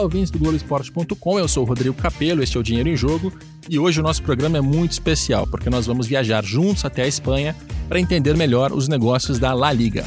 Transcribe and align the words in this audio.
Olá, 0.00 0.06
ouvintes 0.06 0.30
do 0.30 0.38
Globoesporte.com, 0.38 1.38
eu 1.38 1.46
sou 1.46 1.62
o 1.62 1.66
Rodrigo 1.66 1.94
Capello, 1.94 2.42
este 2.42 2.56
é 2.56 2.60
o 2.60 2.62
Dinheiro 2.62 2.88
em 2.88 2.96
Jogo 2.96 3.30
e 3.68 3.78
hoje 3.78 4.00
o 4.00 4.02
nosso 4.02 4.22
programa 4.22 4.56
é 4.56 4.60
muito 4.62 4.92
especial 4.92 5.46
porque 5.46 5.68
nós 5.68 5.84
vamos 5.84 6.06
viajar 6.06 6.42
juntos 6.42 6.86
até 6.86 7.02
a 7.02 7.06
Espanha 7.06 7.54
para 7.86 8.00
entender 8.00 8.34
melhor 8.34 8.72
os 8.72 8.88
negócios 8.88 9.38
da 9.38 9.52
La 9.52 9.70
Liga. 9.70 10.02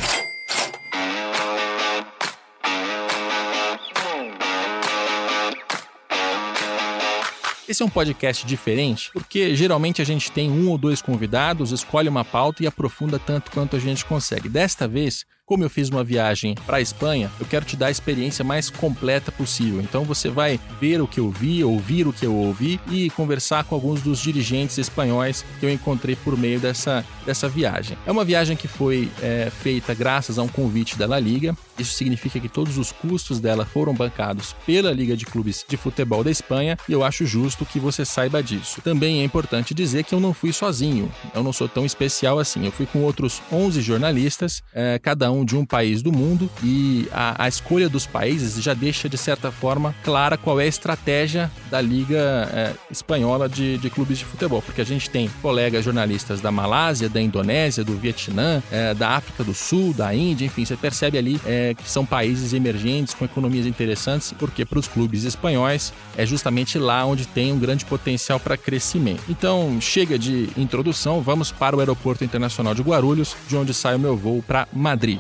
Esse 7.70 7.84
é 7.84 7.86
um 7.86 7.90
podcast 7.90 8.48
diferente 8.48 9.12
porque 9.14 9.56
geralmente 9.56 10.02
a 10.02 10.06
gente 10.06 10.32
tem 10.32 10.50
um 10.50 10.72
ou 10.72 10.78
dois 10.80 11.04
convidados, 11.04 11.72
escolhe 11.72 12.10
uma 12.10 12.26
pauta 12.26 12.64
e 12.64 12.68
aprofunda 12.68 13.20
tanto 13.20 13.52
quanto 13.52 13.76
a 13.76 13.80
gente 13.80 14.04
consegue. 14.06 14.50
Desta 14.50 14.88
vez, 14.88 15.24
como 15.54 15.64
eu 15.64 15.70
fiz 15.70 15.88
uma 15.88 16.04
viagem 16.04 16.56
para 16.66 16.78
a 16.78 16.82
Espanha, 16.82 17.30
eu 17.40 17.46
quero 17.46 17.64
te 17.64 17.78
dar 17.78 17.86
a 17.86 17.92
experiência 17.92 18.44
mais 18.44 18.72
completa 18.72 19.32
possível. 19.32 19.80
Então 19.82 20.04
você 20.04 20.28
vai 20.28 20.60
ver 20.82 21.00
o 21.00 21.08
que 21.08 21.20
eu 21.20 21.30
vi, 21.30 21.64
ouvir 21.64 22.08
o 22.08 22.12
que 22.12 22.26
eu 22.26 22.36
ouvi 22.36 22.80
e 22.90 23.08
conversar 23.12 23.64
com 23.64 23.76
alguns 23.76 24.02
dos 24.02 24.20
dirigentes 24.20 24.80
espanhóis 24.80 25.46
que 25.60 25.66
eu 25.68 25.70
encontrei 25.70 26.16
por 26.16 26.36
meio 26.36 26.60
dessa, 26.60 27.06
dessa 27.24 27.48
viagem. 27.48 27.96
É 28.08 28.12
uma 28.12 28.26
viagem 28.26 28.58
que 28.58 28.68
foi 28.68 29.12
é, 29.22 29.52
feita 29.52 29.94
graças 29.94 30.40
a 30.40 30.42
um 30.42 30.48
convite 30.48 30.98
da 30.98 31.06
La 31.06 31.20
Liga. 31.20 31.56
Isso 31.78 31.94
significa 31.94 32.40
que 32.40 32.50
todos 32.50 32.78
os 32.78 32.92
custos 32.92 33.40
dela 33.40 33.66
foram 33.66 33.94
bancados 33.94 34.56
pela 34.66 34.92
Liga 34.92 35.18
de 35.18 35.26
Clubes 35.26 35.66
de 35.68 35.78
Futebol 35.78 36.24
da 36.24 36.32
Espanha 36.32 36.78
e 36.88 36.94
eu 36.94 37.04
acho 37.04 37.26
justo 37.26 37.66
que 37.66 37.80
você 37.80 38.06
saiba 38.06 38.44
disso. 38.44 38.82
Também 38.82 39.22
é 39.22 39.24
importante 39.24 39.74
dizer 39.74 40.04
que 40.04 40.14
eu 40.14 40.20
não 40.20 40.34
fui 40.34 40.54
sozinho. 40.54 41.12
Eu 41.34 41.44
não 41.44 41.54
sou 41.54 41.68
tão 41.68 41.86
especial 41.86 42.40
assim. 42.40 42.66
Eu 42.66 42.72
fui 42.72 42.86
com 42.86 43.00
outros 43.00 43.42
11 43.52 43.82
jornalistas, 43.82 44.62
é, 44.74 45.00
cada 45.00 45.32
um 45.32 45.46
de 45.46 45.56
um 45.56 45.66
país 45.66 46.02
do 46.02 46.12
mundo 46.12 46.50
e 46.64 47.08
a, 47.12 47.46
a, 47.46 47.48
escolha 47.48 47.90
dos 47.90 48.06
países 48.06 48.62
já 48.62 48.74
deixa, 48.74 49.08
de 49.08 49.18
certa 49.18 49.52
forma, 49.52 49.96
clara 50.04 50.38
qual 50.38 50.60
é 50.60 50.66
a 50.66 50.68
estratégia 50.68 51.52
da 51.70 51.80
Liga 51.80 52.50
é, 52.54 52.74
Espanhola 52.92 53.48
de, 53.48 53.78
de, 53.78 53.90
Clubes 53.90 54.18
de 54.20 54.26
Futebol, 54.26 54.62
porque 54.62 54.82
a 54.82 54.86
gente 54.86 55.10
tem 55.10 55.30
colegas 55.42 55.86
jornalistas 55.86 56.42
da 56.42 56.52
Malásia, 56.52 57.08
da 57.08 57.22
Indonésia, 57.22 57.84
do 57.84 57.96
Vietnã, 57.96 58.62
é, 58.72 58.94
da 58.94 59.12
África 59.12 59.44
do 59.44 59.54
Sul, 59.54 59.94
da 59.94 60.14
Índia, 60.14 60.46
enfim, 60.46 60.66
você 60.66 60.76
percebe 60.76 61.18
ali 61.18 61.40
é, 61.46 61.63
que 61.78 61.90
são 61.90 62.06
países 62.06 62.54
emergentes 62.54 63.14
com 63.14 63.24
economias 63.24 63.66
interessantes, 63.66 64.34
porque 64.38 64.66
para 64.66 64.80
os 64.80 64.88
clubes 64.88 65.24
espanhóis 65.24 65.94
é 66.18 66.26
justamente 66.26 66.80
lá 66.80 67.06
onde 67.06 67.28
tem 67.28 67.52
um 67.52 67.60
grande 67.60 67.86
potencial 67.86 68.40
para 68.40 68.58
crescimento. 68.58 69.24
Então, 69.30 69.80
chega 69.80 70.18
de 70.18 70.50
introdução, 70.58 71.22
vamos 71.22 71.52
para 71.52 71.76
o 71.76 71.80
Aeroporto 71.80 72.24
Internacional 72.24 72.74
de 72.74 72.82
Guarulhos, 72.82 73.36
de 73.48 73.56
onde 73.56 73.74
sai 73.74 73.96
o 73.96 74.00
meu 74.00 74.18
voo 74.18 74.42
para 74.42 74.68
Madrid. 74.74 75.20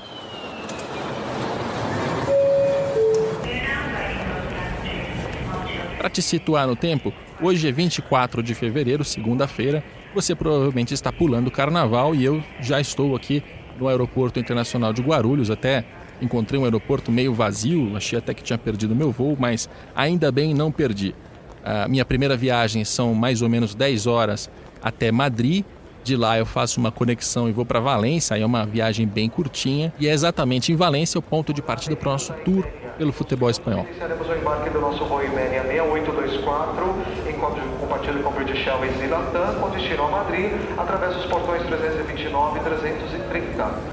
Para 5.97 6.09
te 6.09 6.21
situar 6.21 6.67
no 6.67 6.75
tempo, 6.75 7.13
hoje 7.41 7.67
é 7.67 7.71
24 7.71 8.43
de 8.43 8.53
fevereiro, 8.53 9.05
segunda-feira. 9.05 9.81
Você 10.13 10.35
provavelmente 10.35 10.93
está 10.93 11.13
pulando 11.13 11.47
o 11.47 11.51
carnaval 11.51 12.13
e 12.13 12.25
eu 12.25 12.43
já 12.59 12.81
estou 12.81 13.15
aqui 13.15 13.41
no 13.79 13.87
Aeroporto 13.87 14.39
Internacional 14.39 14.91
de 14.91 15.01
Guarulhos. 15.01 15.49
Até 15.49 15.85
encontrei 16.23 16.59
um 16.59 16.63
aeroporto 16.63 17.11
meio 17.11 17.33
vazio, 17.33 17.95
achei 17.95 18.17
até 18.17 18.33
que 18.33 18.41
tinha 18.43 18.57
perdido 18.57 18.95
meu 18.95 19.11
voo, 19.11 19.35
mas 19.39 19.69
ainda 19.95 20.31
bem 20.31 20.53
não 20.53 20.71
perdi. 20.71 21.13
A 21.63 21.87
minha 21.87 22.03
primeira 22.03 22.35
viagem 22.35 22.83
são 22.83 23.13
mais 23.13 23.41
ou 23.41 23.49
menos 23.49 23.73
10 23.73 24.07
horas 24.07 24.49
até 24.81 25.11
Madrid. 25.11 25.63
De 26.03 26.17
lá 26.17 26.37
eu 26.37 26.45
faço 26.45 26.81
uma 26.81 26.91
conexão 26.91 27.47
e 27.47 27.53
vou 27.53 27.65
para 27.65 27.79
Valência, 27.79 28.35
aí 28.35 28.41
é 28.41 28.45
uma 28.45 28.65
viagem 28.65 29.07
bem 29.07 29.29
curtinha. 29.29 29.93
E 29.97 30.07
é 30.07 30.11
exatamente 30.11 30.69
em 30.71 30.75
Valência 30.75 31.17
o 31.17 31.21
ponto 31.21 31.53
de 31.53 31.61
partida 31.61 31.95
para 31.95 32.09
o 32.09 32.11
nosso 32.11 32.33
tour 32.43 32.67
pelo 32.97 33.13
futebol 33.13 33.49
espanhol. 33.49 33.85
Iniciaremos 33.85 34.27
o 34.27 34.33
embarque 34.33 34.69
do 34.69 34.81
nosso 34.81 35.05
voo 35.05 35.23
Imenia 35.23 35.63
6824, 35.63 37.29
em 37.29 37.33
compartilho 37.79 38.21
com 38.21 38.31
British 38.31 38.67
Airways 38.67 39.01
e 39.01 39.07
Latam, 39.07 39.55
com 39.61 39.69
destino 39.69 40.03
a 40.03 40.11
Madrid, 40.11 40.51
através 40.77 41.15
dos 41.15 41.25
portões 41.27 41.63
329 41.63 42.59
e 42.59 42.63
330. 42.63 43.92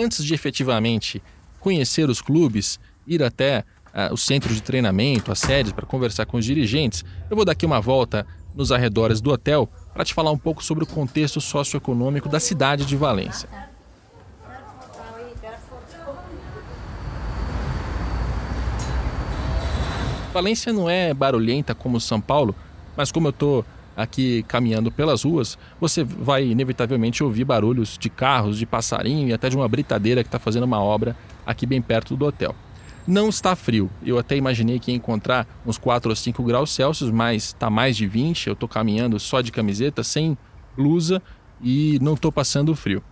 Antes 0.00 0.24
de 0.24 0.32
efetivamente 0.32 1.22
conhecer 1.60 2.08
os 2.08 2.22
clubes, 2.22 2.80
ir 3.06 3.22
até 3.22 3.66
uh, 3.88 4.14
os 4.14 4.24
centros 4.24 4.54
de 4.54 4.62
treinamento, 4.62 5.30
as 5.30 5.40
sedes, 5.40 5.72
para 5.72 5.84
conversar 5.84 6.24
com 6.24 6.38
os 6.38 6.44
dirigentes, 6.46 7.04
eu 7.28 7.36
vou 7.36 7.44
dar 7.44 7.52
aqui 7.52 7.66
uma 7.66 7.82
volta 7.82 8.26
nos 8.54 8.72
arredores 8.72 9.20
do 9.20 9.30
hotel 9.30 9.68
para 9.92 10.02
te 10.02 10.14
falar 10.14 10.30
um 10.30 10.38
pouco 10.38 10.64
sobre 10.64 10.84
o 10.84 10.86
contexto 10.86 11.38
socioeconômico 11.38 12.30
da 12.30 12.40
cidade 12.40 12.86
de 12.86 12.96
Valência. 12.96 13.46
Valência 20.32 20.72
não 20.72 20.88
é 20.88 21.12
barulhenta 21.12 21.74
como 21.74 22.00
São 22.00 22.22
Paulo, 22.22 22.56
mas 22.96 23.12
como 23.12 23.26
eu 23.26 23.32
estou 23.32 23.66
aqui 24.02 24.42
caminhando 24.44 24.90
pelas 24.90 25.24
ruas, 25.24 25.58
você 25.80 26.02
vai 26.02 26.46
inevitavelmente 26.46 27.22
ouvir 27.22 27.44
barulhos 27.44 27.98
de 27.98 28.08
carros, 28.08 28.58
de 28.58 28.66
passarinho 28.66 29.28
e 29.28 29.32
até 29.32 29.48
de 29.48 29.56
uma 29.56 29.68
britadeira 29.68 30.22
que 30.22 30.28
está 30.28 30.38
fazendo 30.38 30.64
uma 30.64 30.80
obra 30.80 31.16
aqui 31.46 31.66
bem 31.66 31.82
perto 31.82 32.16
do 32.16 32.24
hotel. 32.24 32.54
Não 33.06 33.28
está 33.28 33.56
frio. 33.56 33.90
Eu 34.04 34.18
até 34.18 34.36
imaginei 34.36 34.78
que 34.78 34.90
ia 34.90 34.96
encontrar 34.96 35.46
uns 35.66 35.78
4 35.78 36.10
ou 36.10 36.16
5 36.16 36.42
graus 36.42 36.70
Celsius, 36.70 37.10
mas 37.10 37.46
está 37.46 37.68
mais 37.68 37.96
de 37.96 38.06
20. 38.06 38.46
Eu 38.46 38.52
estou 38.52 38.68
caminhando 38.68 39.18
só 39.18 39.40
de 39.40 39.50
camiseta, 39.50 40.02
sem 40.04 40.36
blusa 40.76 41.22
e 41.62 41.98
não 42.00 42.14
estou 42.14 42.30
passando 42.30 42.74
frio. 42.74 43.02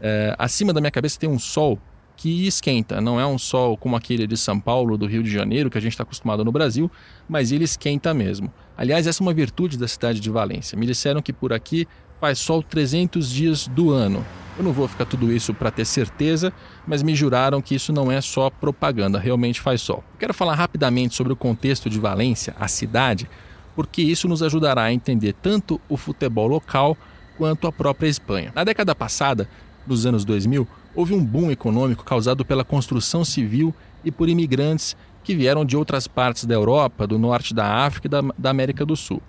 É, 0.00 0.34
acima 0.38 0.72
da 0.72 0.80
minha 0.80 0.90
cabeça 0.90 1.18
tem 1.18 1.28
um 1.28 1.38
sol 1.38 1.78
que 2.16 2.46
esquenta. 2.46 3.00
Não 3.00 3.18
é 3.18 3.26
um 3.26 3.38
sol 3.38 3.76
como 3.76 3.96
aquele 3.96 4.26
de 4.26 4.36
São 4.36 4.58
Paulo, 4.58 4.98
do 4.98 5.06
Rio 5.06 5.22
de 5.22 5.30
Janeiro, 5.30 5.70
que 5.70 5.78
a 5.78 5.80
gente 5.80 5.92
está 5.92 6.02
acostumado 6.02 6.44
no 6.44 6.52
Brasil, 6.52 6.90
mas 7.28 7.52
ele 7.52 7.64
esquenta 7.64 8.12
mesmo. 8.12 8.52
Aliás, 8.78 9.08
essa 9.08 9.20
é 9.20 9.24
uma 9.24 9.34
virtude 9.34 9.76
da 9.76 9.88
cidade 9.88 10.20
de 10.20 10.30
Valência. 10.30 10.78
Me 10.78 10.86
disseram 10.86 11.20
que 11.20 11.32
por 11.32 11.52
aqui 11.52 11.88
faz 12.20 12.38
sol 12.38 12.62
300 12.62 13.28
dias 13.28 13.66
do 13.66 13.90
ano. 13.90 14.24
Eu 14.56 14.62
não 14.62 14.72
vou 14.72 14.86
ficar 14.86 15.04
tudo 15.04 15.32
isso 15.32 15.52
para 15.52 15.72
ter 15.72 15.84
certeza, 15.84 16.52
mas 16.86 17.02
me 17.02 17.12
juraram 17.12 17.60
que 17.60 17.74
isso 17.74 17.92
não 17.92 18.10
é 18.10 18.20
só 18.20 18.48
propaganda, 18.48 19.18
realmente 19.18 19.60
faz 19.60 19.82
sol. 19.82 20.04
quero 20.16 20.32
falar 20.32 20.54
rapidamente 20.54 21.16
sobre 21.16 21.32
o 21.32 21.36
contexto 21.36 21.90
de 21.90 21.98
Valência, 21.98 22.54
a 22.56 22.68
cidade, 22.68 23.28
porque 23.74 24.00
isso 24.00 24.28
nos 24.28 24.44
ajudará 24.44 24.84
a 24.84 24.92
entender 24.92 25.32
tanto 25.32 25.80
o 25.88 25.96
futebol 25.96 26.46
local 26.46 26.96
quanto 27.36 27.66
a 27.66 27.72
própria 27.72 28.08
Espanha. 28.08 28.52
Na 28.54 28.62
década 28.62 28.94
passada, 28.94 29.48
nos 29.84 30.06
anos 30.06 30.24
2000, 30.24 30.68
houve 30.94 31.14
um 31.14 31.24
boom 31.24 31.50
econômico 31.50 32.04
causado 32.04 32.44
pela 32.44 32.64
construção 32.64 33.24
civil 33.24 33.74
e 34.04 34.12
por 34.12 34.28
imigrantes 34.28 34.96
que 35.28 35.36
vieram 35.36 35.62
de 35.62 35.76
outras 35.76 36.08
partes 36.08 36.46
da 36.46 36.54
Europa, 36.54 37.06
do 37.06 37.18
norte 37.18 37.52
da 37.52 37.84
África 37.84 38.06
e 38.06 38.08
da, 38.08 38.22
da 38.38 38.48
América 38.48 38.86
do 38.86 38.96
Sul. 38.96 39.20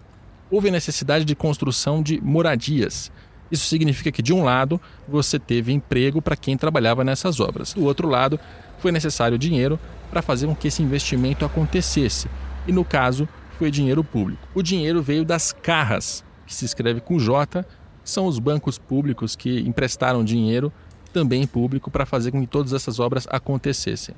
Houve 0.49 0.71
necessidade 0.71 1.25
de 1.25 1.35
construção 1.35 2.01
de 2.01 2.21
moradias, 2.21 3.11
isso 3.51 3.65
significa 3.65 4.09
que, 4.09 4.21
de 4.21 4.31
um 4.31 4.41
lado, 4.41 4.79
você 5.05 5.37
teve 5.37 5.73
emprego 5.73 6.21
para 6.21 6.37
quem 6.37 6.55
trabalhava 6.55 7.03
nessas 7.03 7.41
obras, 7.41 7.73
do 7.73 7.83
outro 7.83 8.07
lado, 8.07 8.39
foi 8.77 8.93
necessário 8.93 9.37
dinheiro 9.37 9.77
para 10.09 10.21
fazer 10.21 10.47
com 10.47 10.55
que 10.55 10.69
esse 10.69 10.81
investimento 10.81 11.43
acontecesse, 11.43 12.29
e 12.65 12.71
no 12.71 12.85
caso, 12.85 13.27
foi 13.57 13.69
dinheiro 13.69 14.01
público. 14.01 14.47
O 14.55 14.63
dinheiro 14.63 15.01
veio 15.01 15.25
das 15.25 15.51
carras, 15.51 16.23
que 16.47 16.55
se 16.55 16.63
escreve 16.63 17.01
com 17.01 17.19
J, 17.19 17.65
são 18.05 18.25
os 18.25 18.39
bancos 18.39 18.77
públicos 18.77 19.35
que 19.35 19.59
emprestaram 19.67 20.23
dinheiro 20.23 20.71
também 21.11 21.45
público 21.45 21.91
para 21.91 22.05
fazer 22.05 22.31
com 22.31 22.39
que 22.39 22.47
todas 22.47 22.71
essas 22.71 23.01
obras 23.01 23.27
acontecessem. 23.29 24.15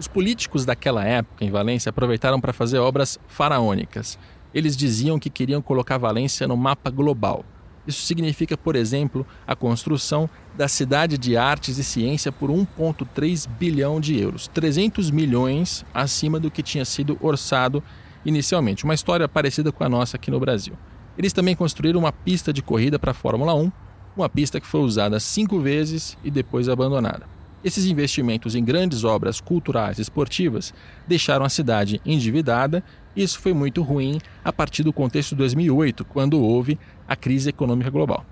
Os 0.00 0.08
políticos 0.08 0.64
daquela 0.64 1.04
época 1.04 1.44
em 1.44 1.50
Valência 1.50 1.90
aproveitaram 1.90 2.40
para 2.40 2.54
fazer 2.54 2.78
obras 2.78 3.18
faraônicas. 3.28 4.18
Eles 4.54 4.74
diziam 4.74 5.18
que 5.18 5.28
queriam 5.28 5.60
colocar 5.60 5.98
Valência 5.98 6.48
no 6.48 6.56
mapa 6.56 6.88
global. 6.88 7.44
Isso 7.86 8.06
significa, 8.06 8.56
por 8.56 8.76
exemplo, 8.76 9.26
a 9.46 9.54
construção 9.54 10.26
da 10.56 10.68
cidade 10.68 11.18
de 11.18 11.36
artes 11.36 11.76
e 11.76 11.84
ciência 11.84 12.32
por 12.32 12.48
1,3 12.48 13.46
bilhão 13.46 14.00
de 14.00 14.18
euros, 14.18 14.48
300 14.48 15.10
milhões 15.10 15.84
acima 15.92 16.40
do 16.40 16.50
que 16.50 16.62
tinha 16.62 16.86
sido 16.86 17.18
orçado 17.20 17.84
inicialmente. 18.24 18.84
Uma 18.84 18.94
história 18.94 19.28
parecida 19.28 19.70
com 19.70 19.84
a 19.84 19.88
nossa 19.90 20.16
aqui 20.16 20.30
no 20.30 20.40
Brasil. 20.40 20.78
Eles 21.18 21.34
também 21.34 21.54
construíram 21.54 22.00
uma 22.00 22.12
pista 22.12 22.54
de 22.54 22.62
corrida 22.62 22.98
para 22.98 23.10
a 23.10 23.14
Fórmula 23.14 23.54
1, 23.54 23.70
uma 24.16 24.30
pista 24.30 24.58
que 24.62 24.66
foi 24.66 24.80
usada 24.80 25.20
cinco 25.20 25.60
vezes 25.60 26.16
e 26.24 26.30
depois 26.30 26.70
abandonada. 26.70 27.39
Esses 27.62 27.84
investimentos 27.84 28.54
em 28.54 28.64
grandes 28.64 29.04
obras 29.04 29.38
culturais 29.38 29.98
e 29.98 30.02
esportivas 30.02 30.72
deixaram 31.06 31.44
a 31.44 31.50
cidade 31.50 32.00
endividada 32.06 32.82
e 33.14 33.22
isso 33.22 33.38
foi 33.38 33.52
muito 33.52 33.82
ruim 33.82 34.18
a 34.42 34.52
partir 34.52 34.82
do 34.82 34.92
contexto 34.92 35.30
de 35.30 35.36
2008, 35.36 36.04
quando 36.06 36.40
houve 36.40 36.78
a 37.06 37.14
crise 37.14 37.50
econômica 37.50 37.90
global. 37.90 38.24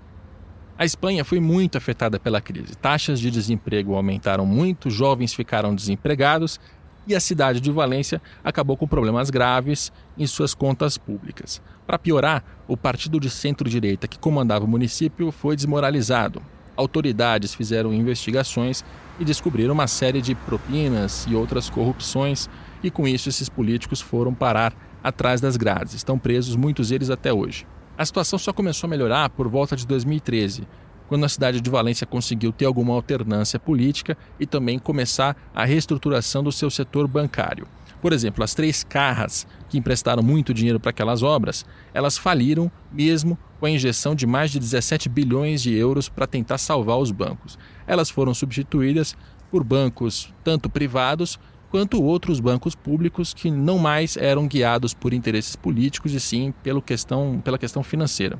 A 0.77 0.85
Espanha 0.85 1.23
foi 1.23 1.39
muito 1.39 1.77
afetada 1.77 2.19
pela 2.19 2.41
crise. 2.41 2.75
Taxas 2.75 3.19
de 3.19 3.29
desemprego 3.29 3.95
aumentaram 3.95 4.45
muito, 4.45 4.89
jovens 4.89 5.33
ficaram 5.33 5.75
desempregados 5.75 6.59
e 7.05 7.13
a 7.13 7.19
cidade 7.19 7.59
de 7.59 7.71
Valência 7.71 8.21
acabou 8.43 8.77
com 8.77 8.87
problemas 8.87 9.29
graves 9.29 9.91
em 10.17 10.25
suas 10.25 10.55
contas 10.55 10.97
públicas. 10.97 11.61
Para 11.85 11.99
piorar, 11.99 12.43
o 12.67 12.77
partido 12.77 13.19
de 13.19 13.29
centro-direita 13.29 14.07
que 14.07 14.17
comandava 14.17 14.65
o 14.65 14.67
município 14.67 15.31
foi 15.31 15.55
desmoralizado. 15.55 16.41
Autoridades 16.77 17.53
fizeram 17.53 17.93
investigações 17.93 18.85
e 19.19 19.25
descobriram 19.25 19.73
uma 19.73 19.87
série 19.87 20.21
de 20.21 20.33
propinas 20.33 21.25
e 21.27 21.35
outras 21.35 21.69
corrupções, 21.69 22.49
e 22.81 22.89
com 22.89 23.07
isso 23.07 23.29
esses 23.29 23.49
políticos 23.49 23.99
foram 23.99 24.33
parar 24.33 24.73
atrás 25.03 25.41
das 25.41 25.57
grades. 25.57 25.93
Estão 25.93 26.17
presos 26.17 26.55
muitos 26.55 26.89
deles 26.89 27.09
até 27.09 27.33
hoje. 27.33 27.67
A 27.97 28.05
situação 28.05 28.39
só 28.39 28.53
começou 28.53 28.87
a 28.87 28.89
melhorar 28.89 29.29
por 29.29 29.47
volta 29.47 29.75
de 29.75 29.85
2013, 29.85 30.67
quando 31.07 31.25
a 31.25 31.29
cidade 31.29 31.59
de 31.59 31.69
Valência 31.69 32.07
conseguiu 32.07 32.51
ter 32.51 32.65
alguma 32.65 32.93
alternância 32.93 33.59
política 33.59 34.17
e 34.39 34.45
também 34.45 34.79
começar 34.79 35.35
a 35.53 35.65
reestruturação 35.65 36.43
do 36.43 36.51
seu 36.51 36.69
setor 36.69 37.07
bancário. 37.07 37.67
Por 38.01 38.13
exemplo, 38.13 38.43
as 38.43 38.53
três 38.53 38.83
carras 38.83 39.45
que 39.67 39.77
emprestaram 39.77 40.23
muito 40.23 40.53
dinheiro 40.53 40.79
para 40.79 40.91
aquelas 40.91 41.21
obras, 41.21 41.65
elas 41.93 42.17
faliram 42.17 42.71
mesmo 42.91 43.37
com 43.59 43.65
a 43.65 43.69
injeção 43.69 44.15
de 44.15 44.25
mais 44.25 44.51
de 44.51 44.59
17 44.59 45.09
bilhões 45.09 45.61
de 45.61 45.73
euros 45.73 46.07
para 46.07 46.25
tentar 46.25 46.57
salvar 46.57 46.97
os 46.97 47.11
bancos. 47.11 47.57
Elas 47.85 48.09
foram 48.09 48.33
substituídas 48.33 49.15
por 49.51 49.63
bancos 49.63 50.33
tanto 50.43 50.69
privados 50.69 51.39
quanto 51.69 52.01
outros 52.01 52.39
bancos 52.39 52.73
públicos 52.73 53.33
que 53.33 53.51
não 53.51 53.77
mais 53.77 54.17
eram 54.17 54.47
guiados 54.47 54.93
por 54.93 55.13
interesses 55.13 55.55
políticos 55.55 56.13
e 56.13 56.19
sim 56.19 56.53
pela 56.63 56.81
questão, 56.81 57.41
pela 57.43 57.57
questão 57.57 57.83
financeira. 57.83 58.39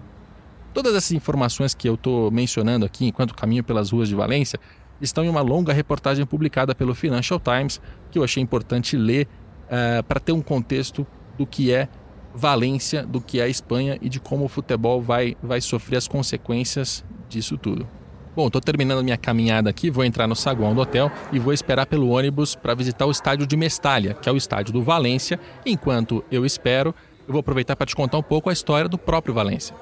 Todas 0.73 0.95
essas 0.95 1.11
informações 1.11 1.73
que 1.73 1.87
eu 1.87 1.95
estou 1.95 2.31
mencionando 2.31 2.85
aqui 2.85 3.07
enquanto 3.07 3.35
caminho 3.35 3.63
pelas 3.63 3.91
ruas 3.91 4.07
de 4.07 4.15
Valência 4.15 4.59
estão 5.01 5.23
em 5.23 5.29
uma 5.29 5.41
longa 5.41 5.73
reportagem 5.73 6.25
publicada 6.25 6.73
pelo 6.73 6.95
Financial 6.95 7.39
Times 7.39 7.81
que 8.11 8.17
eu 8.17 8.23
achei 8.23 8.41
importante 8.41 8.97
ler 8.97 9.27
uh, 9.65 10.03
para 10.03 10.19
ter 10.19 10.31
um 10.31 10.41
contexto 10.41 11.05
do 11.37 11.45
que 11.45 11.71
é 11.71 11.87
Valência, 12.33 13.05
do 13.05 13.19
que 13.19 13.39
é 13.39 13.43
a 13.43 13.47
Espanha 13.47 13.97
e 14.01 14.09
de 14.09 14.19
como 14.19 14.45
o 14.45 14.49
futebol 14.49 15.01
vai, 15.01 15.35
vai 15.41 15.61
sofrer 15.61 15.97
as 15.97 16.07
consequências 16.07 17.03
disso 17.27 17.57
tudo. 17.57 17.87
Bom, 18.35 18.47
estou 18.47 18.61
terminando 18.61 19.03
minha 19.03 19.17
caminhada 19.17 19.69
aqui, 19.69 19.89
vou 19.89 20.03
entrar 20.03 20.27
no 20.27 20.35
saguão 20.35 20.73
do 20.73 20.81
hotel 20.81 21.11
e 21.31 21.39
vou 21.39 21.51
esperar 21.51 21.85
pelo 21.85 22.09
ônibus 22.09 22.55
para 22.55 22.75
visitar 22.75 23.05
o 23.05 23.11
estádio 23.11 23.45
de 23.45 23.57
Mestalha, 23.57 24.13
que 24.13 24.29
é 24.29 24.31
o 24.31 24.37
estádio 24.37 24.71
do 24.71 24.81
Valência. 24.81 25.39
Enquanto 25.65 26.23
eu 26.31 26.45
espero, 26.45 26.93
eu 27.27 27.33
vou 27.33 27.39
aproveitar 27.39 27.75
para 27.75 27.87
te 27.87 27.95
contar 27.95 28.17
um 28.17 28.23
pouco 28.23 28.49
a 28.49 28.53
história 28.53 28.87
do 28.87 28.97
próprio 28.97 29.33
Valência. 29.33 29.75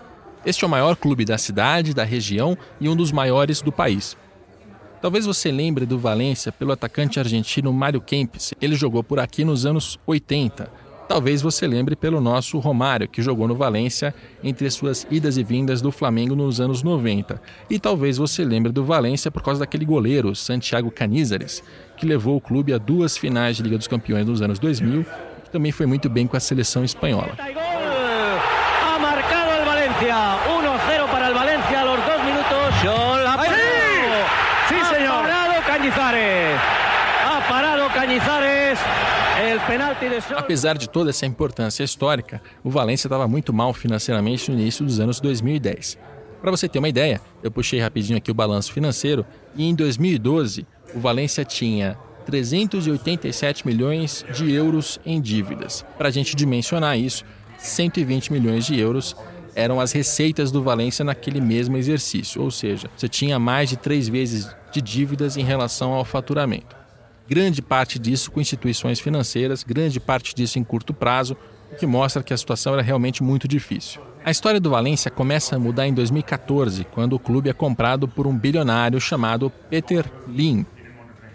Este 0.45 0.63
é 0.63 0.67
o 0.67 0.69
maior 0.69 0.95
clube 0.95 1.25
da 1.25 1.37
cidade, 1.37 1.93
da 1.93 2.03
região 2.03 2.57
e 2.79 2.87
um 2.87 2.95
dos 2.95 3.11
maiores 3.11 3.61
do 3.61 3.71
país. 3.71 4.17
Talvez 5.01 5.25
você 5.25 5.51
lembre 5.51 5.85
do 5.85 5.99
Valência 5.99 6.51
pelo 6.51 6.71
atacante 6.71 7.19
argentino 7.19 7.71
Mário 7.71 8.01
Kempis. 8.01 8.53
Ele 8.59 8.75
jogou 8.75 9.03
por 9.03 9.19
aqui 9.19 9.45
nos 9.45 9.65
anos 9.65 9.99
80. 10.07 10.86
Talvez 11.07 11.41
você 11.41 11.65
lembre 11.65 11.95
pelo 11.95 12.19
nosso 12.19 12.59
Romário, 12.59 13.07
que 13.07 13.21
jogou 13.21 13.47
no 13.47 13.55
Valência 13.55 14.13
entre 14.43 14.69
suas 14.69 15.07
idas 15.09 15.37
e 15.37 15.43
vindas 15.43 15.81
do 15.81 15.91
Flamengo 15.91 16.35
nos 16.35 16.59
anos 16.59 16.83
90. 16.83 17.41
E 17.69 17.79
talvez 17.79 18.17
você 18.17 18.43
lembre 18.43 18.71
do 18.71 18.83
Valência 18.83 19.31
por 19.31 19.41
causa 19.41 19.61
daquele 19.61 19.85
goleiro, 19.85 20.35
Santiago 20.35 20.91
Canízares, 20.91 21.63
que 21.95 22.05
levou 22.05 22.35
o 22.35 22.41
clube 22.41 22.73
a 22.73 22.77
duas 22.77 23.17
finais 23.17 23.55
de 23.57 23.63
Liga 23.63 23.77
dos 23.77 23.87
Campeões 23.87 24.25
nos 24.25 24.41
anos 24.41 24.59
2000 24.59 25.01
e 25.01 25.41
que 25.43 25.49
também 25.49 25.71
foi 25.71 25.85
muito 25.85 26.09
bem 26.09 26.27
com 26.27 26.35
a 26.35 26.39
seleção 26.39 26.83
espanhola. 26.83 27.37
Ha 27.39 28.99
marcado 28.99 29.51
el 29.51 29.65
Valencia, 29.65 30.15
1-0 30.45 31.11
para 31.11 31.27
el 31.29 31.33
Valencia, 31.33 31.85
los 31.85 31.97
dos 32.05 32.23
minutos. 32.23 32.37
Cañizares. 35.77 36.59
Ha 37.23 37.47
parado 37.47 37.87
Cañizares. 37.89 38.79
Apesar 40.37 40.77
de 40.77 40.89
toda 40.89 41.09
essa 41.09 41.25
importância 41.25 41.83
histórica, 41.83 42.41
o 42.63 42.69
Valência 42.69 43.07
estava 43.07 43.27
muito 43.27 43.53
mal 43.53 43.73
financeiramente 43.73 44.51
no 44.51 44.59
início 44.59 44.85
dos 44.85 44.99
anos 44.99 45.19
2010. 45.19 45.97
Para 46.41 46.51
você 46.51 46.69
ter 46.69 46.79
uma 46.79 46.89
ideia, 46.89 47.19
eu 47.41 47.51
puxei 47.51 47.79
rapidinho 47.79 48.17
aqui 48.17 48.29
o 48.29 48.33
balanço 48.33 48.71
financeiro 48.71 49.25
e 49.55 49.67
em 49.67 49.73
2012 49.73 50.65
o 50.93 50.99
Valência 50.99 51.43
tinha 51.43 51.97
387 52.25 53.65
milhões 53.65 54.23
de 54.33 54.51
euros 54.51 54.99
em 55.05 55.19
dívidas. 55.19 55.85
Para 55.97 56.09
a 56.09 56.11
gente 56.11 56.35
dimensionar 56.35 56.97
isso, 56.97 57.25
120 57.57 58.31
milhões 58.31 58.65
de 58.65 58.79
euros 58.79 59.15
eram 59.55 59.79
as 59.79 59.91
receitas 59.91 60.51
do 60.51 60.61
Valência 60.61 61.03
naquele 61.03 61.41
mesmo 61.41 61.77
exercício, 61.77 62.43
ou 62.43 62.51
seja, 62.51 62.87
você 62.95 63.09
tinha 63.09 63.39
mais 63.39 63.69
de 63.69 63.75
três 63.75 64.07
vezes 64.07 64.47
de 64.71 64.79
dívidas 64.79 65.35
em 65.35 65.43
relação 65.43 65.93
ao 65.93 66.05
faturamento. 66.05 66.76
Grande 67.27 67.61
parte 67.61 67.99
disso 67.99 68.31
com 68.31 68.39
instituições 68.39 68.99
financeiras, 68.99 69.63
grande 69.63 69.99
parte 69.99 70.33
disso 70.33 70.57
em 70.57 70.63
curto 70.63 70.93
prazo, 70.93 71.35
o 71.71 71.75
que 71.75 71.85
mostra 71.85 72.23
que 72.23 72.33
a 72.33 72.37
situação 72.37 72.73
era 72.73 72.81
realmente 72.81 73.21
muito 73.21 73.47
difícil. 73.47 74.01
A 74.23 74.31
história 74.31 74.59
do 74.59 74.69
Valência 74.69 75.11
começa 75.11 75.55
a 75.55 75.59
mudar 75.59 75.87
em 75.87 75.93
2014, 75.93 76.85
quando 76.85 77.13
o 77.13 77.19
clube 77.19 77.49
é 77.49 77.53
comprado 77.53 78.07
por 78.07 78.27
um 78.27 78.37
bilionário 78.37 78.99
chamado 78.99 79.51
Peter 79.69 80.05
Lim, 80.27 80.65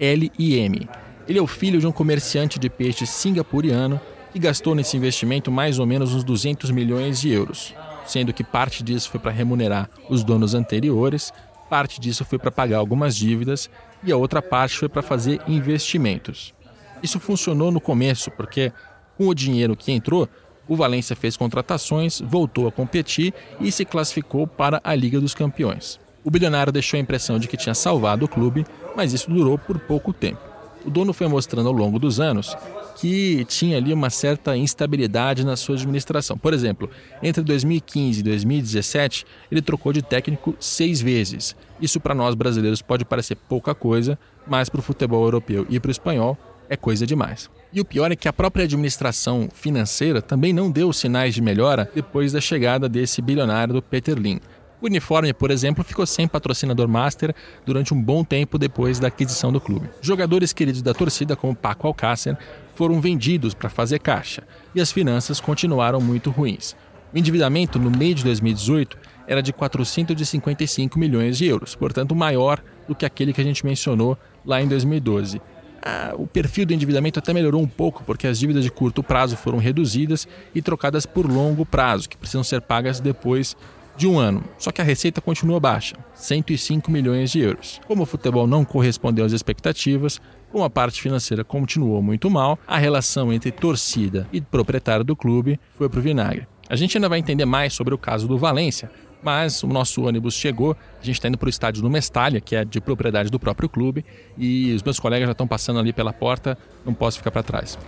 L-I-M. 0.00 0.88
Ele 1.28 1.38
é 1.38 1.42
o 1.42 1.46
filho 1.46 1.80
de 1.80 1.86
um 1.86 1.92
comerciante 1.92 2.58
de 2.58 2.68
peixes 2.68 3.10
singapuriano 3.10 4.00
que 4.32 4.38
gastou 4.38 4.74
nesse 4.74 4.96
investimento 4.96 5.50
mais 5.52 5.78
ou 5.78 5.86
menos 5.86 6.14
uns 6.14 6.24
200 6.24 6.70
milhões 6.70 7.20
de 7.20 7.30
euros 7.30 7.74
sendo 8.06 8.32
que 8.32 8.44
parte 8.44 8.82
disso 8.82 9.10
foi 9.10 9.20
para 9.20 9.30
remunerar 9.30 9.88
os 10.08 10.24
donos 10.24 10.54
anteriores, 10.54 11.32
parte 11.68 12.00
disso 12.00 12.24
foi 12.24 12.38
para 12.38 12.50
pagar 12.50 12.78
algumas 12.78 13.16
dívidas 13.16 13.70
e 14.04 14.12
a 14.12 14.16
outra 14.16 14.42
parte 14.42 14.78
foi 14.78 14.88
para 14.88 15.02
fazer 15.02 15.40
investimentos. 15.46 16.54
Isso 17.02 17.18
funcionou 17.18 17.70
no 17.70 17.80
começo, 17.80 18.30
porque 18.30 18.72
com 19.16 19.28
o 19.28 19.34
dinheiro 19.34 19.76
que 19.76 19.92
entrou, 19.92 20.28
o 20.68 20.76
Valência 20.76 21.16
fez 21.16 21.36
contratações, 21.36 22.20
voltou 22.20 22.66
a 22.66 22.72
competir 22.72 23.34
e 23.60 23.70
se 23.72 23.84
classificou 23.84 24.46
para 24.46 24.80
a 24.84 24.94
Liga 24.94 25.20
dos 25.20 25.34
Campeões. 25.34 26.00
O 26.24 26.30
bilionário 26.30 26.72
deixou 26.72 26.96
a 26.96 27.00
impressão 27.00 27.38
de 27.38 27.48
que 27.48 27.56
tinha 27.56 27.74
salvado 27.74 28.24
o 28.24 28.28
clube, 28.28 28.64
mas 28.96 29.12
isso 29.12 29.30
durou 29.30 29.58
por 29.58 29.78
pouco 29.80 30.12
tempo. 30.12 30.51
O 30.84 30.90
dono 30.90 31.12
foi 31.12 31.28
mostrando 31.28 31.68
ao 31.68 31.72
longo 31.72 31.98
dos 31.98 32.18
anos 32.18 32.56
que 32.96 33.44
tinha 33.46 33.78
ali 33.78 33.92
uma 33.92 34.10
certa 34.10 34.56
instabilidade 34.56 35.44
na 35.44 35.56
sua 35.56 35.76
administração. 35.76 36.36
Por 36.36 36.52
exemplo, 36.52 36.90
entre 37.22 37.42
2015 37.42 38.20
e 38.20 38.22
2017, 38.22 39.26
ele 39.50 39.62
trocou 39.62 39.92
de 39.92 40.02
técnico 40.02 40.54
seis 40.60 41.00
vezes. 41.00 41.56
Isso 41.80 41.98
para 41.98 42.14
nós 42.14 42.34
brasileiros 42.34 42.82
pode 42.82 43.04
parecer 43.04 43.36
pouca 43.48 43.74
coisa, 43.74 44.18
mas 44.46 44.68
para 44.68 44.80
o 44.80 44.82
futebol 44.82 45.24
europeu 45.24 45.66
e 45.68 45.80
para 45.80 45.88
o 45.88 45.92
espanhol 45.92 46.38
é 46.68 46.76
coisa 46.76 47.06
demais. 47.06 47.50
E 47.72 47.80
o 47.80 47.84
pior 47.84 48.12
é 48.12 48.16
que 48.16 48.28
a 48.28 48.32
própria 48.32 48.64
administração 48.64 49.48
financeira 49.52 50.22
também 50.22 50.52
não 50.52 50.70
deu 50.70 50.92
sinais 50.92 51.34
de 51.34 51.40
melhora 51.42 51.90
depois 51.94 52.32
da 52.32 52.40
chegada 52.40 52.88
desse 52.88 53.20
bilionário 53.20 53.74
do 53.74 53.82
Peter 53.82 54.16
Lim. 54.18 54.40
O 54.82 54.86
uniforme, 54.86 55.32
por 55.32 55.52
exemplo, 55.52 55.84
ficou 55.84 56.04
sem 56.04 56.26
patrocinador 56.26 56.88
master 56.88 57.32
durante 57.64 57.94
um 57.94 58.02
bom 58.02 58.24
tempo 58.24 58.58
depois 58.58 58.98
da 58.98 59.06
aquisição 59.06 59.52
do 59.52 59.60
clube. 59.60 59.88
Jogadores 60.00 60.52
queridos 60.52 60.82
da 60.82 60.92
torcida, 60.92 61.36
como 61.36 61.54
Paco 61.54 61.86
Alcácer, 61.86 62.36
foram 62.74 63.00
vendidos 63.00 63.54
para 63.54 63.70
fazer 63.70 64.00
caixa 64.00 64.42
e 64.74 64.80
as 64.80 64.90
finanças 64.90 65.38
continuaram 65.38 66.00
muito 66.00 66.30
ruins. 66.30 66.74
O 67.14 67.18
endividamento 67.18 67.78
no 67.78 67.92
meio 67.96 68.16
de 68.16 68.24
2018 68.24 68.98
era 69.28 69.40
de 69.40 69.52
455 69.52 70.98
milhões 70.98 71.38
de 71.38 71.46
euros, 71.46 71.76
portanto 71.76 72.12
maior 72.12 72.60
do 72.88 72.94
que 72.96 73.06
aquele 73.06 73.32
que 73.32 73.40
a 73.40 73.44
gente 73.44 73.64
mencionou 73.64 74.18
lá 74.44 74.60
em 74.60 74.66
2012. 74.66 75.40
Ah, 75.80 76.12
o 76.16 76.26
perfil 76.26 76.66
do 76.66 76.74
endividamento 76.74 77.20
até 77.20 77.32
melhorou 77.32 77.62
um 77.62 77.68
pouco, 77.68 78.02
porque 78.02 78.26
as 78.26 78.36
dívidas 78.36 78.64
de 78.64 78.70
curto 78.70 79.00
prazo 79.00 79.36
foram 79.36 79.58
reduzidas 79.58 80.26
e 80.52 80.60
trocadas 80.60 81.06
por 81.06 81.24
longo 81.30 81.64
prazo, 81.64 82.08
que 82.08 82.16
precisam 82.16 82.42
ser 82.42 82.60
pagas 82.60 82.98
depois 82.98 83.56
de 83.96 84.06
um 84.06 84.18
ano. 84.18 84.42
Só 84.58 84.70
que 84.70 84.80
a 84.80 84.84
receita 84.84 85.20
continua 85.20 85.60
baixa, 85.60 85.96
105 86.14 86.90
milhões 86.90 87.30
de 87.30 87.40
euros. 87.40 87.80
Como 87.86 88.02
o 88.02 88.06
futebol 88.06 88.46
não 88.46 88.64
correspondeu 88.64 89.24
às 89.24 89.32
expectativas, 89.32 90.20
como 90.50 90.64
a 90.64 90.70
parte 90.70 91.00
financeira 91.00 91.42
continuou 91.42 92.02
muito 92.02 92.30
mal, 92.30 92.58
a 92.66 92.78
relação 92.78 93.32
entre 93.32 93.50
torcida 93.50 94.28
e 94.32 94.40
proprietário 94.40 95.04
do 95.04 95.16
clube 95.16 95.58
foi 95.74 95.88
para 95.88 95.98
o 95.98 96.02
vinagre. 96.02 96.46
A 96.68 96.76
gente 96.76 96.96
ainda 96.96 97.08
vai 97.08 97.18
entender 97.18 97.44
mais 97.44 97.72
sobre 97.72 97.94
o 97.94 97.98
caso 97.98 98.26
do 98.26 98.38
Valência, 98.38 98.90
mas 99.22 99.62
o 99.62 99.66
nosso 99.66 100.02
ônibus 100.02 100.34
chegou, 100.34 100.76
a 101.00 101.04
gente 101.04 101.16
está 101.16 101.28
indo 101.28 101.38
para 101.38 101.46
o 101.46 101.50
estádio 101.50 101.80
do 101.80 101.88
Mestalha, 101.88 102.40
que 102.40 102.56
é 102.56 102.64
de 102.64 102.80
propriedade 102.80 103.30
do 103.30 103.38
próprio 103.38 103.68
clube, 103.68 104.04
e 104.36 104.72
os 104.74 104.82
meus 104.82 104.98
colegas 104.98 105.26
já 105.26 105.32
estão 105.32 105.46
passando 105.46 105.78
ali 105.78 105.92
pela 105.92 106.12
porta, 106.12 106.58
não 106.84 106.92
posso 106.92 107.18
ficar 107.18 107.30
para 107.30 107.42
trás. 107.42 107.78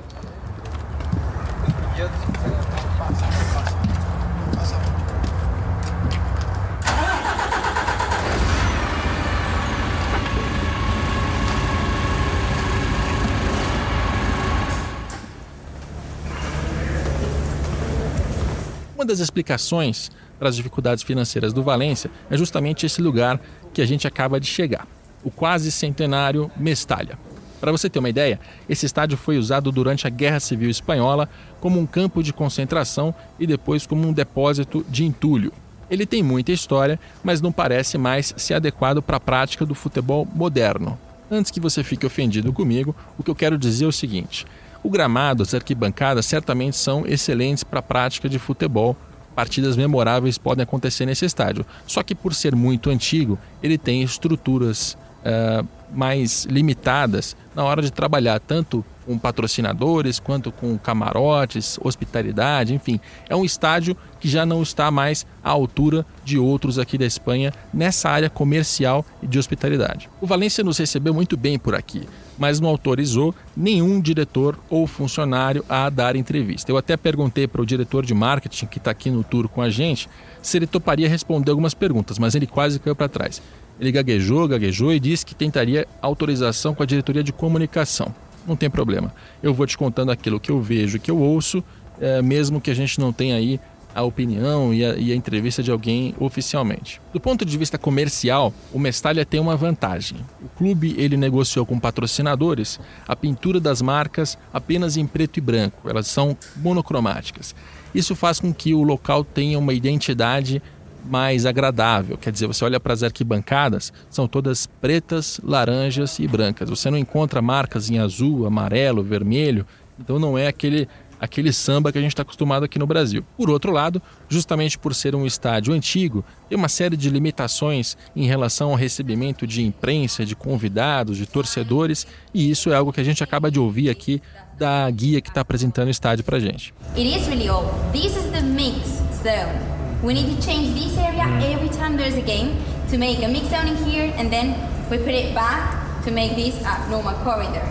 Uma 19.04 19.08
das 19.08 19.20
explicações 19.20 20.10
para 20.38 20.48
as 20.48 20.56
dificuldades 20.56 21.04
financeiras 21.04 21.52
do 21.52 21.62
Valência 21.62 22.10
é 22.30 22.38
justamente 22.38 22.86
esse 22.86 23.02
lugar 23.02 23.38
que 23.74 23.82
a 23.82 23.86
gente 23.86 24.08
acaba 24.08 24.40
de 24.40 24.46
chegar, 24.46 24.88
o 25.22 25.30
quase 25.30 25.70
centenário 25.70 26.50
Mestalha. 26.56 27.18
Para 27.60 27.70
você 27.70 27.90
ter 27.90 27.98
uma 27.98 28.08
ideia, 28.08 28.40
esse 28.66 28.86
estádio 28.86 29.18
foi 29.18 29.36
usado 29.36 29.70
durante 29.70 30.06
a 30.06 30.10
Guerra 30.10 30.40
Civil 30.40 30.70
Espanhola 30.70 31.28
como 31.60 31.78
um 31.78 31.84
campo 31.84 32.22
de 32.22 32.32
concentração 32.32 33.14
e 33.38 33.46
depois 33.46 33.86
como 33.86 34.08
um 34.08 34.12
depósito 34.12 34.82
de 34.88 35.04
entulho. 35.04 35.52
Ele 35.90 36.06
tem 36.06 36.22
muita 36.22 36.50
história, 36.50 36.98
mas 37.22 37.42
não 37.42 37.52
parece 37.52 37.98
mais 37.98 38.32
ser 38.38 38.54
adequado 38.54 39.02
para 39.02 39.18
a 39.18 39.20
prática 39.20 39.66
do 39.66 39.74
futebol 39.74 40.26
moderno. 40.34 40.98
Antes 41.30 41.50
que 41.50 41.60
você 41.60 41.84
fique 41.84 42.06
ofendido 42.06 42.54
comigo, 42.54 42.96
o 43.18 43.22
que 43.22 43.30
eu 43.30 43.34
quero 43.34 43.58
dizer 43.58 43.84
é 43.84 43.88
o 43.88 43.92
seguinte: 43.92 44.46
o 44.84 44.90
gramado, 44.90 45.42
as 45.42 45.54
arquibancadas 45.54 46.26
certamente 46.26 46.76
são 46.76 47.06
excelentes 47.06 47.64
para 47.64 47.78
a 47.78 47.82
prática 47.82 48.28
de 48.28 48.38
futebol. 48.38 48.94
Partidas 49.34 49.76
memoráveis 49.78 50.36
podem 50.36 50.62
acontecer 50.62 51.06
nesse 51.06 51.24
estádio. 51.24 51.64
Só 51.86 52.02
que 52.02 52.14
por 52.14 52.34
ser 52.34 52.54
muito 52.54 52.90
antigo, 52.90 53.38
ele 53.62 53.78
tem 53.78 54.02
estruturas 54.02 54.96
uh, 55.24 55.66
mais 55.92 56.44
limitadas 56.46 57.36
na 57.54 57.64
hora 57.64 57.80
de 57.80 57.92
trabalhar 57.92 58.40
tanto 58.40 58.84
com 59.04 59.18
patrocinadores 59.18 60.18
quanto 60.18 60.50
com 60.50 60.78
camarotes, 60.78 61.78
hospitalidade, 61.80 62.74
enfim. 62.74 62.98
É 63.28 63.36
um 63.36 63.44
estádio 63.44 63.96
que 64.18 64.28
já 64.28 64.46
não 64.46 64.62
está 64.62 64.90
mais 64.90 65.26
à 65.42 65.50
altura 65.50 66.06
de 66.24 66.38
outros 66.38 66.78
aqui 66.78 66.96
da 66.96 67.04
Espanha 67.04 67.52
nessa 67.72 68.08
área 68.08 68.30
comercial 68.30 69.04
e 69.22 69.26
de 69.26 69.38
hospitalidade. 69.38 70.08
O 70.20 70.26
Valência 70.26 70.64
nos 70.64 70.78
recebeu 70.78 71.12
muito 71.12 71.36
bem 71.36 71.58
por 71.58 71.74
aqui, 71.74 72.08
mas 72.38 72.60
não 72.60 72.68
autorizou 72.68 73.34
nenhum 73.56 74.00
diretor 74.00 74.58
ou 74.70 74.86
funcionário 74.86 75.64
a 75.68 75.90
dar 75.90 76.16
entrevista. 76.16 76.72
Eu 76.72 76.78
até 76.78 76.96
perguntei 76.96 77.46
para 77.46 77.60
o 77.62 77.66
diretor 77.66 78.04
de 78.04 78.14
marketing 78.14 78.66
que 78.66 78.78
está 78.78 78.90
aqui 78.90 79.10
no 79.10 79.22
tour 79.22 79.48
com 79.48 79.60
a 79.60 79.68
gente 79.68 80.08
se 80.40 80.58
ele 80.58 80.66
toparia 80.66 81.08
responder 81.08 81.50
algumas 81.50 81.74
perguntas, 81.74 82.18
mas 82.18 82.34
ele 82.34 82.46
quase 82.46 82.78
caiu 82.78 82.96
para 82.96 83.08
trás. 83.08 83.40
Ele 83.78 83.90
gaguejou, 83.90 84.46
gaguejou 84.46 84.92
e 84.92 85.00
disse 85.00 85.26
que 85.26 85.34
tentaria 85.34 85.86
autorização 86.00 86.74
com 86.74 86.82
a 86.82 86.86
diretoria 86.86 87.22
de 87.22 87.32
comunicação. 87.32 88.14
Não 88.46 88.56
tem 88.56 88.70
problema. 88.70 89.12
Eu 89.42 89.54
vou 89.54 89.66
te 89.66 89.76
contando 89.76 90.12
aquilo 90.12 90.38
que 90.38 90.50
eu 90.50 90.60
vejo, 90.60 90.98
que 90.98 91.10
eu 91.10 91.18
ouço, 91.18 91.62
é, 92.00 92.20
mesmo 92.20 92.60
que 92.60 92.70
a 92.70 92.74
gente 92.74 93.00
não 93.00 93.12
tenha 93.12 93.36
aí 93.36 93.58
a 93.94 94.02
opinião 94.02 94.74
e 94.74 94.84
a, 94.84 94.94
e 94.96 95.12
a, 95.12 95.14
entrevista 95.14 95.62
de 95.62 95.70
alguém 95.70 96.14
oficialmente. 96.18 97.00
Do 97.12 97.20
ponto 97.20 97.44
de 97.44 97.56
vista 97.56 97.78
comercial, 97.78 98.52
o 98.72 98.78
Mestalha 98.78 99.24
tem 99.24 99.38
uma 99.38 99.56
vantagem. 99.56 100.18
O 100.42 100.48
clube 100.48 100.94
ele 100.98 101.16
negociou 101.16 101.64
com 101.64 101.78
patrocinadores 101.78 102.80
a 103.06 103.14
pintura 103.14 103.60
das 103.60 103.80
marcas 103.80 104.36
apenas 104.52 104.96
em 104.96 105.06
preto 105.06 105.36
e 105.36 105.40
branco. 105.40 105.88
Elas 105.88 106.08
são 106.08 106.36
monocromáticas. 106.56 107.54
Isso 107.94 108.16
faz 108.16 108.40
com 108.40 108.52
que 108.52 108.74
o 108.74 108.82
local 108.82 109.22
tenha 109.22 109.56
uma 109.56 109.72
identidade 109.72 110.60
mais 111.04 111.46
agradável. 111.46 112.16
Quer 112.16 112.32
dizer, 112.32 112.46
você 112.46 112.64
olha 112.64 112.80
para 112.80 112.92
as 112.92 113.02
arquibancadas, 113.02 113.92
são 114.10 114.26
todas 114.26 114.66
pretas, 114.66 115.40
laranjas 115.42 116.18
e 116.18 116.26
brancas. 116.26 116.68
Você 116.70 116.90
não 116.90 116.98
encontra 116.98 117.42
marcas 117.42 117.90
em 117.90 117.98
azul, 117.98 118.46
amarelo, 118.46 119.02
vermelho. 119.02 119.66
Então 119.98 120.18
não 120.18 120.36
é 120.36 120.48
aquele 120.48 120.88
aquele 121.20 121.52
samba 121.52 121.90
que 121.90 121.98
a 121.98 122.00
gente 122.00 122.10
está 122.10 122.22
acostumado 122.22 122.64
aqui 122.64 122.78
no 122.78 122.86
Brasil. 122.86 123.24
Por 123.36 123.48
outro 123.48 123.72
lado, 123.72 124.00
justamente 124.28 124.78
por 124.78 124.94
ser 124.94 125.14
um 125.14 125.24
estádio 125.24 125.72
antigo, 125.72 126.24
tem 126.48 126.56
uma 126.58 126.68
série 126.68 126.96
de 126.96 127.08
limitações 127.08 127.96
em 128.14 128.26
relação 128.26 128.70
ao 128.70 128.76
recebimento 128.76 129.46
de 129.46 129.62
imprensa, 129.62 130.24
de 130.24 130.36
convidados, 130.36 131.16
de 131.16 131.26
torcedores, 131.26 132.06
e 132.32 132.50
isso 132.50 132.70
é 132.70 132.76
algo 132.76 132.92
que 132.92 133.00
a 133.00 133.04
gente 133.04 133.24
acaba 133.24 133.50
de 133.50 133.58
ouvir 133.58 133.88
aqui 133.88 134.20
da 134.58 134.88
guia 134.90 135.20
que 135.20 135.30
está 135.30 135.40
apresentando 135.40 135.88
o 135.88 135.90
estádio 135.90 136.24
para 136.24 136.38
gente. 136.38 136.74
It 136.96 137.08
is 137.08 137.26
really 137.26 137.48
old. 137.48 137.70
This 137.92 138.16
is 138.16 138.30
the 138.30 138.42
mix 138.42 139.02
zone. 139.22 139.83
We 140.04 140.12
need 140.12 140.36
to 140.36 140.46
change 140.46 140.74
this 140.74 140.98
area 140.98 141.22
mm. 141.22 141.54
every 141.54 141.70
time 141.70 141.96
there's 141.96 142.16
a 142.16 142.20
game 142.20 142.62
to 142.90 142.98
make 142.98 143.22
a 143.22 143.28
mix 143.28 143.48
zone 143.48 143.68
in 143.68 143.76
here 143.76 144.12
and 144.18 144.30
then 144.30 144.52
we 144.90 144.98
put 144.98 145.14
it 145.14 145.34
back 145.34 146.04
to 146.04 146.10
make 146.10 146.36
this 146.36 146.60
a 146.62 146.90
normal 146.90 147.14
corridor. 147.24 147.64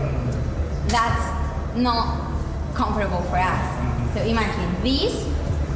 That's 0.87 1.77
not 1.77 2.33
comfortable 2.73 3.21
for 3.29 3.37
us. 3.37 4.15
So 4.15 4.23
imagine 4.23 4.81
this 4.81 5.13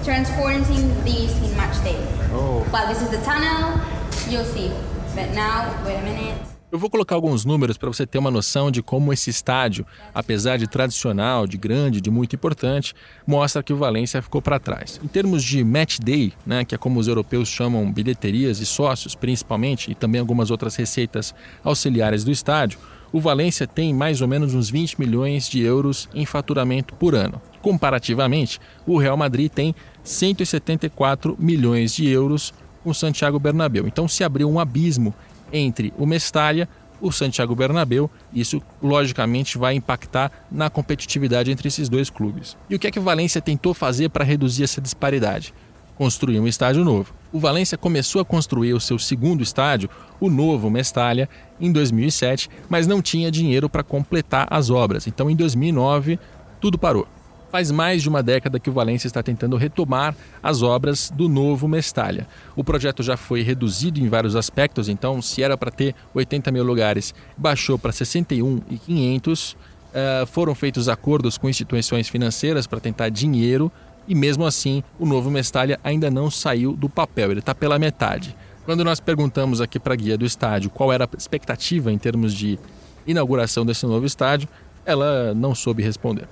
transforming 0.03 0.63
this 1.03 1.37
in 1.43 1.55
match 1.55 1.77
day. 1.83 1.95
Oh. 2.31 2.67
Well, 2.73 2.87
this 2.91 3.03
is 3.03 3.11
the 3.11 3.21
tunnel, 3.21 3.79
you'll 4.27 4.43
see. 4.43 4.71
But 5.13 5.35
now, 5.35 5.83
wait 5.85 5.97
a 5.97 6.01
minute. 6.01 6.56
Eu 6.69 6.77
vou 6.77 6.89
colocar 6.89 7.15
alguns 7.15 7.45
números 7.45 7.77
para 7.77 7.87
você 7.87 8.05
ter 8.05 8.17
uma 8.17 8.29
noção 8.29 8.69
de 8.69 8.83
como 8.83 9.13
esse 9.13 9.29
estádio, 9.29 9.85
apesar 10.13 10.57
de 10.57 10.67
tradicional, 10.67 11.47
de 11.47 11.57
grande, 11.57 12.01
de 12.01 12.11
muito 12.11 12.35
importante, 12.35 12.93
mostra 13.25 13.63
que 13.63 13.71
o 13.71 13.77
Valência 13.77 14.21
ficou 14.21 14.41
para 14.41 14.59
trás. 14.59 14.99
Em 15.01 15.07
termos 15.07 15.45
de 15.45 15.63
match 15.63 15.97
day, 15.99 16.33
né, 16.45 16.65
que 16.65 16.75
é 16.75 16.77
como 16.77 16.99
os 16.99 17.07
europeus 17.07 17.47
chamam 17.47 17.89
bilheterias 17.89 18.59
e 18.59 18.65
sócios, 18.65 19.15
principalmente, 19.15 19.89
e 19.89 19.95
também 19.95 20.19
algumas 20.19 20.51
outras 20.51 20.75
receitas 20.75 21.33
auxiliares 21.63 22.25
do 22.25 22.31
estádio, 22.31 22.79
o 23.13 23.21
Valência 23.21 23.65
tem 23.65 23.93
mais 23.93 24.19
ou 24.19 24.27
menos 24.27 24.53
uns 24.53 24.69
20 24.69 24.99
milhões 24.99 25.47
de 25.47 25.61
euros 25.61 26.09
em 26.13 26.25
faturamento 26.25 26.93
por 26.95 27.15
ano. 27.15 27.41
Comparativamente, 27.61 28.59
o 28.85 28.97
Real 28.97 29.15
Madrid 29.15 29.49
tem 29.49 29.73
174 30.03 31.37
milhões 31.39 31.95
de 31.95 32.09
euros 32.09 32.53
com 32.83 32.93
Santiago 32.93 33.39
Bernabéu. 33.39 33.87
Então 33.87 34.05
se 34.05 34.21
abriu 34.21 34.49
um 34.49 34.59
abismo 34.59 35.15
entre 35.51 35.93
o 35.97 36.05
Mestalla 36.05 36.67
o 37.01 37.11
Santiago 37.11 37.55
Bernabéu. 37.55 38.09
Isso, 38.33 38.61
logicamente, 38.81 39.57
vai 39.57 39.75
impactar 39.75 40.31
na 40.51 40.69
competitividade 40.69 41.51
entre 41.51 41.67
esses 41.67 41.89
dois 41.89 42.09
clubes. 42.09 42.57
E 42.69 42.75
o 42.75 42.79
que 42.79 42.87
é 42.87 42.91
que 42.91 42.99
o 42.99 43.03
Valência 43.03 43.41
tentou 43.41 43.73
fazer 43.73 44.09
para 44.09 44.23
reduzir 44.23 44.63
essa 44.63 44.81
disparidade? 44.81 45.53
Construir 45.95 46.39
um 46.39 46.47
estádio 46.47 46.83
novo. 46.83 47.13
O 47.31 47.39
Valência 47.39 47.77
começou 47.77 48.21
a 48.21 48.25
construir 48.25 48.73
o 48.73 48.79
seu 48.79 48.99
segundo 48.99 49.41
estádio, 49.41 49.89
o 50.19 50.29
novo 50.29 50.69
Mestalla, 50.69 51.27
em 51.59 51.71
2007, 51.71 52.49
mas 52.69 52.85
não 52.85 53.01
tinha 53.01 53.31
dinheiro 53.31 53.67
para 53.67 53.83
completar 53.83 54.47
as 54.49 54.69
obras. 54.69 55.07
Então, 55.07 55.29
em 55.29 55.35
2009, 55.35 56.19
tudo 56.61 56.77
parou. 56.77 57.07
Faz 57.49 57.71
mais 57.71 58.01
de 58.01 58.09
uma 58.09 58.21
década 58.21 58.59
que 58.59 58.69
o 58.69 58.73
Valência 58.73 59.07
está 59.07 59.23
tentando 59.23 59.55
retomar 59.55 60.15
as 60.43 60.61
obras 60.61 61.09
do 61.09 61.29
novo 61.29 61.67
Mestalha. 61.67 62.27
O 62.55 62.63
projeto 62.63 63.01
já 63.01 63.15
foi 63.15 63.41
reduzido 63.41 63.99
em 63.99 64.09
vários 64.09 64.35
aspectos, 64.35 64.89
então, 64.89 65.21
se 65.21 65.41
era 65.41 65.57
para 65.57 65.71
ter 65.71 65.95
80 66.13 66.51
mil 66.51 66.63
lugares, 66.63 67.13
baixou 67.37 67.79
para 67.79 67.91
61.500. 67.91 69.53
Uh, 69.53 69.57
eh, 69.93 70.25
foram 70.25 70.53
feitos 70.53 70.89
acordos 70.89 71.37
com 71.37 71.47
instituições 71.47 72.09
financeiras 72.09 72.67
para 72.67 72.79
tentar 72.79 73.07
dinheiro 73.07 73.71
e, 74.07 74.13
mesmo 74.13 74.45
assim, 74.45 74.83
o 74.99 75.05
novo 75.05 75.31
Mestalha 75.31 75.79
ainda 75.83 76.11
não 76.11 76.29
saiu 76.29 76.73
do 76.73 76.89
papel, 76.89 77.31
ele 77.31 77.39
está 77.39 77.55
pela 77.55 77.79
metade. 77.79 78.35
Quando 78.65 78.83
nós 78.83 78.99
perguntamos 78.99 79.61
aqui 79.61 79.79
para 79.79 79.93
a 79.93 79.95
guia 79.95 80.17
do 80.17 80.25
estádio 80.25 80.69
qual 80.69 80.91
era 80.91 81.05
a 81.05 81.17
expectativa 81.17 81.91
em 81.91 81.97
termos 81.97 82.33
de 82.33 82.59
inauguração 83.07 83.65
desse 83.65 83.85
novo 83.85 84.05
estádio, 84.05 84.49
ela 84.85 85.33
não 85.33 85.55
soube 85.55 85.81
responder. 85.81 86.27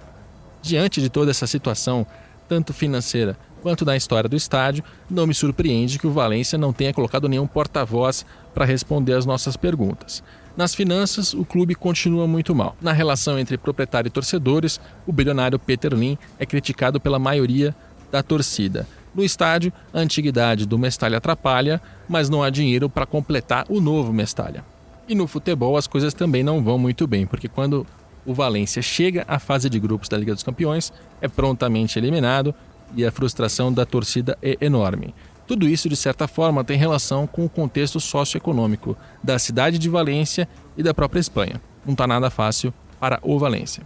Diante 0.65 0.99
de 0.99 1.11
toda 1.11 1.29
essa 1.29 1.45
situação, 1.45 2.07
tanto 2.49 2.73
financeira 2.73 3.37
quanto 3.61 3.85
da 3.85 3.95
história 3.95 4.27
do 4.27 4.35
estádio, 4.35 4.83
não 5.07 5.27
me 5.27 5.33
surpreende 5.33 5.99
que 5.99 6.07
o 6.07 6.11
Valência 6.11 6.57
não 6.57 6.73
tenha 6.73 6.91
colocado 6.91 7.29
nenhum 7.29 7.45
porta-voz 7.45 8.25
para 8.51 8.65
responder 8.65 9.13
às 9.13 9.27
nossas 9.27 9.55
perguntas. 9.55 10.23
Nas 10.57 10.73
finanças, 10.73 11.35
o 11.35 11.45
clube 11.45 11.75
continua 11.75 12.25
muito 12.25 12.55
mal. 12.55 12.75
Na 12.81 12.91
relação 12.91 13.37
entre 13.37 13.59
proprietário 13.59 14.07
e 14.07 14.11
torcedores, 14.11 14.81
o 15.05 15.13
bilionário 15.13 15.59
Peter 15.59 15.93
Lim 15.93 16.17
é 16.39 16.47
criticado 16.47 16.99
pela 16.99 17.19
maioria 17.19 17.75
da 18.11 18.23
torcida. 18.23 18.87
No 19.13 19.23
estádio, 19.23 19.71
a 19.93 19.99
antiguidade 19.99 20.65
do 20.65 20.79
Mestalha 20.79 21.19
atrapalha, 21.19 21.79
mas 22.09 22.27
não 22.27 22.41
há 22.41 22.49
dinheiro 22.49 22.89
para 22.89 23.05
completar 23.05 23.65
o 23.69 23.79
novo 23.79 24.11
Mestalha. 24.11 24.65
E 25.07 25.13
no 25.13 25.27
futebol 25.27 25.77
as 25.77 25.85
coisas 25.85 26.11
também 26.11 26.43
não 26.43 26.63
vão 26.63 26.79
muito 26.79 27.05
bem, 27.05 27.27
porque 27.27 27.47
quando 27.47 27.85
o 28.25 28.33
Valência 28.33 28.81
chega 28.81 29.23
à 29.27 29.39
fase 29.39 29.69
de 29.69 29.79
grupos 29.79 30.09
da 30.09 30.17
Liga 30.17 30.33
dos 30.33 30.43
Campeões, 30.43 30.91
é 31.21 31.27
prontamente 31.27 31.99
eliminado 31.99 32.53
e 32.95 33.05
a 33.05 33.11
frustração 33.11 33.71
da 33.71 33.85
torcida 33.85 34.37
é 34.41 34.57
enorme. 34.61 35.13
Tudo 35.47 35.67
isso, 35.67 35.87
de 35.87 35.95
certa 35.95 36.27
forma, 36.27 36.63
tem 36.63 36.77
relação 36.77 37.27
com 37.27 37.45
o 37.45 37.49
contexto 37.49 37.99
socioeconômico 37.99 38.97
da 39.23 39.37
cidade 39.37 39.77
de 39.77 39.89
Valência 39.89 40.47
e 40.75 40.81
da 40.81 40.93
própria 40.93 41.19
Espanha. 41.19 41.61
Não 41.85 41.93
está 41.93 42.07
nada 42.07 42.31
fácil 42.31 42.73
para 42.99 43.19
o 43.21 43.37
Valência. 43.37 43.83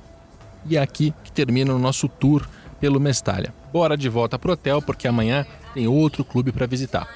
E 0.66 0.78
é 0.78 0.82
aqui 0.82 1.14
que 1.24 1.32
termina 1.32 1.74
o 1.74 1.80
nosso 1.80 2.08
tour 2.08 2.48
pelo 2.80 3.00
Mestalha. 3.00 3.54
Bora 3.74 3.98
de 3.98 4.08
volta 4.08 4.40
pro 4.40 4.54
hotel 4.54 4.82
porque 4.82 5.08
amanhã 5.08 5.46
tem 5.74 5.88
outro 5.88 6.24
clube 6.24 6.52
para 6.52 6.66
visitar. 6.66 7.08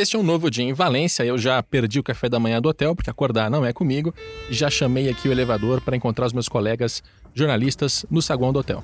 Este 0.00 0.16
é 0.16 0.18
um 0.18 0.22
novo 0.22 0.50
dia 0.50 0.64
em 0.64 0.72
Valência. 0.72 1.22
Eu 1.24 1.36
já 1.36 1.62
perdi 1.62 2.00
o 2.00 2.02
café 2.02 2.26
da 2.26 2.40
manhã 2.40 2.58
do 2.58 2.70
hotel, 2.70 2.96
porque 2.96 3.10
acordar 3.10 3.50
não 3.50 3.66
é 3.66 3.70
comigo. 3.70 4.14
Já 4.48 4.70
chamei 4.70 5.10
aqui 5.10 5.28
o 5.28 5.30
elevador 5.30 5.82
para 5.82 5.94
encontrar 5.94 6.24
os 6.24 6.32
meus 6.32 6.48
colegas 6.48 7.02
jornalistas 7.34 8.06
no 8.10 8.22
saguão 8.22 8.50
do 8.50 8.60
hotel. 8.60 8.82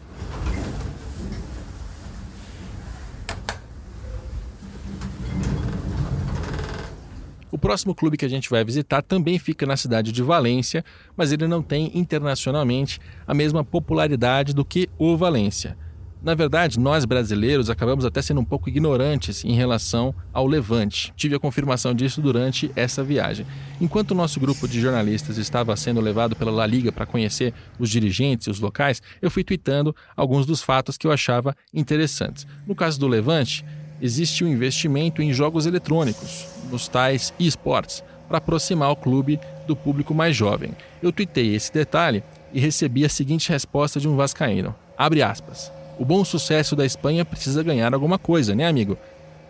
O 7.50 7.56
próximo 7.56 7.94
clube 7.94 8.18
que 8.18 8.26
a 8.26 8.28
gente 8.28 8.50
vai 8.50 8.62
visitar 8.62 9.00
também 9.00 9.38
fica 9.38 9.64
na 9.64 9.78
cidade 9.78 10.12
de 10.12 10.22
Valência, 10.22 10.84
mas 11.16 11.32
ele 11.32 11.48
não 11.48 11.62
tem 11.62 11.90
internacionalmente 11.94 13.00
a 13.26 13.32
mesma 13.32 13.64
popularidade 13.64 14.52
do 14.52 14.66
que 14.66 14.86
o 14.98 15.16
Valência. 15.16 15.78
Na 16.22 16.34
verdade, 16.34 16.78
nós 16.80 17.04
brasileiros 17.04 17.70
acabamos 17.70 18.04
até 18.04 18.20
sendo 18.20 18.40
um 18.40 18.44
pouco 18.44 18.68
ignorantes 18.68 19.44
em 19.44 19.52
relação 19.52 20.14
ao 20.32 20.46
Levante. 20.46 21.12
Tive 21.16 21.36
a 21.36 21.38
confirmação 21.38 21.94
disso 21.94 22.20
durante 22.20 22.70
essa 22.74 23.04
viagem. 23.04 23.46
Enquanto 23.80 24.10
o 24.10 24.14
nosso 24.14 24.40
grupo 24.40 24.66
de 24.66 24.80
jornalistas 24.80 25.36
estava 25.36 25.76
sendo 25.76 26.00
levado 26.00 26.34
pela 26.34 26.50
La 26.50 26.66
Liga 26.66 26.90
para 26.90 27.06
conhecer 27.06 27.54
os 27.78 27.90
dirigentes 27.90 28.46
e 28.46 28.50
os 28.50 28.58
locais, 28.58 29.02
eu 29.20 29.30
fui 29.30 29.44
tweetando 29.44 29.94
alguns 30.16 30.46
dos 30.46 30.62
fatos 30.62 30.96
que 30.96 31.06
eu 31.06 31.12
achava 31.12 31.54
interessantes. 31.72 32.46
No 32.66 32.74
caso 32.74 32.98
do 32.98 33.06
Levante, 33.06 33.64
existe 34.00 34.42
um 34.42 34.48
investimento 34.48 35.22
em 35.22 35.32
jogos 35.32 35.66
eletrônicos, 35.66 36.46
nos 36.70 36.88
tais 36.88 37.32
esportes, 37.38 38.02
para 38.26 38.38
aproximar 38.38 38.90
o 38.90 38.96
clube 38.96 39.38
do 39.66 39.76
público 39.76 40.14
mais 40.14 40.34
jovem. 40.34 40.72
Eu 41.02 41.12
tuitei 41.12 41.54
esse 41.54 41.72
detalhe 41.72 42.24
e 42.52 42.58
recebi 42.58 43.04
a 43.04 43.08
seguinte 43.08 43.50
resposta 43.50 44.00
de 44.00 44.08
um 44.08 44.16
vascaíno. 44.16 44.74
Abre 44.96 45.22
aspas. 45.22 45.75
O 45.98 46.04
bom 46.04 46.24
sucesso 46.24 46.76
da 46.76 46.84
Espanha 46.84 47.24
precisa 47.24 47.62
ganhar 47.62 47.94
alguma 47.94 48.18
coisa, 48.18 48.54
né, 48.54 48.66
amigo? 48.66 48.98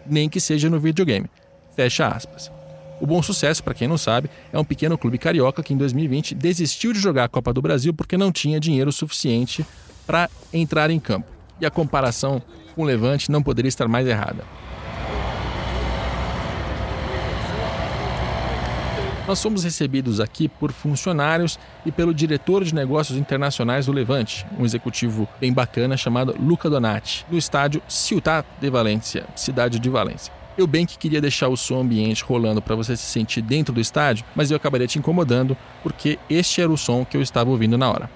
Nem 0.06 0.28
que 0.28 0.40
seja 0.40 0.70
no 0.70 0.78
videogame. 0.78 1.28
Fecha 1.74 2.06
aspas. 2.06 2.50
O 3.00 3.06
Bom 3.06 3.22
Sucesso, 3.22 3.62
para 3.62 3.74
quem 3.74 3.86
não 3.86 3.98
sabe, 3.98 4.30
é 4.52 4.58
um 4.58 4.64
pequeno 4.64 4.96
clube 4.96 5.18
carioca 5.18 5.62
que 5.62 5.74
em 5.74 5.76
2020 5.76 6.34
desistiu 6.34 6.92
de 6.92 6.98
jogar 6.98 7.24
a 7.24 7.28
Copa 7.28 7.52
do 7.52 7.60
Brasil 7.60 7.92
porque 7.92 8.16
não 8.16 8.32
tinha 8.32 8.58
dinheiro 8.58 8.90
suficiente 8.90 9.66
para 10.06 10.30
entrar 10.52 10.90
em 10.90 10.98
campo. 10.98 11.26
E 11.60 11.66
a 11.66 11.70
comparação 11.70 12.40
com 12.74 12.82
o 12.82 12.84
Levante 12.84 13.30
não 13.30 13.42
poderia 13.42 13.68
estar 13.68 13.86
mais 13.86 14.06
errada. 14.06 14.44
Nós 19.26 19.42
fomos 19.42 19.64
recebidos 19.64 20.21
aqui 20.21 20.49
por 20.49 20.71
funcionários 20.71 21.59
e 21.85 21.90
pelo 21.90 22.14
diretor 22.14 22.62
de 22.62 22.73
negócios 22.73 23.18
internacionais 23.18 23.87
do 23.87 23.92
Levante, 23.92 24.47
um 24.56 24.64
executivo 24.64 25.28
bem 25.40 25.52
bacana 25.52 25.97
chamado 25.97 26.37
Luca 26.38 26.71
Donati, 26.71 27.26
no 27.28 27.37
estádio 27.37 27.83
Ciutat 27.88 28.47
de 28.61 28.71
Valência, 28.71 29.26
cidade 29.35 29.80
de 29.80 29.90
Valência. 29.90 30.33
Eu 30.56 30.64
bem 30.64 30.87
que 30.87 30.97
queria 30.97 31.21
deixar 31.21 31.49
o 31.49 31.56
som 31.56 31.80
ambiente 31.80 32.23
rolando 32.23 32.62
para 32.62 32.76
você 32.76 32.97
se 32.97 33.02
sentir 33.02 33.42
dentro 33.42 33.75
do 33.75 33.80
estádio, 33.80 34.25
mas 34.33 34.52
eu 34.52 34.56
acabaria 34.56 34.87
te 34.87 35.00
incomodando 35.00 35.56
porque 35.83 36.21
este 36.30 36.62
era 36.62 36.71
o 36.71 36.78
som 36.78 37.04
que 37.04 37.16
eu 37.16 37.21
estava 37.21 37.50
ouvindo 37.50 37.76
na 37.76 37.90
hora. 37.90 38.09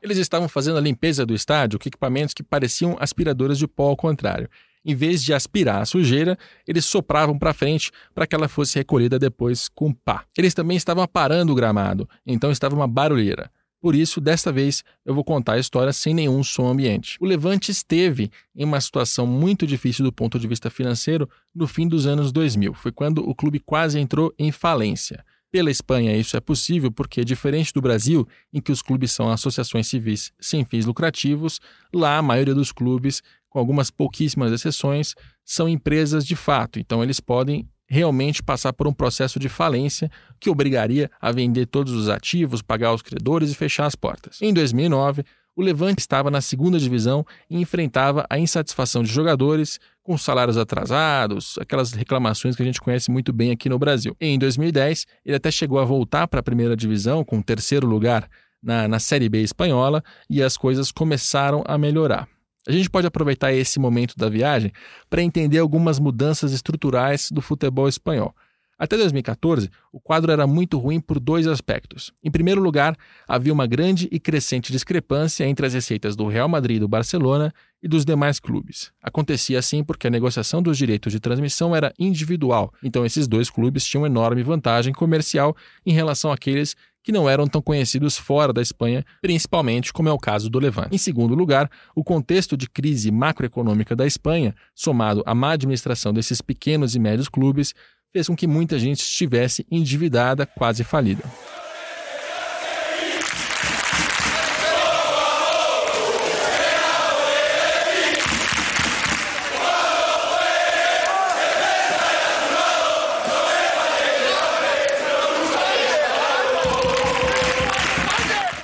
Eles 0.00 0.16
estavam 0.16 0.48
fazendo 0.48 0.78
a 0.78 0.80
limpeza 0.80 1.26
do 1.26 1.34
estádio 1.34 1.78
com 1.78 1.88
equipamentos 1.88 2.34
que 2.34 2.42
pareciam 2.42 2.96
aspiradoras 3.00 3.58
de 3.58 3.66
pó 3.66 3.88
ao 3.88 3.96
contrário 3.96 4.48
em 4.84 4.94
vez 4.94 5.22
de 5.22 5.32
aspirar 5.32 5.82
a 5.82 5.86
sujeira, 5.86 6.38
eles 6.66 6.84
sopravam 6.84 7.38
para 7.38 7.54
frente 7.54 7.90
para 8.14 8.26
que 8.26 8.34
ela 8.34 8.48
fosse 8.48 8.78
recolhida 8.78 9.18
depois 9.18 9.68
com 9.68 9.92
pá. 9.92 10.24
Eles 10.36 10.54
também 10.54 10.76
estavam 10.76 11.02
aparando 11.02 11.52
o 11.52 11.54
gramado, 11.54 12.08
então 12.26 12.50
estava 12.50 12.74
uma 12.74 12.88
barulheira. 12.88 13.50
Por 13.80 13.94
isso, 13.94 14.20
desta 14.20 14.52
vez, 14.52 14.84
eu 15.06 15.14
vou 15.14 15.24
contar 15.24 15.54
a 15.54 15.58
história 15.58 15.92
sem 15.92 16.12
nenhum 16.12 16.44
som 16.44 16.68
ambiente. 16.68 17.16
O 17.18 17.24
Levante 17.24 17.70
esteve 17.70 18.30
em 18.54 18.64
uma 18.64 18.80
situação 18.80 19.26
muito 19.26 19.66
difícil 19.66 20.04
do 20.04 20.12
ponto 20.12 20.38
de 20.38 20.46
vista 20.46 20.68
financeiro 20.68 21.28
no 21.54 21.66
fim 21.66 21.88
dos 21.88 22.06
anos 22.06 22.30
2000. 22.30 22.74
Foi 22.74 22.92
quando 22.92 23.26
o 23.26 23.34
clube 23.34 23.58
quase 23.58 23.98
entrou 23.98 24.34
em 24.38 24.52
falência. 24.52 25.24
Pela 25.50 25.70
Espanha, 25.70 26.16
isso 26.16 26.36
é 26.36 26.40
possível 26.40 26.92
porque, 26.92 27.24
diferente 27.24 27.72
do 27.72 27.80
Brasil, 27.80 28.28
em 28.52 28.60
que 28.60 28.70
os 28.70 28.82
clubes 28.82 29.10
são 29.10 29.30
associações 29.30 29.88
civis 29.88 30.30
sem 30.38 30.64
fins 30.64 30.86
lucrativos, 30.86 31.58
lá 31.92 32.18
a 32.18 32.22
maioria 32.22 32.54
dos 32.54 32.70
clubes 32.70 33.20
com 33.50 33.58
algumas 33.58 33.90
pouquíssimas 33.90 34.52
exceções, 34.52 35.14
são 35.44 35.68
empresas 35.68 36.24
de 36.24 36.34
fato. 36.34 36.78
Então, 36.78 37.02
eles 37.02 37.20
podem 37.20 37.68
realmente 37.88 38.40
passar 38.40 38.72
por 38.72 38.86
um 38.86 38.92
processo 38.92 39.38
de 39.40 39.48
falência 39.48 40.08
que 40.38 40.48
obrigaria 40.48 41.10
a 41.20 41.32
vender 41.32 41.66
todos 41.66 41.92
os 41.92 42.08
ativos, 42.08 42.62
pagar 42.62 42.94
os 42.94 43.02
credores 43.02 43.50
e 43.50 43.54
fechar 43.54 43.86
as 43.86 43.96
portas. 43.96 44.40
Em 44.40 44.54
2009, 44.54 45.24
o 45.56 45.62
Levante 45.62 45.98
estava 45.98 46.30
na 46.30 46.40
segunda 46.40 46.78
divisão 46.78 47.26
e 47.50 47.60
enfrentava 47.60 48.24
a 48.30 48.38
insatisfação 48.38 49.02
de 49.02 49.10
jogadores 49.12 49.80
com 50.02 50.16
salários 50.16 50.56
atrasados, 50.56 51.58
aquelas 51.60 51.92
reclamações 51.92 52.54
que 52.54 52.62
a 52.62 52.64
gente 52.64 52.80
conhece 52.80 53.10
muito 53.10 53.32
bem 53.32 53.50
aqui 53.50 53.68
no 53.68 53.78
Brasil. 53.78 54.16
Em 54.20 54.38
2010, 54.38 55.06
ele 55.26 55.36
até 55.36 55.50
chegou 55.50 55.80
a 55.80 55.84
voltar 55.84 56.28
para 56.28 56.40
a 56.40 56.42
primeira 56.44 56.76
divisão 56.76 57.24
com 57.24 57.42
terceiro 57.42 57.86
lugar 57.86 58.28
na, 58.62 58.86
na 58.86 58.98
Série 59.00 59.28
B 59.28 59.42
espanhola 59.42 60.02
e 60.28 60.42
as 60.42 60.56
coisas 60.56 60.92
começaram 60.92 61.64
a 61.66 61.76
melhorar. 61.76 62.28
A 62.68 62.72
gente 62.72 62.90
pode 62.90 63.06
aproveitar 63.06 63.52
esse 63.52 63.78
momento 63.78 64.14
da 64.16 64.28
viagem 64.28 64.72
para 65.08 65.22
entender 65.22 65.58
algumas 65.58 65.98
mudanças 65.98 66.52
estruturais 66.52 67.30
do 67.30 67.40
futebol 67.40 67.88
espanhol. 67.88 68.34
Até 68.80 68.96
2014, 68.96 69.68
o 69.92 70.00
quadro 70.00 70.32
era 70.32 70.46
muito 70.46 70.78
ruim 70.78 71.00
por 71.00 71.20
dois 71.20 71.46
aspectos. 71.46 72.14
Em 72.24 72.30
primeiro 72.30 72.62
lugar, 72.62 72.96
havia 73.28 73.52
uma 73.52 73.66
grande 73.66 74.08
e 74.10 74.18
crescente 74.18 74.72
discrepância 74.72 75.44
entre 75.44 75.66
as 75.66 75.74
receitas 75.74 76.16
do 76.16 76.26
Real 76.26 76.48
Madrid 76.48 76.78
e 76.78 76.80
do 76.80 76.88
Barcelona 76.88 77.52
e 77.82 77.86
dos 77.86 78.06
demais 78.06 78.40
clubes. 78.40 78.90
Acontecia 79.02 79.58
assim 79.58 79.84
porque 79.84 80.06
a 80.06 80.10
negociação 80.10 80.62
dos 80.62 80.78
direitos 80.78 81.12
de 81.12 81.20
transmissão 81.20 81.76
era 81.76 81.92
individual, 81.98 82.72
então 82.82 83.04
esses 83.04 83.28
dois 83.28 83.50
clubes 83.50 83.84
tinham 83.84 84.06
enorme 84.06 84.42
vantagem 84.42 84.94
comercial 84.94 85.54
em 85.84 85.92
relação 85.92 86.32
àqueles 86.32 86.74
que 87.02 87.12
não 87.12 87.28
eram 87.28 87.46
tão 87.46 87.62
conhecidos 87.62 88.16
fora 88.16 88.52
da 88.52 88.60
Espanha, 88.60 89.04
principalmente 89.20 89.92
como 89.92 90.08
é 90.08 90.12
o 90.12 90.18
caso 90.18 90.50
do 90.50 90.58
Levante. 90.58 90.94
Em 90.94 90.98
segundo 90.98 91.34
lugar, 91.34 91.70
o 91.94 92.04
contexto 92.04 92.56
de 92.56 92.68
crise 92.68 93.10
macroeconômica 93.10 93.96
da 93.96 94.06
Espanha, 94.06 94.54
somado 94.74 95.22
à 95.26 95.34
má 95.34 95.52
administração 95.52 96.12
desses 96.12 96.40
pequenos 96.40 96.94
e 96.94 96.98
médios 96.98 97.28
clubes, 97.28 97.74
fez 98.12 98.26
com 98.26 98.36
que 98.36 98.46
muita 98.46 98.78
gente 98.78 99.00
estivesse 99.00 99.66
endividada, 99.70 100.44
quase 100.44 100.84
falida. 100.84 101.22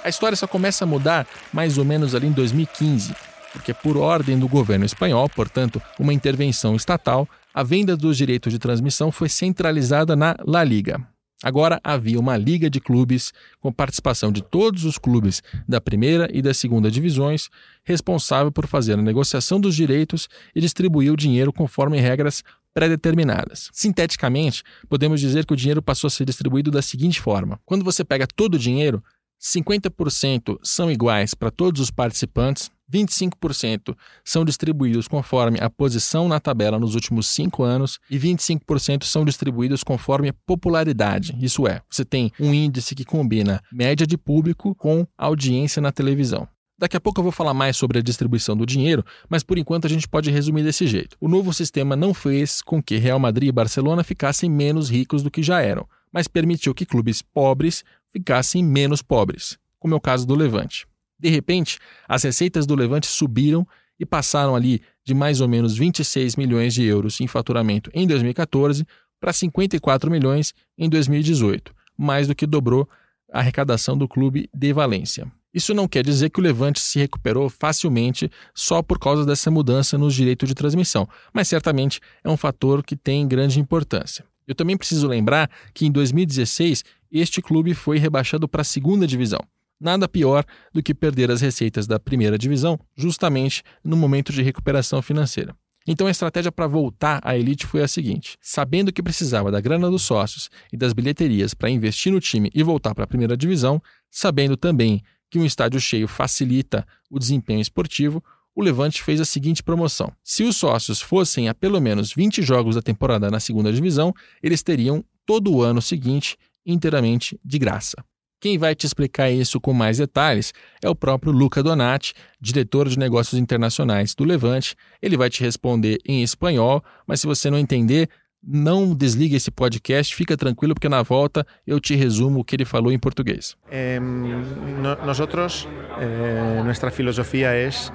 A 0.07 0.09
história 0.09 0.37
só 0.37 0.47
começa 0.47 0.85
a 0.85 0.87
mudar 0.87 1.27
mais 1.53 1.79
ou 1.79 1.85
menos 1.85 2.15
ali 2.15 2.29
em 2.29 2.33
2015, 2.33 3.13
porque 3.53 3.75
por 3.75 3.97
ordem 3.97 4.39
do 4.39 4.47
governo 4.47 4.85
espanhol, 4.85 5.29
portanto, 5.29 5.83
uma 5.99 6.15
intervenção 6.15 6.77
estatal, 6.77 7.29
a 7.53 7.65
venda 7.65 7.97
dos 7.97 8.17
direitos 8.17 8.53
de 8.53 8.59
transmissão 8.61 9.11
foi 9.11 9.29
centralizada 9.29 10.15
na 10.15 10.37
La 10.47 10.63
Liga. 10.63 11.05
Agora 11.43 11.81
havia 11.83 12.21
uma 12.21 12.37
liga 12.37 12.71
de 12.71 12.81
clubes 12.81 13.33
com 13.59 13.73
participação 13.73 14.31
de 14.31 14.43
todos 14.43 14.85
os 14.85 14.97
clubes 14.97 15.43
da 15.69 15.81
primeira 15.81 16.29
e 16.33 16.41
da 16.41 16.55
segunda 16.55 16.89
divisões, 16.89 17.49
responsável 17.85 18.53
por 18.53 18.69
fazer 18.69 18.93
a 18.93 19.03
negociação 19.03 19.61
dos 19.61 19.75
direitos 19.75 20.29
e 20.55 20.61
distribuir 20.61 21.13
o 21.13 21.17
dinheiro 21.17 21.53
conforme 21.53 21.99
regras 21.99 22.45
pré-determinadas. 22.73 23.71
Sinteticamente, 23.73 24.63
podemos 24.89 25.21
dizer 25.21 25.45
que 25.47 25.53
o 25.53 25.57
dinheiro 25.57 25.83
passou 25.83 26.07
a 26.09 26.11
ser 26.11 26.27
distribuído 26.27 26.71
da 26.71 26.81
seguinte 26.81 27.21
forma: 27.21 27.59
quando 27.65 27.85
você 27.85 28.05
pega 28.05 28.27
todo 28.27 28.55
o 28.55 28.59
dinheiro, 28.59 29.03
50% 29.41 30.59
são 30.63 30.91
iguais 30.91 31.35
para 31.35 31.51
todos 31.51 31.81
os 31.81 31.91
participantes, 31.91 32.71
25% 32.93 33.97
são 34.25 34.45
distribuídos 34.45 35.09
conforme 35.09 35.59
a 35.61 35.69
posição 35.69 36.29
na 36.29 36.39
tabela 36.39 36.79
nos 36.79 36.95
últimos 36.95 37.27
cinco 37.29 37.63
anos 37.63 37.99
e 38.09 38.19
25% 38.19 39.05
são 39.05 39.25
distribuídos 39.25 39.83
conforme 39.83 40.33
popularidade. 40.33 41.37
Isso 41.41 41.67
é, 41.67 41.83
você 41.91 42.05
tem 42.05 42.31
um 42.39 42.55
índice 42.55 42.95
que 42.95 43.05
combina 43.05 43.63
média 43.73 44.07
de 44.07 44.17
público 44.17 44.75
com 44.75 45.07
audiência 45.19 45.83
na 45.83 45.91
televisão. 45.91 46.49
Daqui 46.79 46.97
a 46.97 47.01
pouco 47.01 47.21
eu 47.21 47.23
vou 47.23 47.33
falar 47.33 47.55
mais 47.55 47.75
sobre 47.75 47.99
a 47.99 48.03
distribuição 48.03 48.55
do 48.55 48.67
dinheiro, 48.67 49.03
mas 49.31 49.43
por 49.43 49.57
enquanto 49.57 49.87
a 49.87 49.91
gente 49.91 50.07
pode 50.07 50.31
resumir 50.31 50.63
desse 50.63 50.87
jeito. 50.87 51.17
O 51.19 51.27
novo 51.27 51.53
sistema 51.53 51.97
não 51.97 52.13
fez 52.13 52.61
com 52.61 52.83
que 52.83 52.99
Real 52.99 53.19
Madrid 53.19 53.49
e 53.49 53.53
Barcelona 53.53 54.05
ficassem 54.05 54.51
menos 54.51 54.91
ricos 54.91 55.23
do 55.23 55.31
que 55.31 55.43
já 55.43 55.63
eram, 55.63 55.89
mas 56.13 56.29
permitiu 56.29 56.75
que 56.75 56.85
clubes 56.85 57.23
pobres 57.23 57.83
ficassem 58.17 58.65
menos 58.65 59.03
pobres, 59.03 59.59
como 59.79 59.93
é 59.93 59.97
o 59.97 60.01
caso 60.01 60.27
do 60.27 60.35
Levante. 60.35 60.87
De 61.19 61.29
repente, 61.29 61.79
as 62.09 62.23
receitas 62.23 62.67
do 62.67 62.75
Levante 62.75 63.07
subiram 63.07 63.67
e 64.01 64.07
passaram 64.07 64.57
ali 64.57 64.81
de 65.05 65.13
mais 65.13 65.43
ou 65.43 65.49
menos 65.49 65.77
26 65.77 66.37
milhões 66.37 66.73
de 66.73 66.83
euros 66.83 67.21
em 67.21 67.27
faturamento 67.27 67.91
em 67.93 68.07
2014 68.07 68.87
para 69.21 69.35
54 69.35 70.11
milhões 70.11 70.55
em 70.79 70.89
2018, 70.89 71.75
mais 71.97 72.27
do 72.27 72.35
que 72.35 72.47
dobrou 72.47 72.89
a 73.31 73.41
arrecadação 73.41 73.99
do 73.99 74.09
clube 74.09 74.49
de 74.53 74.73
Valência. 74.73 75.31
Isso 75.53 75.75
não 75.75 75.89
quer 75.89 76.05
dizer 76.05 76.31
que 76.31 76.41
o 76.41 76.43
Levante 76.43 76.81
se 76.81 76.99
recuperou 76.99 77.51
facilmente 77.51 78.31
só 78.55 78.83
por 78.83 78.99
causa 78.99 79.27
dessa 79.27 79.51
mudança 79.51 79.99
nos 79.99 80.15
direitos 80.15 80.49
de 80.49 80.55
transmissão, 80.55 81.07
mas 81.35 81.49
certamente 81.49 82.01
é 82.25 82.31
um 82.31 82.37
fator 82.37 82.83
que 82.83 82.97
tem 82.97 83.29
grande 83.29 83.61
importância. 83.61 84.25
Eu 84.47 84.55
também 84.55 84.77
preciso 84.77 85.09
lembrar 85.09 85.51
que 85.75 85.87
em 85.87 85.91
2016 85.91 86.85
este 87.11 87.43
clube 87.43 87.75
foi 87.75 87.99
rebaixado 87.99 88.49
para 88.49 88.63
a 88.63 88.65
segunda 88.65 89.07
divisão. 89.07 89.41
Nada 89.79 90.09
pior 90.09 90.45
do 90.73 90.83
que 90.83 90.95
perder 90.95 91.31
as 91.31 91.41
receitas 91.41 91.87
da 91.87 92.01
primeira 92.01 92.39
divisão 92.39 92.79
justamente 92.97 93.63
no 93.85 93.97
momento 93.97 94.33
de 94.33 94.43
recuperação 94.43 95.03
financeira. 95.03 95.55
Então 95.87 96.07
a 96.07 96.11
estratégia 96.11 96.51
para 96.51 96.67
voltar 96.67 97.21
à 97.23 97.37
elite 97.37 97.67
foi 97.67 97.83
a 97.83 97.89
seguinte: 97.89 98.37
sabendo 98.41 98.93
que 98.93 99.03
precisava 99.03 99.51
da 99.51 99.61
grana 99.61 99.91
dos 99.91 100.03
sócios 100.03 100.51
e 100.73 100.77
das 100.77 100.93
bilheterias 100.93 101.55
para 101.55 101.71
investir 101.71 102.13
no 102.13 102.21
time 102.21 102.51
e 102.55 102.63
voltar 102.63 102.95
para 102.95 103.05
a 103.05 103.07
primeira 103.07 103.37
divisão, 103.37 103.81
sabendo 104.11 104.57
também 104.57 105.03
que 105.31 105.39
um 105.39 105.45
estádio 105.45 105.81
cheio 105.81 106.09
facilita 106.09 106.87
o 107.11 107.19
desempenho 107.19 107.61
esportivo, 107.61 108.23
o 108.57 108.63
Levante 108.63 109.03
fez 109.03 109.21
a 109.21 109.25
seguinte 109.25 109.63
promoção: 109.63 110.11
se 110.25 110.43
os 110.43 110.57
sócios 110.57 111.03
fossem 111.03 111.49
a 111.49 111.55
pelo 111.55 111.81
menos 111.81 112.15
20 112.15 112.43
jogos 112.43 112.75
da 112.75 112.83
temporada 112.83 113.31
na 113.31 113.39
segunda 113.39 113.71
divisão, 113.71 114.15
eles 114.43 114.63
teriam 114.63 115.05
todo 115.27 115.53
o 115.53 115.63
ano 115.63 115.83
seguinte 115.83 116.39
inteiramente 116.65 117.39
de 117.45 117.59
graça. 117.59 118.03
Quem 118.41 118.59
vai 118.59 118.75
te 118.75 118.87
explicar 118.87 119.31
isso 119.31 119.61
com 119.61 119.73
mais 119.73 119.99
detalhes 119.99 120.53
é 120.83 120.89
o 120.89 120.95
próprio 120.95 121.33
Luca 121.33 121.63
Donati, 121.63 122.13
diretor 122.41 122.89
de 122.89 122.99
negócios 122.99 123.41
internacionais 123.41 124.15
do 124.15 124.25
Levante. 124.25 124.75
Ele 125.01 125.17
vai 125.17 125.31
te 125.31 125.43
responder 125.43 125.99
em 126.07 126.23
espanhol, 126.23 126.83
mas 127.07 127.21
se 127.21 127.27
você 127.27 127.51
não 127.51 127.59
entender, 127.59 128.11
não 128.47 128.95
desligue 128.95 129.37
esse 129.37 129.51
podcast, 129.51 130.15
fica 130.15 130.37
tranquilo, 130.37 130.75
porque 130.75 130.89
na 130.89 131.03
volta 131.03 131.47
eu 131.67 131.81
te 131.81 131.97
resumo 131.97 132.41
o 132.41 132.45
que 132.45 132.55
ele 132.55 132.67
falou 132.67 132.93
em 132.93 132.99
português. 132.99 133.57
Eh, 133.71 133.99
no, 133.99 134.95
nosotros, 135.07 135.67
eh, 135.99 136.91
filosofía 136.93 137.57
es 137.57 137.91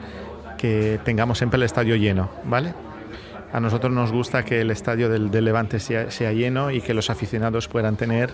que 0.62 1.00
tengamos 1.04 1.40
siempre 1.40 1.58
el 1.58 1.64
estadio 1.64 1.96
lleno, 1.96 2.30
¿vale? 2.44 2.74
A 3.52 3.60
nosotros 3.60 3.92
nos 3.92 4.12
gusta 4.12 4.46
que 4.46 4.62
el 4.62 4.70
estadio 4.70 5.10
del, 5.10 5.32
del 5.32 5.44
Levante 5.44 5.80
sea, 5.80 6.12
sea, 6.12 6.32
lleno 6.32 6.70
y 6.72 6.82
que 6.82 6.94
los 6.94 7.10
aficionados 7.10 7.68
puedan 7.68 7.98
tener 7.98 8.30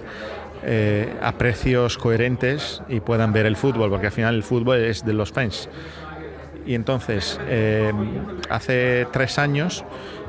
eh, 0.64 1.16
a 1.22 1.32
precios 1.34 1.98
coherentes 1.98 2.84
y 2.90 3.00
puedan 3.00 3.32
ver 3.32 3.46
el 3.46 3.56
fútbol, 3.56 3.90
porque 3.90 4.08
al 4.08 4.12
final 4.12 4.36
el 4.36 4.44
fútbol 4.44 4.78
es 4.78 5.06
de 5.06 5.14
los 5.14 5.32
fans. 5.32 5.70
Y 6.68 6.76
entonces, 6.76 7.40
eh, 7.48 7.94
hace 8.50 9.08
tres 9.14 9.40
años, 9.40 9.86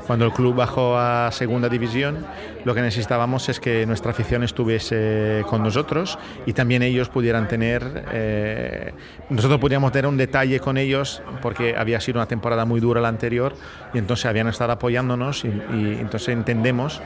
cuando 0.09 0.25
el 0.25 0.31
club 0.31 0.55
bajó 0.55 0.97
a 0.97 1.31
segunda 1.31 1.69
división, 1.69 2.25
lo 2.65 2.73
que 2.73 2.81
necesitábamos 2.81 3.47
es 3.47 3.59
que 3.59 3.85
nuestra 3.85 4.09
afición 4.09 4.41
estuviese 4.41 5.43
con 5.47 5.61
nosotros 5.61 6.17
y 6.47 6.53
también 6.53 6.81
ellos 6.81 7.09
pudieran 7.09 7.47
tener, 7.47 8.05
eh, 8.11 8.91
nosotros 9.29 9.59
podíamos 9.59 9.91
tener 9.91 10.07
un 10.07 10.17
detalle 10.17 10.59
con 10.61 10.79
ellos 10.79 11.21
porque 11.43 11.75
había 11.77 12.01
sido 12.01 12.17
una 12.17 12.25
temporada 12.25 12.65
muy 12.65 12.79
dura 12.79 12.99
la 13.01 13.07
anterior 13.07 13.53
y 13.93 13.99
entonces 13.99 14.25
habían 14.25 14.47
estado 14.47 14.71
apoyándonos 14.71 15.45
y, 15.45 15.49
y 15.49 15.97
entonces 16.01 16.29
entendemos 16.29 17.03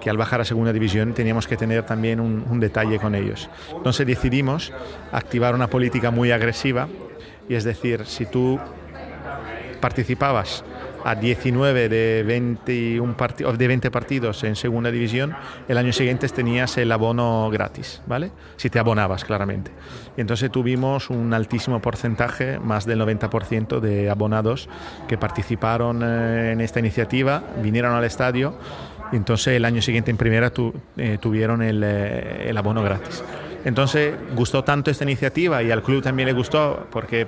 que 0.00 0.08
al 0.08 0.16
bajar 0.16 0.40
a 0.40 0.44
segunda 0.44 0.72
división 0.72 1.12
teníamos 1.12 1.48
que 1.48 1.56
tener 1.56 1.82
también 1.82 2.20
un, 2.20 2.44
un 2.48 2.60
detalle 2.60 3.00
con 3.00 3.16
ellos. 3.16 3.50
Entonces 3.74 4.06
decidimos 4.06 4.72
activar 5.10 5.56
una 5.56 5.66
política 5.66 6.12
muy 6.12 6.30
agresiva 6.30 6.86
y 7.48 7.56
es 7.56 7.64
decir, 7.64 8.06
si 8.06 8.26
tú 8.26 8.60
participabas 9.80 10.64
a 11.04 11.14
19 11.14 11.88
de 11.88 12.24
21 12.26 13.14
de 13.56 13.68
20 13.68 13.90
partidos 13.90 14.42
en 14.44 14.56
segunda 14.56 14.90
división, 14.90 15.36
el 15.68 15.78
año 15.78 15.92
siguiente 15.92 16.28
tenías 16.28 16.76
el 16.78 16.90
abono 16.90 17.50
gratis, 17.50 18.02
¿vale? 18.06 18.32
Si 18.56 18.70
te 18.70 18.78
abonabas, 18.78 19.24
claramente. 19.24 19.70
Y 20.16 20.22
entonces 20.22 20.50
tuvimos 20.50 21.10
un 21.10 21.34
altísimo 21.34 21.80
porcentaje, 21.80 22.58
más 22.58 22.86
del 22.86 23.00
90% 23.00 23.80
de 23.80 24.10
abonados 24.10 24.68
que 25.06 25.18
participaron 25.18 26.02
en 26.02 26.60
esta 26.60 26.80
iniciativa, 26.80 27.42
vinieron 27.62 27.94
al 27.94 28.04
estadio 28.04 28.54
y 29.12 29.16
entonces 29.16 29.56
el 29.56 29.64
año 29.64 29.82
siguiente 29.82 30.10
en 30.10 30.16
primera 30.16 30.50
tu, 30.50 30.72
eh, 30.96 31.18
tuvieron 31.20 31.62
el, 31.62 31.82
eh, 31.84 32.48
el 32.48 32.56
abono 32.56 32.82
gratis. 32.82 33.22
Entonces 33.64 34.14
gustó 34.34 34.62
tanto 34.62 34.90
esta 34.90 35.04
iniciativa 35.04 35.62
y 35.62 35.70
al 35.70 35.82
club 35.82 36.02
también 36.02 36.26
le 36.26 36.34
gustó 36.34 36.86
porque 36.90 37.26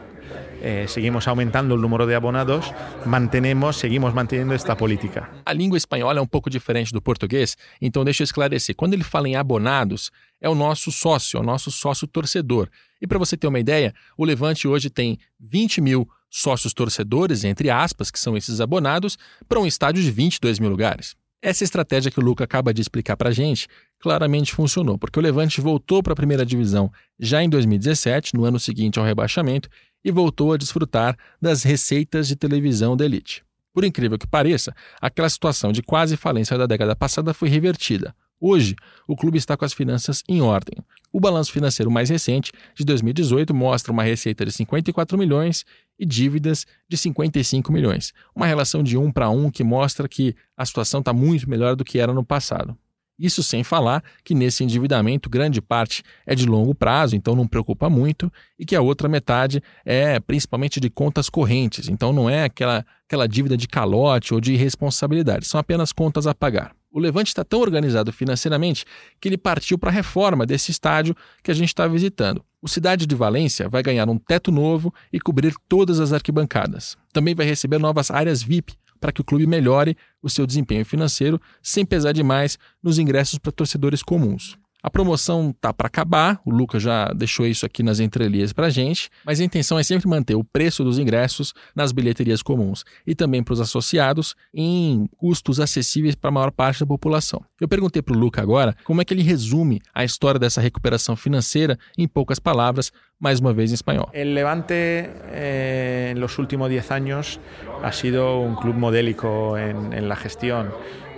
eh, 0.62 0.87
seguimos 0.88 1.27
aumentando 1.29 1.75
o 1.75 1.79
número 1.79 2.07
de 2.07 2.14
abonados, 2.14 2.73
mantenemos, 3.05 3.77
seguimos 3.77 4.12
mantendo 4.12 4.53
esta 4.53 4.75
política. 4.75 5.29
A 5.45 5.53
língua 5.53 5.77
espanhola 5.77 6.19
é 6.19 6.23
um 6.23 6.27
pouco 6.27 6.51
diferente 6.51 6.92
do 6.92 7.01
português, 7.01 7.57
então 7.81 8.05
deixa 8.05 8.23
eu 8.23 8.25
esclarecer. 8.25 8.75
Quando 8.75 8.95
ele 8.95 9.05
fala 9.05 9.29
em 9.29 9.37
abonados, 9.37 10.11
é 10.40 10.49
o 10.49 10.55
nosso 10.55 10.90
sócio, 10.92 11.38
é 11.38 11.40
o 11.40 11.45
nosso 11.45 11.71
sócio 11.71 12.07
torcedor. 12.07 12.69
E 13.01 13.07
para 13.07 13.19
você 13.19 13.37
ter 13.37 13.47
uma 13.47 13.61
ideia, 13.61 13.95
o 14.16 14.25
Levante 14.25 14.66
hoje 14.66 14.88
tem 14.90 15.19
20 15.40 15.81
mil 15.81 16.09
sócios 16.31 16.73
torcedores, 16.73 17.45
entre 17.45 17.71
aspas, 17.71 18.11
que 18.11 18.19
são 18.19 18.37
esses 18.37 18.61
abonados, 18.61 19.16
para 19.49 19.61
um 19.61 19.66
estádio 19.66 20.03
de 20.03 20.11
22 20.11 20.59
mil 20.59 20.71
lugares. 20.71 21.14
Essa 21.42 21.64
estratégia 21.64 22.11
que 22.11 22.19
o 22.19 22.23
Luca 22.23 22.45
acaba 22.45 22.73
de 22.73 22.81
explicar 22.81 23.16
para 23.16 23.29
a 23.29 23.33
gente 23.33 23.69
claramente 24.01 24.53
funcionou, 24.53 24.99
porque 24.99 25.19
o 25.19 25.23
Levante 25.23 25.61
voltou 25.61 26.03
para 26.03 26.12
a 26.12 26.16
primeira 26.16 26.45
divisão 26.45 26.90
já 27.19 27.42
em 27.42 27.49
2017, 27.49 28.35
no 28.35 28.45
ano 28.45 28.59
seguinte 28.59 28.99
ao 28.99 29.05
rebaixamento, 29.05 29.69
e 30.07 30.12
voltou 30.12 30.53
a 30.53 30.57
desfrutar 30.57 31.19
das 31.42 31.64
receitas 31.64 32.29
de 32.29 32.37
televisão 32.37 32.97
da 32.97 33.05
elite. 33.05 33.45
Por 33.75 33.85
incrível 33.85 34.16
que 34.16 34.27
pareça, 34.27 34.73
aquela 35.01 35.29
situação 35.29 35.73
de 35.73 35.83
quase 35.83 36.16
falência 36.16 36.57
da 36.57 36.64
década 36.64 36.95
passada 36.95 37.35
foi 37.35 37.49
revertida. 37.49 38.14
Hoje, 38.40 38.77
o 39.09 39.16
clube 39.16 39.37
está 39.37 39.57
com 39.57 39.64
as 39.64 39.73
finanças 39.73 40.23
em 40.29 40.40
ordem. 40.40 40.77
O 41.12 41.19
balanço 41.19 41.51
financeiro 41.51 41.90
mais 41.90 42.09
recente, 42.09 42.53
de 42.77 42.85
2018, 42.85 43.53
mostra 43.53 43.92
uma 43.92 44.05
receita 44.05 44.45
de 44.45 44.53
54 44.53 45.19
milhões 45.19 45.64
e 45.99 46.07
dívidas 46.07 46.66
de 46.88 46.97
55 46.97 47.73
milhões. 47.73 48.12
Uma 48.33 48.47
relação 48.47 48.85
de 48.85 48.97
um 48.97 49.11
para 49.11 49.29
um 49.29 49.51
que 49.51 49.64
mostra 49.64 50.09
que 50.09 50.37
a 50.57 50.64
situação 50.64 51.01
está 51.01 51.12
muito 51.12 51.51
melhor 51.51 51.75
do 51.75 51.85
que 51.85 51.99
era 51.99 52.14
no 52.14 52.25
passado. 52.25 52.79
Isso 53.19 53.43
sem 53.43 53.65
falar 53.65 54.05
que 54.23 54.35
nesse 54.35 54.63
endividamento 54.63 55.31
grande 55.31 55.63
parte 55.63 56.03
é 56.27 56.35
de 56.35 56.45
longo 56.45 56.75
prazo, 56.75 57.17
então 57.17 57.35
não 57.35 57.47
preocupa 57.47 57.89
muito, 57.89 58.31
e 58.59 58.67
que 58.67 58.77
a 58.77 58.83
outra 58.83 59.09
metade 59.09 59.63
é 59.85 60.21
principalmente 60.21 60.79
de 60.79 60.91
contas 60.91 61.31
correntes, 61.31 61.89
então 61.89 62.13
não 62.13 62.29
é 62.29 62.45
aquela, 62.45 62.85
aquela 63.07 63.27
dívida 63.27 63.57
de 63.57 63.67
calote 63.67 64.35
ou 64.35 64.41
de 64.41 64.53
irresponsabilidade, 64.53 65.47
são 65.47 65.59
apenas 65.59 65.93
contas 65.93 66.27
a 66.27 66.35
pagar. 66.35 66.75
O 66.93 66.99
Levante 66.99 67.29
está 67.29 67.45
tão 67.45 67.61
organizado 67.61 68.11
financeiramente 68.13 68.85
que 69.21 69.29
ele 69.29 69.37
partiu 69.37 69.79
para 69.79 69.91
a 69.91 69.93
reforma 69.93 70.47
desse 70.47 70.71
estádio 70.71 71.15
que 71.43 71.51
a 71.51 71.55
gente 71.55 71.69
está 71.69 71.87
visitando. 71.87 72.43
O 72.63 72.69
Cidade 72.69 73.07
de 73.07 73.15
Valência 73.15 73.69
vai 73.69 73.83
ganhar 73.83 74.09
um 74.09 74.17
teto 74.17 74.51
novo 74.51 74.93
e 75.13 75.21
cobrir 75.21 75.55
todas 75.69 76.01
as 76.01 76.15
arquibancadas. 76.15 76.97
Também 77.13 77.35
vai 77.35 77.45
receber 77.45 77.79
novas 77.79 78.11
áreas 78.11 78.43
VIP 78.43 78.75
para 79.01 79.13
que 79.13 79.21
o 79.21 79.25
clube 79.25 79.47
melhore 79.47 79.97
o 80.23 80.29
seu 80.29 80.47
desempenho 80.47 80.85
financeiro 80.85 81.41
sem 81.63 81.85
pesar 81.85 82.13
demais 82.13 82.59
nos 82.83 82.99
ingressos 82.99 83.39
para 83.39 83.53
torcedores 83.53 84.03
comuns. 84.03 84.59
A 84.87 84.90
promoção 84.90 85.53
tá 85.53 85.72
para 85.72 85.88
acabar, 85.88 86.40
o 86.46 86.51
Lucas 86.53 86.81
já 86.81 87.09
deixou 87.09 87.44
isso 87.44 87.66
aqui 87.66 87.83
nas 87.83 87.99
entrelinhas 87.99 88.53
para 88.53 88.68
a 88.68 88.70
gente, 88.70 89.11
mas 89.25 89.40
a 89.40 89.44
intenção 89.44 89.77
é 89.81 89.83
sempre 89.83 90.09
manter 90.09 90.37
o 90.37 90.44
preço 90.44 90.85
dos 90.85 90.96
ingressos 90.96 91.53
nas 91.75 91.90
bilheterias 91.90 92.40
comuns 92.40 92.85
e 93.05 93.12
também 93.12 93.42
para 93.42 93.55
os 93.55 93.61
associados 93.61 94.37
em 94.55 95.09
custos 95.16 95.59
acessíveis 95.59 96.14
para 96.14 96.29
a 96.29 96.33
maior 96.33 96.53
parte 96.53 96.79
da 96.79 96.87
população. 96.87 97.42
Eu 97.61 97.66
perguntei 97.66 98.01
para 98.01 98.14
o 98.14 98.16
Lucas 98.16 98.40
agora 98.40 98.77
como 98.85 99.03
é 99.03 99.05
que 99.05 99.12
ele 99.12 99.25
resume 99.25 99.83
a 99.92 100.05
história 100.05 100.38
dessa 100.38 100.61
recuperação 100.61 101.16
financeira 101.16 101.77
em 101.99 102.07
poucas 102.07 102.38
palavras, 102.38 102.92
mais 103.18 103.40
uma 103.40 103.53
vez 103.53 103.72
em 103.72 103.75
espanhol. 103.75 104.09
El 104.12 104.35
Levante 104.35 104.72
eh, 104.72 106.14
últimos 106.38 106.68
10 106.68 106.90
años 106.92 107.40
ha 107.83 107.90
sido 107.90 108.38
un 108.38 108.55
club 108.55 108.77
modélico 108.77 109.59
en, 109.59 109.92
en 109.92 110.09
la. 110.09 110.16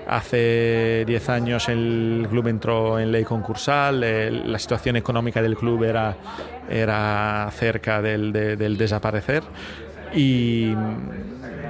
Hace 0.09 1.05
10 1.07 1.29
años 1.29 1.69
el 1.69 2.27
club 2.31 2.49
entró 2.49 2.99
en 2.99 3.13
ley 3.13 3.25
concursal, 3.25 4.03
el, 4.03 4.51
la 4.51 4.59
situación 4.59 4.97
económica 4.97 5.43
del 5.43 5.55
club 5.55 5.85
era, 5.85 6.17
era 6.71 7.47
cerca 7.53 8.01
del, 8.01 8.33
de, 8.33 8.57
del 8.57 8.79
desaparecer. 8.79 9.43
Y, 10.15 10.75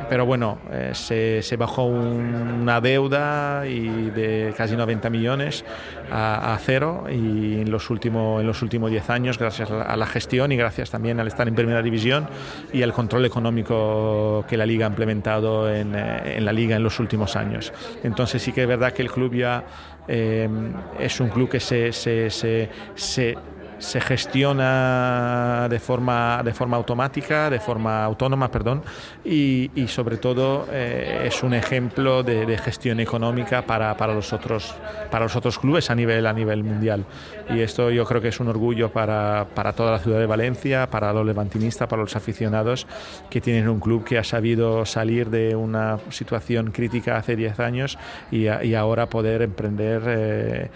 pero 0.08 0.24
bueno, 0.24 0.58
eh, 0.70 0.90
se, 0.94 1.42
se, 1.42 1.56
bajó 1.56 1.84
un, 1.84 2.60
una 2.62 2.80
deuda 2.80 3.66
y 3.66 4.10
de 4.10 4.54
casi 4.56 4.76
90 4.76 5.10
millones 5.10 5.64
a, 6.10 6.56
cero 6.60 7.04
y 7.10 7.60
en 7.60 7.70
los, 7.70 7.90
últimos, 7.90 8.40
en 8.40 8.46
los 8.46 8.62
últimos 8.62 8.90
10 8.90 9.10
años, 9.10 9.38
gracias 9.38 9.70
a 9.70 9.96
la 9.96 10.06
gestión 10.06 10.52
y 10.52 10.56
gracias 10.56 10.90
también 10.90 11.20
al 11.20 11.26
estar 11.26 11.46
en 11.46 11.54
primera 11.54 11.82
división 11.82 12.28
y 12.72 12.82
al 12.82 12.92
control 12.92 13.26
económico 13.26 14.44
que 14.48 14.56
la 14.56 14.64
liga 14.64 14.86
ha 14.86 14.88
implementado 14.88 15.72
en, 15.72 15.94
en 15.94 16.44
la 16.44 16.52
liga 16.52 16.76
en 16.76 16.82
los 16.82 16.98
últimos 17.00 17.36
años. 17.36 17.72
Entonces 18.02 18.40
sí 18.42 18.52
que 18.52 18.62
es 18.62 18.68
verdad 18.68 18.92
que 18.92 19.02
el 19.02 19.10
club 19.10 19.34
ya 19.34 19.64
eh, 20.08 20.48
es 20.98 21.20
un 21.20 21.28
club 21.28 21.50
que 21.50 21.60
se, 21.60 21.92
se, 21.92 23.38
se 23.78 24.00
gestiona 24.00 25.68
de 25.68 25.78
forma, 25.78 26.42
de 26.44 26.52
forma 26.52 26.76
automática, 26.76 27.50
de 27.50 27.60
forma 27.60 28.04
autónoma, 28.04 28.50
perdón, 28.50 28.82
y, 29.24 29.70
y 29.74 29.88
sobre 29.88 30.16
todo 30.16 30.66
eh, 30.70 31.24
es 31.26 31.42
un 31.42 31.54
ejemplo 31.54 32.22
de, 32.22 32.46
de 32.46 32.58
gestión 32.58 33.00
económica 33.00 33.62
para, 33.62 33.96
para, 33.96 34.14
los 34.14 34.32
otros, 34.32 34.74
para 35.10 35.24
los 35.24 35.36
otros 35.36 35.58
clubes 35.58 35.90
a 35.90 35.94
nivel, 35.94 36.26
a 36.26 36.32
nivel 36.32 36.64
mundial. 36.64 37.04
Y 37.50 37.60
esto 37.60 37.90
yo 37.90 38.04
creo 38.04 38.20
que 38.20 38.28
es 38.28 38.40
un 38.40 38.48
orgullo 38.48 38.90
para, 38.90 39.46
para 39.54 39.72
toda 39.72 39.92
la 39.92 39.98
ciudad 39.98 40.18
de 40.18 40.26
Valencia, 40.26 40.88
para 40.90 41.12
los 41.12 41.24
levantinistas, 41.24 41.88
para 41.88 42.02
los 42.02 42.16
aficionados 42.16 42.86
que 43.30 43.40
tienen 43.40 43.68
un 43.68 43.80
club 43.80 44.04
que 44.04 44.18
ha 44.18 44.24
sabido 44.24 44.84
salir 44.84 45.30
de 45.30 45.56
una 45.56 45.98
situación 46.10 46.72
crítica 46.72 47.16
hace 47.16 47.36
10 47.36 47.60
años 47.60 47.98
y, 48.30 48.48
y 48.48 48.74
ahora 48.74 49.06
poder 49.06 49.42
emprender. 49.42 50.02
Eh, 50.06 50.70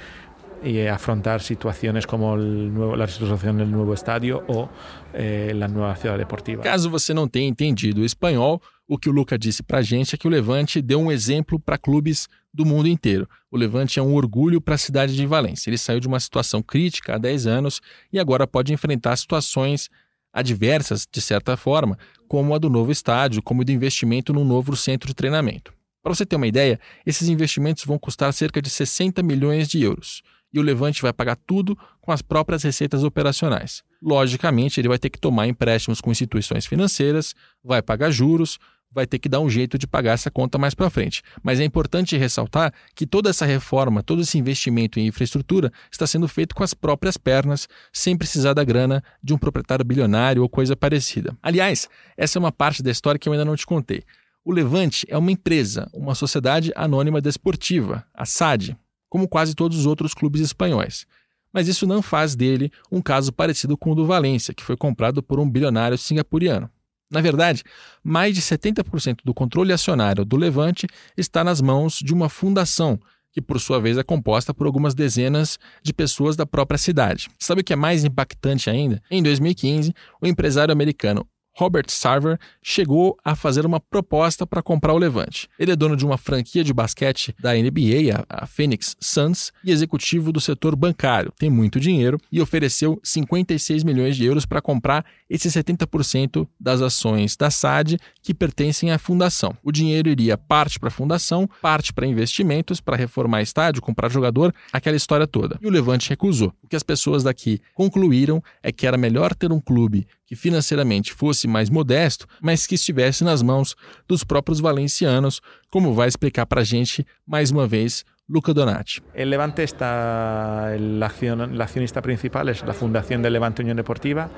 y 0.64 0.86
afrontar 0.86 1.42
situaciones 1.42 2.06
como 2.06 2.34
el 2.34 2.72
nuevo, 2.72 2.96
la 2.96 3.06
reestructuración 3.06 3.58
del 3.58 3.70
nuevo 3.70 3.94
estadio 3.94 4.44
o 4.48 4.68
eh, 5.12 5.52
la 5.54 5.68
nueva 5.68 5.96
ciudad 5.96 6.16
deportiva. 6.16 6.62
Caso 6.62 6.90
você 6.90 7.12
não 7.12 7.28
tenha 7.28 7.48
entendido 7.48 8.02
o 8.02 8.04
espanhol, 8.04 8.60
o 8.86 8.98
que 8.98 9.08
o 9.08 9.12
Luca 9.12 9.38
disse 9.38 9.62
para 9.62 9.78
a 9.78 9.82
gente 9.82 10.14
é 10.14 10.18
que 10.18 10.26
o 10.26 10.30
Levante 10.30 10.80
deu 10.80 11.00
um 11.00 11.10
exemplo 11.10 11.58
para 11.58 11.78
clubes 11.78 12.28
do 12.52 12.64
mundo 12.64 12.88
inteiro. 12.88 13.28
O 13.50 13.56
Levante 13.56 13.98
é 13.98 14.02
um 14.02 14.14
orgulho 14.14 14.60
para 14.60 14.74
a 14.74 14.78
cidade 14.78 15.16
de 15.16 15.26
Valência. 15.26 15.70
Ele 15.70 15.78
saiu 15.78 15.98
de 15.98 16.06
uma 16.06 16.20
situação 16.20 16.62
crítica 16.62 17.14
há 17.14 17.18
10 17.18 17.46
anos 17.46 17.80
e 18.12 18.18
agora 18.18 18.46
pode 18.46 18.72
enfrentar 18.72 19.16
situações 19.16 19.88
adversas, 20.32 21.06
de 21.10 21.20
certa 21.20 21.56
forma, 21.56 21.98
como 22.28 22.54
a 22.54 22.58
do 22.58 22.70
novo 22.70 22.90
estádio, 22.90 23.42
como 23.42 23.64
do 23.64 23.72
investimento 23.72 24.32
num 24.32 24.44
novo 24.44 24.74
centro 24.76 25.08
de 25.08 25.14
treinamento. 25.14 25.72
Para 26.02 26.14
você 26.14 26.26
ter 26.26 26.36
uma 26.36 26.46
ideia, 26.46 26.80
esses 27.06 27.28
investimentos 27.28 27.84
vão 27.84 27.98
custar 27.98 28.32
cerca 28.32 28.60
de 28.60 28.68
60 28.68 29.22
milhões 29.22 29.68
de 29.68 29.82
euros. 29.82 30.22
E 30.52 30.60
o 30.60 30.62
Levante 30.62 31.00
vai 31.00 31.12
pagar 31.12 31.36
tudo 31.46 31.76
com 32.00 32.12
as 32.12 32.20
próprias 32.20 32.62
receitas 32.62 33.02
operacionais. 33.02 33.82
Logicamente, 34.02 34.80
ele 34.80 34.88
vai 34.88 34.98
ter 34.98 35.08
que 35.10 35.18
tomar 35.18 35.46
empréstimos 35.46 36.00
com 36.00 36.10
instituições 36.10 36.66
financeiras, 36.66 37.34
vai 37.64 37.80
pagar 37.80 38.10
juros, 38.10 38.58
vai 38.94 39.06
ter 39.06 39.18
que 39.18 39.28
dar 39.28 39.40
um 39.40 39.48
jeito 39.48 39.78
de 39.78 39.86
pagar 39.86 40.12
essa 40.12 40.30
conta 40.30 40.58
mais 40.58 40.74
para 40.74 40.90
frente. 40.90 41.22
Mas 41.42 41.58
é 41.58 41.64
importante 41.64 42.16
ressaltar 42.16 42.72
que 42.94 43.06
toda 43.06 43.30
essa 43.30 43.46
reforma, 43.46 44.02
todo 44.02 44.20
esse 44.20 44.38
investimento 44.38 45.00
em 45.00 45.06
infraestrutura 45.06 45.72
está 45.90 46.06
sendo 46.06 46.28
feito 46.28 46.54
com 46.54 46.62
as 46.62 46.74
próprias 46.74 47.16
pernas, 47.16 47.68
sem 47.92 48.16
precisar 48.16 48.52
da 48.52 48.64
grana 48.64 49.02
de 49.22 49.32
um 49.32 49.38
proprietário 49.38 49.84
bilionário 49.84 50.42
ou 50.42 50.48
coisa 50.48 50.76
parecida. 50.76 51.36
Aliás, 51.42 51.88
essa 52.16 52.38
é 52.38 52.40
uma 52.40 52.52
parte 52.52 52.82
da 52.82 52.90
história 52.90 53.18
que 53.18 53.28
eu 53.28 53.32
ainda 53.32 53.44
não 53.44 53.56
te 53.56 53.66
contei. 53.66 54.02
O 54.44 54.52
Levante 54.52 55.06
é 55.08 55.16
uma 55.16 55.30
empresa, 55.30 55.88
uma 55.94 56.14
sociedade 56.14 56.72
anônima 56.74 57.20
desportiva, 57.20 58.04
a 58.12 58.26
SAD, 58.26 58.76
como 59.12 59.28
quase 59.28 59.54
todos 59.54 59.76
os 59.76 59.84
outros 59.84 60.14
clubes 60.14 60.40
espanhóis. 60.40 61.06
Mas 61.52 61.68
isso 61.68 61.86
não 61.86 62.00
faz 62.00 62.34
dele 62.34 62.72
um 62.90 63.02
caso 63.02 63.30
parecido 63.30 63.76
com 63.76 63.92
o 63.92 63.94
do 63.94 64.06
Valência, 64.06 64.54
que 64.54 64.64
foi 64.64 64.74
comprado 64.74 65.22
por 65.22 65.38
um 65.38 65.46
bilionário 65.46 65.98
singapuriano. 65.98 66.70
Na 67.10 67.20
verdade, 67.20 67.62
mais 68.02 68.34
de 68.34 68.40
70% 68.40 69.18
do 69.22 69.34
controle 69.34 69.70
acionário 69.70 70.24
do 70.24 70.38
Levante 70.38 70.86
está 71.14 71.44
nas 71.44 71.60
mãos 71.60 71.98
de 71.98 72.14
uma 72.14 72.30
fundação, 72.30 72.98
que 73.30 73.42
por 73.42 73.60
sua 73.60 73.78
vez 73.78 73.98
é 73.98 74.02
composta 74.02 74.54
por 74.54 74.66
algumas 74.66 74.94
dezenas 74.94 75.58
de 75.82 75.92
pessoas 75.92 76.34
da 76.34 76.46
própria 76.46 76.78
cidade. 76.78 77.28
Sabe 77.38 77.60
o 77.60 77.64
que 77.64 77.74
é 77.74 77.76
mais 77.76 78.04
impactante 78.04 78.70
ainda? 78.70 79.02
Em 79.10 79.22
2015, 79.22 79.92
o 80.22 80.26
empresário 80.26 80.72
americano 80.72 81.28
Robert 81.54 81.86
Sarver 81.88 82.38
chegou 82.62 83.16
a 83.24 83.34
fazer 83.34 83.66
uma 83.66 83.78
proposta 83.78 84.46
para 84.46 84.62
comprar 84.62 84.94
o 84.94 84.98
Levante. 84.98 85.48
Ele 85.58 85.72
é 85.72 85.76
dono 85.76 85.96
de 85.96 86.04
uma 86.04 86.16
franquia 86.16 86.64
de 86.64 86.72
basquete 86.72 87.34
da 87.38 87.54
NBA, 87.54 88.24
a 88.28 88.46
Phoenix 88.46 88.96
Suns, 89.00 89.52
e 89.64 89.70
executivo 89.70 90.32
do 90.32 90.40
setor 90.40 90.74
bancário. 90.74 91.32
Tem 91.38 91.50
muito 91.50 91.78
dinheiro 91.78 92.18
e 92.30 92.40
ofereceu 92.40 92.98
56 93.02 93.84
milhões 93.84 94.16
de 94.16 94.24
euros 94.24 94.46
para 94.46 94.62
comprar 94.62 95.04
esses 95.32 95.54
70% 95.54 96.46
das 96.60 96.82
ações 96.82 97.34
da 97.36 97.50
SAD 97.50 97.96
que 98.22 98.34
pertencem 98.34 98.90
à 98.90 98.98
fundação. 98.98 99.56
O 99.64 99.72
dinheiro 99.72 100.10
iria 100.10 100.36
parte 100.36 100.78
para 100.78 100.88
a 100.88 100.92
fundação, 100.92 101.48
parte 101.62 101.90
para 101.90 102.06
investimentos, 102.06 102.82
para 102.82 102.98
reformar 102.98 103.40
estádio, 103.40 103.80
comprar 103.80 104.10
jogador, 104.10 104.54
aquela 104.70 104.94
história 104.94 105.26
toda. 105.26 105.58
E 105.62 105.66
o 105.66 105.70
Levante 105.70 106.10
recusou. 106.10 106.52
O 106.62 106.68
que 106.68 106.76
as 106.76 106.82
pessoas 106.82 107.22
daqui 107.22 107.60
concluíram 107.72 108.42
é 108.62 108.70
que 108.70 108.86
era 108.86 108.98
melhor 108.98 109.34
ter 109.34 109.50
um 109.50 109.58
clube 109.58 110.06
que 110.26 110.36
financeiramente 110.36 111.14
fosse 111.14 111.48
mais 111.48 111.70
modesto, 111.70 112.26
mas 112.42 112.66
que 112.66 112.74
estivesse 112.74 113.24
nas 113.24 113.42
mãos 113.42 113.74
dos 114.06 114.24
próprios 114.24 114.60
valencianos, 114.60 115.40
como 115.70 115.94
vai 115.94 116.08
explicar 116.08 116.44
para 116.44 116.60
a 116.60 116.64
gente 116.64 117.06
mais 117.26 117.50
uma 117.50 117.66
vez 117.66 118.04
Luca 118.28 118.52
Donati. 118.52 119.02
El 119.14 119.30
Levante 119.30 119.62
está, 119.62 120.74
el 120.74 121.02
accion, 121.02 121.60
accionista 121.60 122.02
principal 122.02 122.48
es 122.48 122.62
la 122.62 122.72
Fundación 122.72 123.22
del 123.22 123.32
Levante 123.32 123.62
Unión 123.62 123.76
Deportiva. 123.76 124.30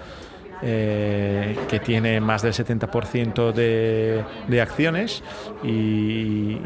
Eh, 0.63 1.57
que 1.69 1.81
tiene 1.81 2.21
más 2.21 2.43
del 2.43 2.53
70% 2.53 3.53
de, 3.53 4.25
de 4.49 4.61
acciones 4.61 5.23
y, 5.63 6.59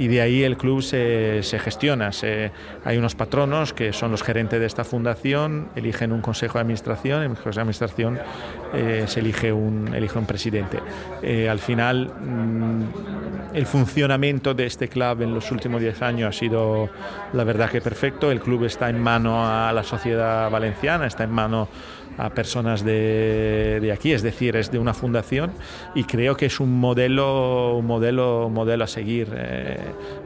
y 0.00 0.08
de 0.08 0.22
ahí 0.22 0.44
el 0.44 0.56
club 0.56 0.80
se, 0.80 1.42
gestiona. 1.62 2.10
Se, 2.12 2.52
hay 2.86 2.96
unos 2.96 3.14
patronos 3.14 3.74
que 3.74 3.92
son 3.92 4.10
los 4.10 4.22
gerentes 4.22 4.58
de 4.58 4.64
esta 4.64 4.82
fundación, 4.82 5.68
eligen 5.76 6.10
un 6.12 6.22
consejo 6.22 6.54
de 6.54 6.62
administración, 6.62 7.22
en 7.22 7.32
el 7.32 7.36
consejo 7.36 7.56
de 7.56 7.60
administración 7.60 8.18
eh, 8.72 9.04
se 9.06 9.20
elige 9.20 9.52
un, 9.52 9.94
elige 9.94 10.18
un 10.18 10.24
presidente. 10.24 10.78
Eh, 11.22 11.50
al 11.50 11.58
final, 11.58 12.14
mmm, 12.18 12.82
el 13.52 13.66
funcionamiento 13.66 14.54
de 14.54 14.64
este 14.64 14.88
club 14.88 15.20
en 15.20 15.34
los 15.34 15.50
últimos 15.52 15.82
10 15.82 16.00
años 16.00 16.34
ha 16.34 16.38
sido, 16.38 16.88
la 17.34 17.44
verdad, 17.44 17.68
que 17.68 17.82
perfecto. 17.82 18.30
El 18.30 18.40
club 18.40 18.64
está 18.64 18.88
en 18.88 19.02
mano 19.02 19.46
a 19.46 19.70
la 19.70 19.82
sociedad 19.82 20.50
valenciana, 20.50 21.06
está 21.08 21.24
en 21.24 21.30
mano 21.30 21.68
a 22.20 22.30
personas 22.30 22.84
de, 22.84 23.90
aquí, 23.94 24.12
es 24.12 24.22
decir, 24.22 24.54
es 24.56 24.70
de 24.70 24.78
una 24.78 24.92
fundación 24.92 25.52
y 25.94 26.04
creo 26.04 26.36
que 26.36 26.46
es 26.46 26.60
un 26.60 26.78
modelo, 26.78 27.80
modelo, 27.82 28.50
modelo 28.50 28.84
a 28.84 28.86
seguir. 28.86 29.28
Eh, 29.34 29.78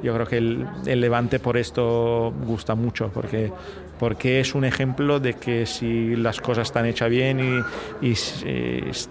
yo 0.03 0.15
creo 0.15 0.27
que 0.27 0.39
el, 0.39 0.67
Levante 1.01 1.39
por 1.39 1.57
esto 1.57 2.33
gusta 2.47 2.75
mucho, 2.75 3.11
porque, 3.13 3.53
porque 3.99 4.41
es 4.41 4.55
un 4.55 4.65
ejemplo 4.65 5.21
de 5.21 5.35
que 5.35 5.67
si 5.67 6.17
las 6.17 6.41
cosas 6.41 6.69
están 6.69 6.87
hechas 6.87 7.11
bien 7.11 7.65
y, 8.01 8.09
y 8.09 8.15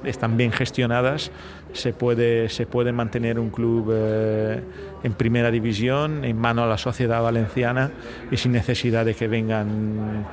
están 0.04 0.38
bien 0.38 0.52
gestionadas, 0.52 1.32
se 1.74 1.94
puede, 1.94 2.50
se 2.50 2.66
puede 2.66 2.92
mantener 2.92 3.40
un 3.40 3.50
club 3.50 3.92
eh, 3.94 4.62
en 5.04 5.14
primera 5.14 5.52
división, 5.52 6.24
en 6.24 6.38
mano 6.38 6.64
a 6.64 6.68
la 6.68 6.78
sociedad 6.78 7.22
valenciana 7.22 7.92
y 8.32 8.38
sin 8.38 8.52
necesidad 8.52 9.06
de 9.06 9.16
que 9.16 9.28
vengan 9.28 10.26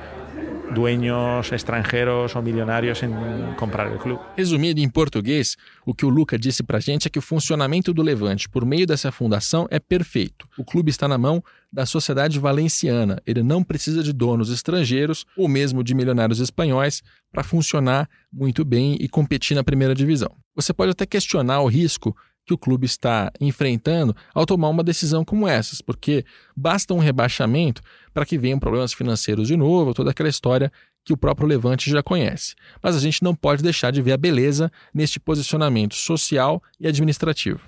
dueños 0.73 1.51
estrangeiros 1.51 2.35
ou 2.35 2.41
milionários 2.41 3.01
em 3.03 3.11
comprar 3.57 3.91
o 3.91 3.97
clube. 3.97 4.21
Resumido 4.35 4.79
em 4.79 4.89
português, 4.89 5.57
o 5.85 5.93
que 5.93 6.05
o 6.05 6.09
Luca 6.09 6.37
disse 6.37 6.63
para 6.63 6.77
a 6.77 6.81
gente 6.81 7.07
é 7.07 7.09
que 7.09 7.19
o 7.19 7.21
funcionamento 7.21 7.93
do 7.93 8.01
Levante 8.01 8.49
por 8.49 8.65
meio 8.65 8.87
dessa 8.87 9.11
fundação 9.11 9.67
é 9.69 9.79
perfeito. 9.79 10.47
O 10.57 10.63
clube 10.63 10.89
está 10.89 11.07
na 11.07 11.17
mão 11.17 11.43
da 11.71 11.85
sociedade 11.85 12.39
valenciana. 12.39 13.21
Ele 13.25 13.43
não 13.43 13.63
precisa 13.63 14.03
de 14.03 14.11
donos 14.11 14.49
estrangeiros 14.49 15.25
ou 15.37 15.47
mesmo 15.47 15.83
de 15.83 15.93
milionários 15.93 16.39
espanhóis 16.39 17.01
para 17.31 17.43
funcionar 17.43 18.09
muito 18.31 18.65
bem 18.65 18.97
e 18.99 19.07
competir 19.07 19.55
na 19.55 19.63
primeira 19.63 19.95
divisão. 19.95 20.35
Você 20.55 20.73
pode 20.73 20.91
até 20.91 21.05
questionar 21.05 21.61
o 21.61 21.67
risco 21.67 22.15
que 22.51 22.53
o 22.53 22.57
clube 22.57 22.85
está 22.85 23.31
enfrentando 23.39 24.13
ao 24.33 24.45
tomar 24.45 24.67
uma 24.67 24.83
decisão 24.83 25.23
como 25.23 25.47
essas, 25.47 25.81
porque 25.81 26.25
basta 26.55 26.93
um 26.93 26.99
rebaixamento 26.99 27.81
para 28.13 28.25
que 28.25 28.37
venham 28.37 28.59
problemas 28.59 28.93
financeiros 28.93 29.47
de 29.47 29.55
novo, 29.55 29.93
toda 29.93 30.11
aquela 30.11 30.27
história 30.27 30.71
que 31.05 31.13
o 31.13 31.17
próprio 31.17 31.47
Levante 31.47 31.89
já 31.89 32.03
conhece. 32.03 32.53
Mas 32.83 32.95
a 32.95 32.99
gente 32.99 33.23
não 33.23 33.33
pode 33.33 33.63
deixar 33.63 33.91
de 33.91 34.01
ver 34.01 34.11
a 34.11 34.17
beleza 34.17 34.69
neste 34.93 35.19
posicionamento 35.19 35.95
social 35.95 36.61
e 36.77 36.87
administrativo. 36.87 37.61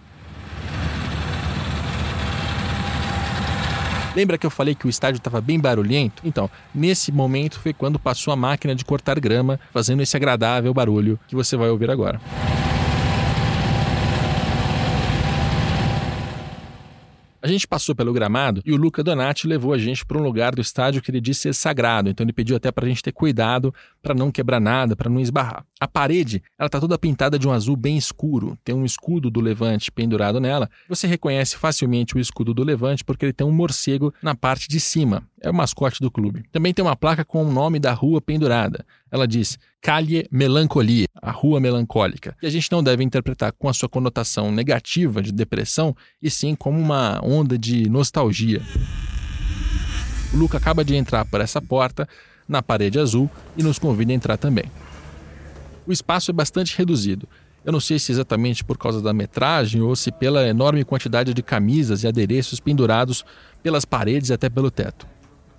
Lembra 4.16 4.38
que 4.38 4.46
eu 4.46 4.52
falei 4.52 4.76
que 4.76 4.86
o 4.86 4.90
estádio 4.90 5.18
estava 5.18 5.42
bem 5.42 5.60
barulhento? 5.60 6.22
Então, 6.26 6.50
nesse 6.76 7.12
momento 7.12 7.60
foi 7.60 7.74
quando 7.74 7.98
passou 7.98 8.32
a 8.34 8.36
máquina 8.36 8.76
de 8.76 8.86
cortar 8.86 9.20
grama, 9.20 9.60
fazendo 9.72 10.04
esse 10.04 10.16
agradável 10.16 10.74
barulho 10.74 11.18
que 11.26 11.36
você 11.36 11.56
vai 11.56 11.70
ouvir 11.70 11.90
agora. 11.90 12.22
A 17.44 17.48
gente 17.50 17.68
passou 17.68 17.94
pelo 17.94 18.14
gramado 18.14 18.62
e 18.66 18.72
o 18.72 18.78
Luca 18.78 19.04
Donati 19.04 19.48
levou 19.48 19.74
a 19.74 19.78
gente 19.78 20.06
para 20.06 20.18
um 20.18 20.24
lugar 20.24 20.56
do 20.56 20.62
estádio 20.62 21.02
que 21.02 21.12
ele 21.12 21.20
disse 21.20 21.42
ser 21.42 21.54
sagrado, 21.54 22.10
então 22.10 22.24
ele 22.24 22.32
pediu 22.32 22.56
até 22.56 22.72
para 22.72 22.86
a 22.86 22.88
gente 22.88 23.04
ter 23.04 23.12
cuidado 23.12 23.76
para 24.02 24.14
não 24.14 24.32
quebrar 24.32 24.62
nada, 24.62 24.96
para 24.96 25.10
não 25.10 25.20
esbarrar. 25.20 25.66
A 25.78 25.86
parede, 25.86 26.42
ela 26.58 26.70
tá 26.70 26.80
toda 26.80 26.98
pintada 26.98 27.38
de 27.38 27.46
um 27.46 27.52
azul 27.52 27.76
bem 27.76 27.98
escuro, 27.98 28.58
tem 28.64 28.74
um 28.74 28.86
escudo 28.86 29.30
do 29.30 29.42
Levante 29.42 29.92
pendurado 29.92 30.40
nela. 30.40 30.70
Você 30.88 31.06
reconhece 31.06 31.58
facilmente 31.58 32.16
o 32.16 32.20
escudo 32.20 32.54
do 32.54 32.64
Levante 32.64 33.04
porque 33.04 33.26
ele 33.26 33.34
tem 33.34 33.46
um 33.46 33.52
morcego 33.52 34.14
na 34.22 34.34
parte 34.34 34.70
de 34.70 34.80
cima. 34.80 35.28
É 35.44 35.50
o 35.50 35.54
mascote 35.54 36.00
do 36.00 36.10
clube. 36.10 36.46
Também 36.54 36.74
tem 36.74 36.86
uma 36.86 36.96
placa 36.96 37.26
com 37.26 37.44
o 37.44 37.52
nome 37.52 37.78
da 37.78 37.92
rua 37.92 38.22
pendurada. 38.22 38.86
Ela 39.12 39.28
diz 39.28 39.60
Calle 39.82 40.26
Melancolia, 40.32 41.06
a 41.22 41.32
rua 41.32 41.60
melancólica. 41.60 42.34
E 42.42 42.48
a 42.48 42.50
gente 42.50 42.72
não 42.72 42.82
deve 42.82 43.04
interpretar 43.04 43.52
com 43.52 43.68
a 43.68 43.74
sua 43.74 43.90
conotação 43.90 44.54
negativa 44.54 45.22
de 45.22 45.34
depressão, 45.34 45.94
e 46.22 46.30
sim 46.30 46.56
como 46.56 46.80
uma 46.80 47.20
onda 47.22 47.58
de 47.58 47.90
nostalgia. 47.90 48.62
O 50.34 50.38
Luca 50.38 50.58
acaba 50.58 50.82
de 50.86 50.96
entrar 50.96 51.26
por 51.26 51.42
essa 51.42 51.62
porta, 51.62 52.08
na 52.48 52.64
parede 52.64 52.98
azul, 52.98 53.30
e 53.58 53.64
nos 53.64 53.78
convida 53.78 54.14
a 54.14 54.16
entrar 54.16 54.38
também. 54.38 54.72
O 55.86 55.92
espaço 55.92 56.32
é 56.32 56.34
bastante 56.34 56.78
reduzido. 56.78 57.28
Eu 57.66 57.74
não 57.74 57.82
sei 57.82 58.00
se 58.00 58.14
exatamente 58.14 58.64
por 58.64 58.78
causa 58.78 59.02
da 59.02 59.12
metragem 59.12 59.82
ou 59.82 59.94
se 59.94 60.10
pela 60.10 60.48
enorme 60.48 60.86
quantidade 60.86 61.34
de 61.34 61.44
camisas 61.44 62.04
e 62.04 62.08
adereços 62.08 62.62
pendurados 62.62 63.26
pelas 63.62 63.84
paredes 63.84 64.30
e 64.30 64.34
até 64.34 64.50
pelo 64.50 64.72
teto. 64.72 65.13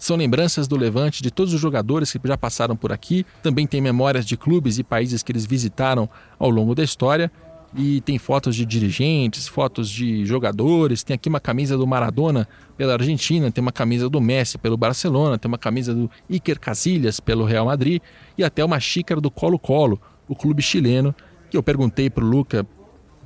São 0.05 0.19
lembranças 0.19 0.69
do 0.69 0.77
Levante 0.77 1.23
de 1.23 1.31
todos 1.31 1.55
os 1.55 1.59
jogadores 1.59 2.13
que 2.13 2.21
já 2.23 2.37
passaram 2.37 2.77
por 2.77 2.93
aqui, 2.93 3.25
também 3.43 3.67
tem 3.67 3.81
memórias 3.81 4.27
de 4.27 4.37
clubes 4.37 4.79
e 4.79 4.85
países 4.85 5.23
que 5.23 5.33
eles 5.33 5.47
visitaram 5.47 6.11
ao 6.39 6.51
longo 6.51 6.75
da 6.75 6.85
história, 6.85 7.33
e 7.75 8.03
tem 8.03 8.19
fotos 8.19 8.55
de 8.55 8.67
dirigentes, 8.67 9.49
fotos 9.49 9.89
de 9.89 10.27
jogadores. 10.27 11.03
Tem 11.03 11.15
aqui 11.15 11.27
uma 11.27 11.41
camisa 11.41 11.79
do 11.79 11.87
Maradona 11.87 12.47
pela 12.77 12.93
Argentina, 12.93 13.51
tem 13.51 13.63
uma 13.63 13.73
camisa 13.73 14.11
do 14.11 14.21
Messi 14.21 14.59
pelo 14.59 14.77
Barcelona, 14.77 15.39
tem 15.39 15.49
uma 15.49 15.57
camisa 15.57 15.95
do 15.95 16.11
Iker 16.29 16.61
Casillas 16.61 17.19
pelo 17.19 17.47
Real 17.47 17.65
Madrid 17.65 18.03
e 18.37 18.45
até 18.45 18.63
uma 18.63 18.79
xícara 18.79 19.23
do 19.23 19.31
Colo-Colo, 19.31 19.99
o 20.29 20.37
clube 20.37 20.61
chileno, 20.61 21.15
que 21.51 21.57
eu 21.57 21.63
perguntei 21.63 22.11
para 22.11 22.23
o 22.23 22.29
Luca 22.29 22.67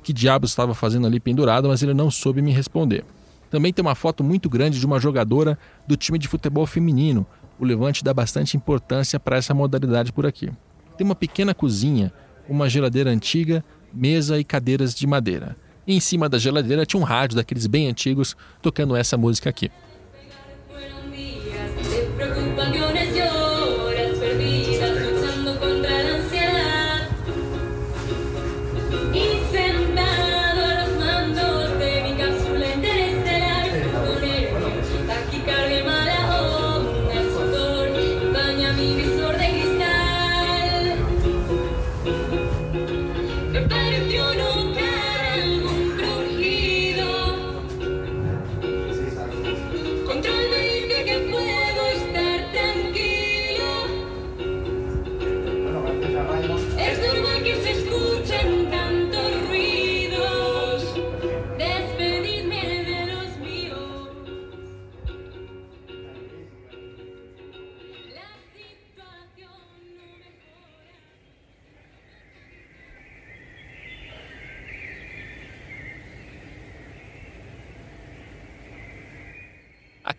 que 0.01 0.13
diabos 0.13 0.51
estava 0.51 0.73
fazendo 0.73 1.07
ali 1.07 1.19
pendurado, 1.19 1.67
mas 1.67 1.83
ele 1.83 1.93
não 1.93 2.09
soube 2.09 2.41
me 2.41 2.53
responder. 2.53 3.03
Também 3.49 3.73
tem 3.73 3.83
uma 3.83 3.95
foto 3.95 4.23
muito 4.23 4.49
grande 4.49 4.79
de 4.79 4.85
uma 4.85 4.99
jogadora 4.99 5.57
do 5.87 5.97
time 5.97 6.19
de 6.19 6.27
futebol 6.27 6.65
feminino. 6.65 7.25
O 7.59 7.65
Levante 7.65 8.03
dá 8.03 8.13
bastante 8.13 8.55
importância 8.55 9.19
para 9.19 9.37
essa 9.37 9.53
modalidade 9.53 10.13
por 10.13 10.25
aqui. 10.25 10.51
Tem 10.97 11.05
uma 11.05 11.15
pequena 11.15 11.53
cozinha, 11.53 12.13
uma 12.47 12.69
geladeira 12.69 13.09
antiga 13.09 13.63
mesa 13.93 14.39
e 14.39 14.43
cadeiras 14.43 14.93
de 14.93 15.05
madeira. 15.07 15.55
E 15.85 15.95
em 15.95 15.99
cima 15.99 16.29
da 16.29 16.37
geladeira 16.37 16.85
tinha 16.85 16.99
um 16.99 17.03
rádio 17.03 17.35
daqueles 17.35 17.65
bem 17.65 17.87
antigos 17.87 18.35
tocando 18.61 18.95
essa 18.95 19.17
música 19.17 19.49
aqui. 19.49 19.71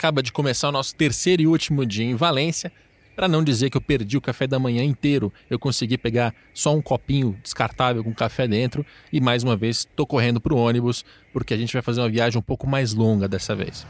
Acaba 0.00 0.22
de 0.22 0.32
começar 0.32 0.70
o 0.70 0.72
nosso 0.72 0.94
terceiro 0.94 1.42
e 1.42 1.46
último 1.46 1.84
dia 1.84 2.06
em 2.06 2.14
Valência. 2.14 2.72
Para 3.14 3.28
não 3.28 3.44
dizer 3.44 3.68
que 3.68 3.76
eu 3.76 3.82
perdi 3.82 4.16
o 4.16 4.20
café 4.20 4.46
da 4.46 4.58
manhã 4.58 4.82
inteiro, 4.82 5.30
eu 5.50 5.58
consegui 5.58 5.98
pegar 5.98 6.34
só 6.54 6.74
um 6.74 6.80
copinho 6.80 7.38
descartável 7.42 8.02
com 8.02 8.14
café 8.14 8.48
dentro 8.48 8.84
e 9.12 9.20
mais 9.20 9.42
uma 9.42 9.54
vez 9.54 9.80
estou 9.80 10.06
correndo 10.06 10.40
para 10.40 10.54
o 10.54 10.56
ônibus 10.56 11.04
porque 11.34 11.52
a 11.52 11.56
gente 11.58 11.74
vai 11.74 11.82
fazer 11.82 12.00
uma 12.00 12.08
viagem 12.08 12.38
um 12.38 12.42
pouco 12.42 12.66
mais 12.66 12.94
longa 12.94 13.28
dessa 13.28 13.54
vez. 13.54 13.86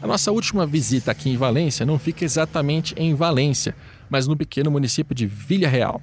A 0.00 0.06
nossa 0.06 0.30
última 0.30 0.64
visita 0.64 1.10
aqui 1.10 1.28
em 1.28 1.36
Valência 1.36 1.84
não 1.84 1.98
fica 1.98 2.24
exatamente 2.24 2.94
em 2.96 3.16
Valência, 3.16 3.74
mas 4.08 4.28
no 4.28 4.36
pequeno 4.36 4.70
município 4.70 5.12
de 5.12 5.26
Vila 5.26 5.66
Real, 5.66 6.00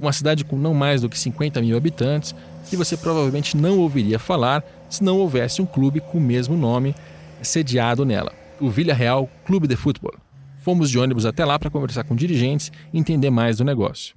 uma 0.00 0.12
cidade 0.12 0.44
com 0.44 0.56
não 0.56 0.72
mais 0.72 1.02
do 1.02 1.08
que 1.08 1.18
50 1.18 1.60
mil 1.60 1.76
habitantes 1.76 2.34
que 2.68 2.76
você 2.76 2.96
provavelmente 2.96 3.56
não 3.56 3.78
ouviria 3.78 4.18
falar 4.18 4.64
se 4.88 5.04
não 5.04 5.18
houvesse 5.18 5.60
um 5.60 5.66
clube 5.66 6.00
com 6.00 6.18
o 6.18 6.20
mesmo 6.20 6.56
nome 6.56 6.94
sediado 7.42 8.04
nela, 8.04 8.32
o 8.60 8.70
Vila 8.70 8.94
Real 8.94 9.28
Clube 9.44 9.66
de 9.66 9.76
Futebol. 9.76 10.14
Fomos 10.62 10.90
de 10.90 10.98
ônibus 10.98 11.24
até 11.24 11.44
lá 11.44 11.58
para 11.58 11.70
conversar 11.70 12.04
com 12.04 12.14
dirigentes 12.14 12.70
e 12.92 12.98
entender 12.98 13.30
mais 13.30 13.58
do 13.58 13.64
negócio. 13.64 14.14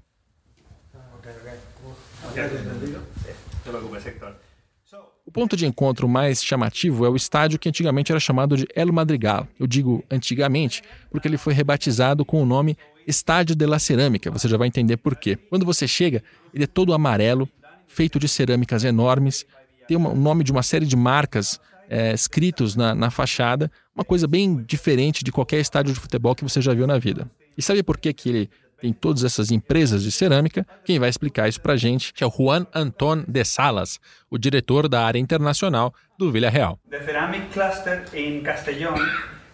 O 5.26 5.32
ponto 5.32 5.56
de 5.56 5.65
encontro 5.65 6.08
mais 6.08 6.43
chamativo 6.43 7.06
é 7.06 7.10
o 7.10 7.15
estádio 7.15 7.58
que 7.58 7.69
antigamente 7.69 8.12
era 8.12 8.19
chamado 8.19 8.58
de 8.58 8.67
El 8.76 8.91
Madrigal. 8.91 9.48
Eu 9.58 9.65
digo 9.65 10.04
antigamente 10.12 10.84
porque 11.10 11.28
ele 11.28 11.38
foi 11.38 11.54
rebatizado 11.54 12.26
com 12.26 12.41
o 12.41 12.46
nome 12.46 12.78
Estádio 13.07 13.55
de 13.55 13.65
la 13.65 13.79
Cerâmica. 13.79 14.31
Você 14.31 14.47
já 14.47 14.57
vai 14.57 14.67
entender 14.67 14.97
por 14.97 15.15
quê. 15.15 15.35
Quando 15.35 15.65
você 15.65 15.87
chega, 15.87 16.23
ele 16.53 16.63
é 16.63 16.67
todo 16.67 16.93
amarelo, 16.93 17.49
feito 17.87 18.19
de 18.19 18.27
cerâmicas 18.27 18.83
enormes, 18.83 19.45
tem 19.87 19.97
uma, 19.97 20.09
o 20.09 20.15
nome 20.15 20.43
de 20.43 20.51
uma 20.51 20.63
série 20.63 20.85
de 20.85 20.95
marcas 20.95 21.59
é, 21.89 22.13
escritos 22.13 22.75
na, 22.75 22.95
na 22.95 23.09
fachada, 23.09 23.71
uma 23.95 24.03
coisa 24.03 24.27
bem 24.27 24.63
diferente 24.63 25.23
de 25.23 25.31
qualquer 25.31 25.59
estádio 25.59 25.93
de 25.93 25.99
futebol 25.99 26.35
que 26.35 26.43
você 26.43 26.61
já 26.61 26.73
viu 26.73 26.87
na 26.87 26.97
vida. 26.97 27.29
E 27.57 27.61
sabe 27.61 27.83
por 27.83 27.97
que, 27.97 28.13
que 28.13 28.29
ele 28.29 28.49
tem 28.81 28.91
todas 28.91 29.23
essas 29.23 29.51
empresas 29.51 30.03
de 30.03 30.11
cerâmica? 30.11 30.65
Quem 30.83 30.99
vai 30.99 31.09
explicar 31.09 31.47
isso 31.47 31.61
para 31.61 31.77
gente 31.77 32.13
é 32.19 32.25
o 32.25 32.31
Juan 32.31 32.65
Anton 32.73 33.23
de 33.27 33.45
Salas, 33.45 33.99
o 34.29 34.37
diretor 34.37 34.89
da 34.89 35.05
área 35.05 35.19
internacional 35.19 35.93
do 36.17 36.31
Villarreal. 36.31 36.79
The 36.89 37.05
ceramic 37.05 37.47
cluster 37.53 38.03
in 38.13 38.41
Castellón 38.41 38.97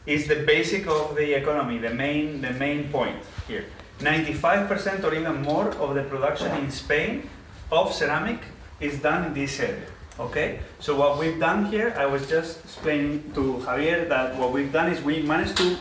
is 0.05 0.27
the 0.27 0.43
basic 0.43 0.87
of 0.87 1.15
the 1.15 1.33
economy, 1.33 1.77
the 1.77 1.93
main, 1.93 2.41
the 2.41 2.51
main 2.51 2.89
point 2.89 3.17
here. 3.47 3.65
95% 3.99 5.03
or 5.03 5.13
even 5.13 5.41
more 5.41 5.69
of 5.71 5.95
the 5.95 6.03
production 6.03 6.51
in 6.63 6.71
Spain 6.71 7.29
of 7.71 7.93
ceramic 7.93 8.39
is 8.79 8.99
done 8.99 9.25
in 9.25 9.33
this 9.33 9.59
area. 9.59 9.87
Okay, 10.19 10.59
so 10.79 10.97
what 10.97 11.17
we've 11.17 11.39
done 11.39 11.65
here, 11.65 11.93
I 11.97 12.05
was 12.05 12.27
just 12.27 12.63
explaining 12.65 13.31
to 13.35 13.63
Javier 13.65 14.09
that 14.09 14.37
what 14.37 14.51
we've 14.51 14.71
done 14.71 14.91
is 14.91 15.01
we 15.01 15.21
managed 15.21 15.55
to 15.57 15.77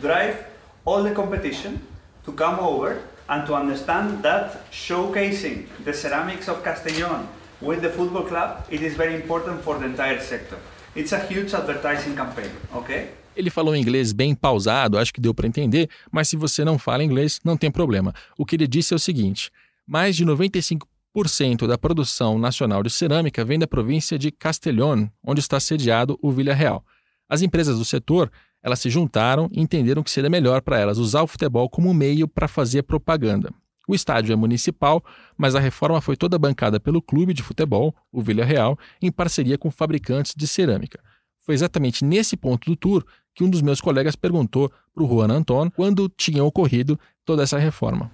drive 0.00 0.44
all 0.84 1.02
the 1.02 1.12
competition 1.12 1.80
to 2.24 2.32
come 2.32 2.58
over 2.58 3.00
and 3.28 3.46
to 3.46 3.54
understand 3.54 4.22
that 4.24 4.68
showcasing 4.70 5.66
the 5.84 5.92
ceramics 5.92 6.48
of 6.48 6.64
Castellón 6.64 7.26
with 7.60 7.82
the 7.82 7.90
football 7.90 8.24
club, 8.24 8.66
it 8.70 8.82
is 8.82 8.94
very 8.94 9.14
important 9.14 9.60
for 9.62 9.78
the 9.78 9.84
entire 9.84 10.20
sector. 10.20 10.58
It's 10.94 11.12
a 11.12 11.20
huge 11.20 11.52
advertising 11.54 12.16
campaign, 12.16 12.50
okay? 12.74 13.10
Ele 13.38 13.50
falou 13.50 13.76
inglês 13.76 14.12
bem 14.12 14.34
pausado, 14.34 14.98
acho 14.98 15.14
que 15.14 15.20
deu 15.20 15.32
para 15.32 15.46
entender, 15.46 15.88
mas 16.10 16.28
se 16.28 16.36
você 16.36 16.64
não 16.64 16.76
fala 16.76 17.04
inglês, 17.04 17.38
não 17.44 17.56
tem 17.56 17.70
problema. 17.70 18.12
O 18.36 18.44
que 18.44 18.56
ele 18.56 18.66
disse 18.66 18.92
é 18.92 18.96
o 18.96 18.98
seguinte: 18.98 19.52
mais 19.86 20.16
de 20.16 20.24
95 20.24 20.88
cento 21.26 21.66
da 21.66 21.78
produção 21.78 22.38
nacional 22.38 22.82
de 22.82 22.90
cerâmica 22.90 23.44
vem 23.44 23.58
da 23.58 23.66
província 23.66 24.18
de 24.18 24.30
Castellón, 24.30 25.06
onde 25.24 25.40
está 25.40 25.58
sediado 25.58 26.18
o 26.20 26.30
Vila 26.32 26.52
Real. 26.52 26.84
As 27.28 27.40
empresas 27.40 27.78
do 27.78 27.84
setor 27.84 28.30
elas 28.60 28.80
se 28.80 28.90
juntaram 28.90 29.48
e 29.52 29.60
entenderam 29.60 30.02
que 30.02 30.10
seria 30.10 30.28
melhor 30.28 30.60
para 30.60 30.78
elas 30.78 30.98
usar 30.98 31.22
o 31.22 31.26
futebol 31.26 31.70
como 31.70 31.94
meio 31.94 32.26
para 32.26 32.48
fazer 32.48 32.82
propaganda. 32.82 33.52
O 33.86 33.94
estádio 33.94 34.32
é 34.32 34.36
municipal, 34.36 35.02
mas 35.36 35.54
a 35.54 35.60
reforma 35.60 36.00
foi 36.00 36.16
toda 36.16 36.38
bancada 36.38 36.80
pelo 36.80 37.00
clube 37.00 37.32
de 37.32 37.42
futebol, 37.42 37.94
o 38.12 38.20
Vila 38.20 38.44
Real, 38.44 38.76
em 39.00 39.12
parceria 39.12 39.56
com 39.56 39.70
fabricantes 39.70 40.34
de 40.36 40.46
cerâmica. 40.46 41.00
Foi 41.48 41.54
exatamente 41.54 42.04
nesse 42.04 42.36
ponto 42.36 42.68
do 42.68 42.76
tour 42.76 43.02
que 43.38 43.44
um 43.44 43.48
dos 43.48 43.62
meus 43.62 43.80
colegas 43.80 44.16
perguntou 44.16 44.68
para 44.92 45.04
o 45.04 45.06
Juan 45.06 45.30
Anton 45.30 45.70
quando 45.70 46.08
tinha 46.08 46.42
ocorrido 46.42 46.98
toda 47.24 47.44
essa 47.44 47.56
reforma. 47.56 48.10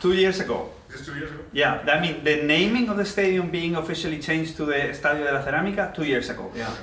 Two 0.00 0.12
years 0.12 0.40
ago. 0.40 0.72
Just 0.90 1.04
two 1.04 1.14
years 1.14 1.30
ago? 1.30 1.44
Yeah, 1.52 1.84
I 1.86 2.00
mean, 2.00 2.24
the 2.24 2.42
naming 2.42 2.88
of 2.88 2.96
the 2.96 3.04
stadium 3.04 3.48
being 3.48 3.76
officially 3.76 4.18
changed 4.18 4.56
to 4.56 4.66
the 4.66 4.90
Estadio 4.90 5.24
de 5.24 5.32
la 5.32 5.42
Cerámica 5.44 5.92
two 5.94 6.04
years 6.04 6.28
ago. 6.30 6.50
Yeah. 6.52 6.74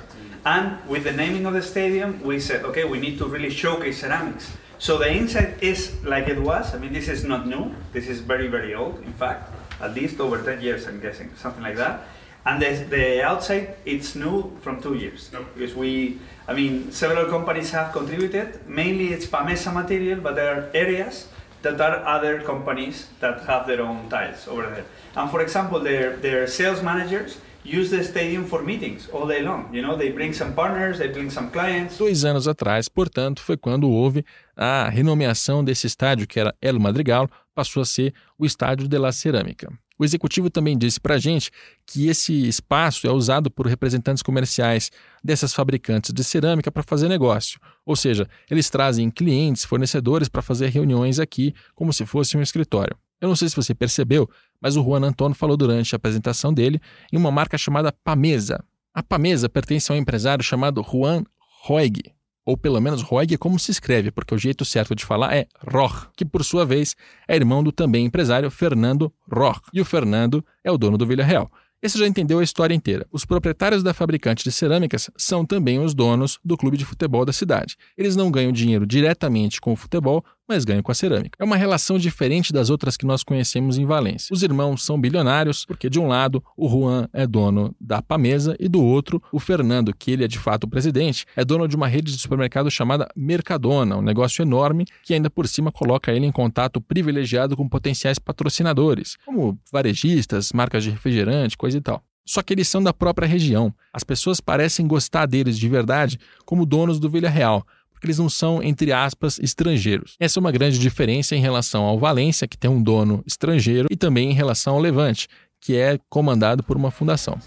And 0.46 0.78
with 0.88 1.04
the 1.04 1.12
naming 1.12 1.44
of 1.44 1.52
the 1.52 1.60
stadium, 1.60 2.22
we 2.22 2.40
said, 2.40 2.64
okay, 2.64 2.84
we 2.84 3.00
need 3.00 3.18
to 3.18 3.26
really 3.26 3.50
showcase 3.50 4.00
ceramics. 4.00 4.56
So 4.78 4.96
the 4.96 5.10
inside 5.10 5.56
is 5.60 5.92
like 6.04 6.28
it 6.28 6.40
was. 6.40 6.74
I 6.74 6.78
mean, 6.78 6.94
this 6.94 7.08
is 7.08 7.22
not 7.24 7.46
new. 7.46 7.74
This 7.92 8.08
is 8.08 8.20
very, 8.20 8.48
very 8.48 8.74
old, 8.74 9.02
in 9.04 9.12
fact, 9.12 9.50
at 9.80 9.94
least 9.94 10.20
over 10.20 10.40
10 10.42 10.62
years, 10.62 10.86
I'm 10.86 11.00
guessing, 11.00 11.30
something 11.36 11.62
like 11.62 11.76
that. 11.76 12.04
And 12.46 12.62
the, 12.62 12.86
the 12.88 13.22
outside, 13.24 13.74
it's 13.84 14.14
new 14.14 14.56
from 14.60 14.80
two 14.80 14.94
years. 14.94 15.30
No. 15.32 15.44
Because 15.54 15.74
we, 15.74 16.20
I 16.48 16.54
mean, 16.54 16.92
several 16.92 17.26
companies 17.26 17.70
have 17.72 17.92
contributed. 17.92 18.66
Mainly 18.68 19.12
it's 19.12 19.26
Pamesa 19.26 19.72
material, 19.72 20.20
but 20.20 20.36
there 20.36 20.54
are 20.54 20.70
areas 20.74 21.26
that 21.62 21.80
are 21.80 22.04
other 22.06 22.40
companies 22.42 23.08
that 23.20 23.40
have 23.46 23.66
their 23.66 23.82
own 23.82 24.08
tiles 24.08 24.46
over 24.46 24.62
there. 24.62 24.84
And 25.16 25.28
for 25.30 25.40
example, 25.40 25.80
their, 25.80 26.16
their 26.16 26.46
sales 26.46 26.82
managers 26.82 27.38
use 27.64 27.90
the 27.90 28.04
stadium 28.04 28.44
for 28.44 28.62
meetings 28.62 29.08
all 29.12 29.26
day 29.26 29.42
long. 29.42 29.74
You 29.74 29.82
know, 29.82 29.96
they 29.96 30.10
bring 30.10 30.32
some 30.32 30.54
partners, 30.54 30.98
they 30.98 31.08
bring 31.08 31.30
some 31.30 31.50
clients. 31.50 31.98
Dois 31.98 32.24
anos 32.24 32.46
atrás, 32.46 32.88
portanto, 32.88 33.42
foi 33.42 33.56
quando 33.56 33.90
houve 33.90 34.24
a 34.56 34.88
renomeação 34.88 35.64
desse 35.64 35.86
estádio, 35.86 36.28
que 36.28 36.38
era 36.38 36.54
El 36.62 36.78
Madrigal, 36.78 37.28
passou 37.56 37.82
a 37.82 37.86
ser 37.86 38.12
o 38.38 38.44
Estádio 38.44 38.86
de 38.86 38.98
la 38.98 39.10
Cerâmica. 39.10 39.72
O 39.98 40.04
executivo 40.04 40.50
também 40.50 40.76
disse 40.76 41.00
para 41.00 41.14
a 41.14 41.18
gente 41.18 41.50
que 41.86 42.08
esse 42.08 42.46
espaço 42.46 43.06
é 43.06 43.10
usado 43.10 43.50
por 43.50 43.66
representantes 43.66 44.22
comerciais 44.22 44.90
dessas 45.24 45.54
fabricantes 45.54 46.12
de 46.12 46.22
cerâmica 46.22 46.70
para 46.70 46.82
fazer 46.82 47.08
negócio. 47.08 47.58
Ou 47.84 47.96
seja, 47.96 48.28
eles 48.50 48.68
trazem 48.68 49.10
clientes, 49.10 49.64
fornecedores 49.64 50.28
para 50.28 50.42
fazer 50.42 50.68
reuniões 50.68 51.18
aqui, 51.18 51.54
como 51.74 51.94
se 51.94 52.04
fosse 52.04 52.36
um 52.36 52.42
escritório. 52.42 52.94
Eu 53.18 53.28
não 53.28 53.36
sei 53.36 53.48
se 53.48 53.56
você 53.56 53.74
percebeu, 53.74 54.28
mas 54.60 54.76
o 54.76 54.84
Juan 54.84 55.00
Antônio 55.02 55.34
falou 55.34 55.56
durante 55.56 55.94
a 55.94 55.96
apresentação 55.96 56.52
dele 56.52 56.78
em 57.10 57.16
uma 57.16 57.30
marca 57.30 57.56
chamada 57.56 57.90
Pamesa. 57.90 58.62
A 58.92 59.02
Pamesa 59.02 59.48
pertence 59.48 59.90
a 59.90 59.94
um 59.94 59.98
empresário 59.98 60.44
chamado 60.44 60.82
Juan 60.82 61.24
Roig, 61.62 62.02
ou 62.46 62.56
pelo 62.56 62.80
menos 62.80 63.02
Roig 63.02 63.34
é 63.34 63.36
como 63.36 63.58
se 63.58 63.72
escreve, 63.72 64.12
porque 64.12 64.34
o 64.34 64.38
jeito 64.38 64.64
certo 64.64 64.94
de 64.94 65.04
falar 65.04 65.36
é 65.36 65.48
Roch, 65.68 66.06
que 66.16 66.24
por 66.24 66.44
sua 66.44 66.64
vez 66.64 66.94
é 67.26 67.34
irmão 67.34 67.62
do 67.62 67.72
também 67.72 68.06
empresário 68.06 68.48
Fernando 68.50 69.12
Roch. 69.30 69.60
E 69.74 69.80
o 69.80 69.84
Fernando 69.84 70.44
é 70.62 70.70
o 70.70 70.78
dono 70.78 70.96
do 70.96 71.04
Villarreal. 71.04 71.50
Esse 71.82 71.98
já 71.98 72.06
entendeu 72.06 72.38
a 72.38 72.42
história 72.42 72.74
inteira. 72.74 73.06
Os 73.12 73.24
proprietários 73.24 73.82
da 73.82 73.92
fabricante 73.92 74.42
de 74.42 74.50
cerâmicas 74.50 75.10
são 75.16 75.44
também 75.44 75.78
os 75.78 75.94
donos 75.94 76.38
do 76.42 76.56
clube 76.56 76.76
de 76.76 76.84
futebol 76.84 77.24
da 77.24 77.32
cidade. 77.32 77.76
Eles 77.98 78.16
não 78.16 78.30
ganham 78.30 78.50
dinheiro 78.50 78.86
diretamente 78.86 79.60
com 79.60 79.72
o 79.72 79.76
futebol, 79.76 80.24
mas 80.48 80.64
ganham 80.64 80.82
com 80.82 80.92
a 80.92 80.94
cerâmica. 80.94 81.36
É 81.38 81.44
uma 81.44 81.56
relação 81.56 81.98
diferente 81.98 82.52
das 82.52 82.70
outras 82.70 82.96
que 82.96 83.06
nós 83.06 83.22
conhecemos 83.22 83.78
em 83.78 83.84
Valência. 83.84 84.32
Os 84.32 84.42
irmãos 84.42 84.84
são 84.84 85.00
bilionários, 85.00 85.64
porque 85.64 85.90
de 85.90 85.98
um 85.98 86.06
lado 86.06 86.42
o 86.56 86.68
Juan 86.68 87.08
é 87.12 87.26
dono 87.26 87.74
da 87.80 88.00
Pamesa 88.00 88.56
e 88.58 88.68
do 88.68 88.82
outro 88.82 89.22
o 89.32 89.40
Fernando, 89.40 89.94
que 89.94 90.10
ele 90.10 90.24
é 90.24 90.28
de 90.28 90.38
fato 90.38 90.64
o 90.64 90.68
presidente, 90.68 91.26
é 91.34 91.44
dono 91.44 91.66
de 91.66 91.76
uma 91.76 91.88
rede 91.88 92.12
de 92.12 92.18
supermercado 92.18 92.70
chamada 92.70 93.08
Mercadona, 93.16 93.96
um 93.96 94.02
negócio 94.02 94.42
enorme 94.42 94.86
que 95.02 95.14
ainda 95.14 95.30
por 95.30 95.48
cima 95.48 95.72
coloca 95.72 96.12
ele 96.12 96.26
em 96.26 96.32
contato 96.32 96.80
privilegiado 96.80 97.56
com 97.56 97.68
potenciais 97.68 98.18
patrocinadores, 98.18 99.16
como 99.24 99.58
varejistas, 99.72 100.52
marcas 100.52 100.84
de 100.84 100.90
refrigerante, 100.90 101.56
coisa 101.56 101.78
e 101.78 101.80
tal. 101.80 102.02
Só 102.26 102.42
que 102.42 102.52
eles 102.52 102.66
são 102.66 102.82
da 102.82 102.92
própria 102.92 103.28
região. 103.28 103.72
As 103.92 104.02
pessoas 104.02 104.40
parecem 104.40 104.86
gostar 104.86 105.26
deles 105.26 105.56
de 105.56 105.68
verdade 105.68 106.18
como 106.44 106.66
donos 106.66 106.98
do 106.98 107.08
Vila 107.08 107.28
Real, 107.28 107.64
eles 108.06 108.18
não 108.18 108.28
são, 108.28 108.62
entre 108.62 108.92
aspas, 108.92 109.38
estrangeiros. 109.38 110.16
Essa 110.18 110.38
é 110.38 110.40
uma 110.40 110.52
grande 110.52 110.78
diferença 110.78 111.34
em 111.34 111.40
relação 111.40 111.84
ao 111.84 111.98
Valência, 111.98 112.46
que 112.46 112.56
tem 112.56 112.70
um 112.70 112.82
dono 112.82 113.22
estrangeiro, 113.26 113.88
e 113.90 113.96
também 113.96 114.30
em 114.30 114.34
relação 114.34 114.74
ao 114.74 114.80
Levante, 114.80 115.28
que 115.60 115.76
é 115.76 115.98
comandado 116.08 116.62
por 116.62 116.76
uma 116.76 116.90
fundação. 116.90 117.38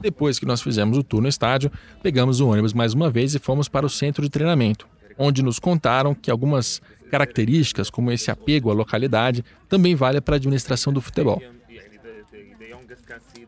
Depois 0.00 0.38
que 0.38 0.46
nós 0.46 0.60
fizemos 0.60 0.98
o 0.98 1.02
tour 1.02 1.22
no 1.22 1.28
estádio, 1.28 1.72
pegamos 2.02 2.40
o 2.40 2.48
ônibus 2.48 2.72
mais 2.72 2.92
uma 2.92 3.10
vez 3.10 3.34
e 3.34 3.38
fomos 3.38 3.68
para 3.68 3.86
o 3.86 3.90
centro 3.90 4.22
de 4.22 4.28
treinamento, 4.28 4.86
onde 5.18 5.42
nos 5.42 5.58
contaram 5.58 6.14
que 6.14 6.30
algumas 6.30 6.82
características, 7.10 7.88
como 7.88 8.10
esse 8.10 8.30
apego 8.30 8.70
à 8.70 8.74
localidade, 8.74 9.44
também 9.68 9.94
vale 9.94 10.20
para 10.20 10.34
a 10.34 10.36
administração 10.36 10.92
do 10.92 11.00
futebol. 11.00 11.40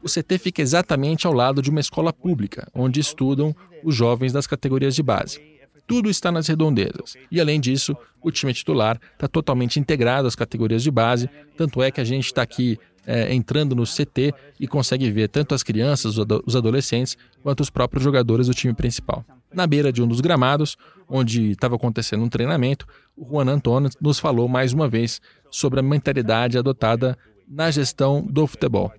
O 0.02 0.08
CT 0.08 0.38
fica 0.38 0.62
exatamente 0.62 1.26
ao 1.26 1.32
lado 1.32 1.60
de 1.60 1.70
uma 1.70 1.80
escola 1.80 2.12
pública, 2.12 2.68
onde 2.74 3.00
estudam 3.00 3.54
os 3.82 3.94
jovens 3.94 4.32
das 4.32 4.46
categorias 4.46 4.94
de 4.94 5.02
base. 5.02 5.40
Tudo 5.86 6.10
está 6.10 6.30
nas 6.30 6.46
redondezas. 6.46 7.16
E 7.30 7.40
além 7.40 7.58
disso, 7.58 7.96
o 8.22 8.30
time 8.30 8.52
titular 8.52 9.00
está 9.14 9.26
totalmente 9.26 9.80
integrado 9.80 10.28
às 10.28 10.36
categorias 10.36 10.82
de 10.82 10.90
base, 10.90 11.28
tanto 11.56 11.82
é 11.82 11.90
que 11.90 12.00
a 12.00 12.04
gente 12.04 12.26
está 12.26 12.42
aqui 12.42 12.78
é, 13.06 13.34
entrando 13.34 13.74
no 13.74 13.84
CT 13.84 14.34
e 14.60 14.68
consegue 14.68 15.10
ver 15.10 15.28
tanto 15.28 15.54
as 15.54 15.62
crianças, 15.62 16.16
os 16.18 16.54
adolescentes, 16.54 17.16
quanto 17.42 17.60
os 17.60 17.70
próprios 17.70 18.04
jogadores 18.04 18.48
do 18.48 18.54
time 18.54 18.74
principal. 18.74 19.24
Na 19.52 19.66
beira 19.66 19.90
de 19.90 20.02
um 20.02 20.06
dos 20.06 20.20
gramados, 20.20 20.76
onde 21.08 21.52
estava 21.52 21.76
acontecendo 21.76 22.22
um 22.22 22.28
treinamento, 22.28 22.86
o 23.16 23.26
Juan 23.26 23.46
Antônio 23.46 23.88
nos 23.98 24.18
falou 24.18 24.46
mais 24.46 24.74
uma 24.74 24.86
vez 24.86 25.22
sobre 25.50 25.80
a 25.80 25.82
mentalidade 25.82 26.58
adotada 26.58 27.16
na 27.48 27.70
gestão 27.70 28.22
do 28.22 28.46
futebol. 28.46 28.92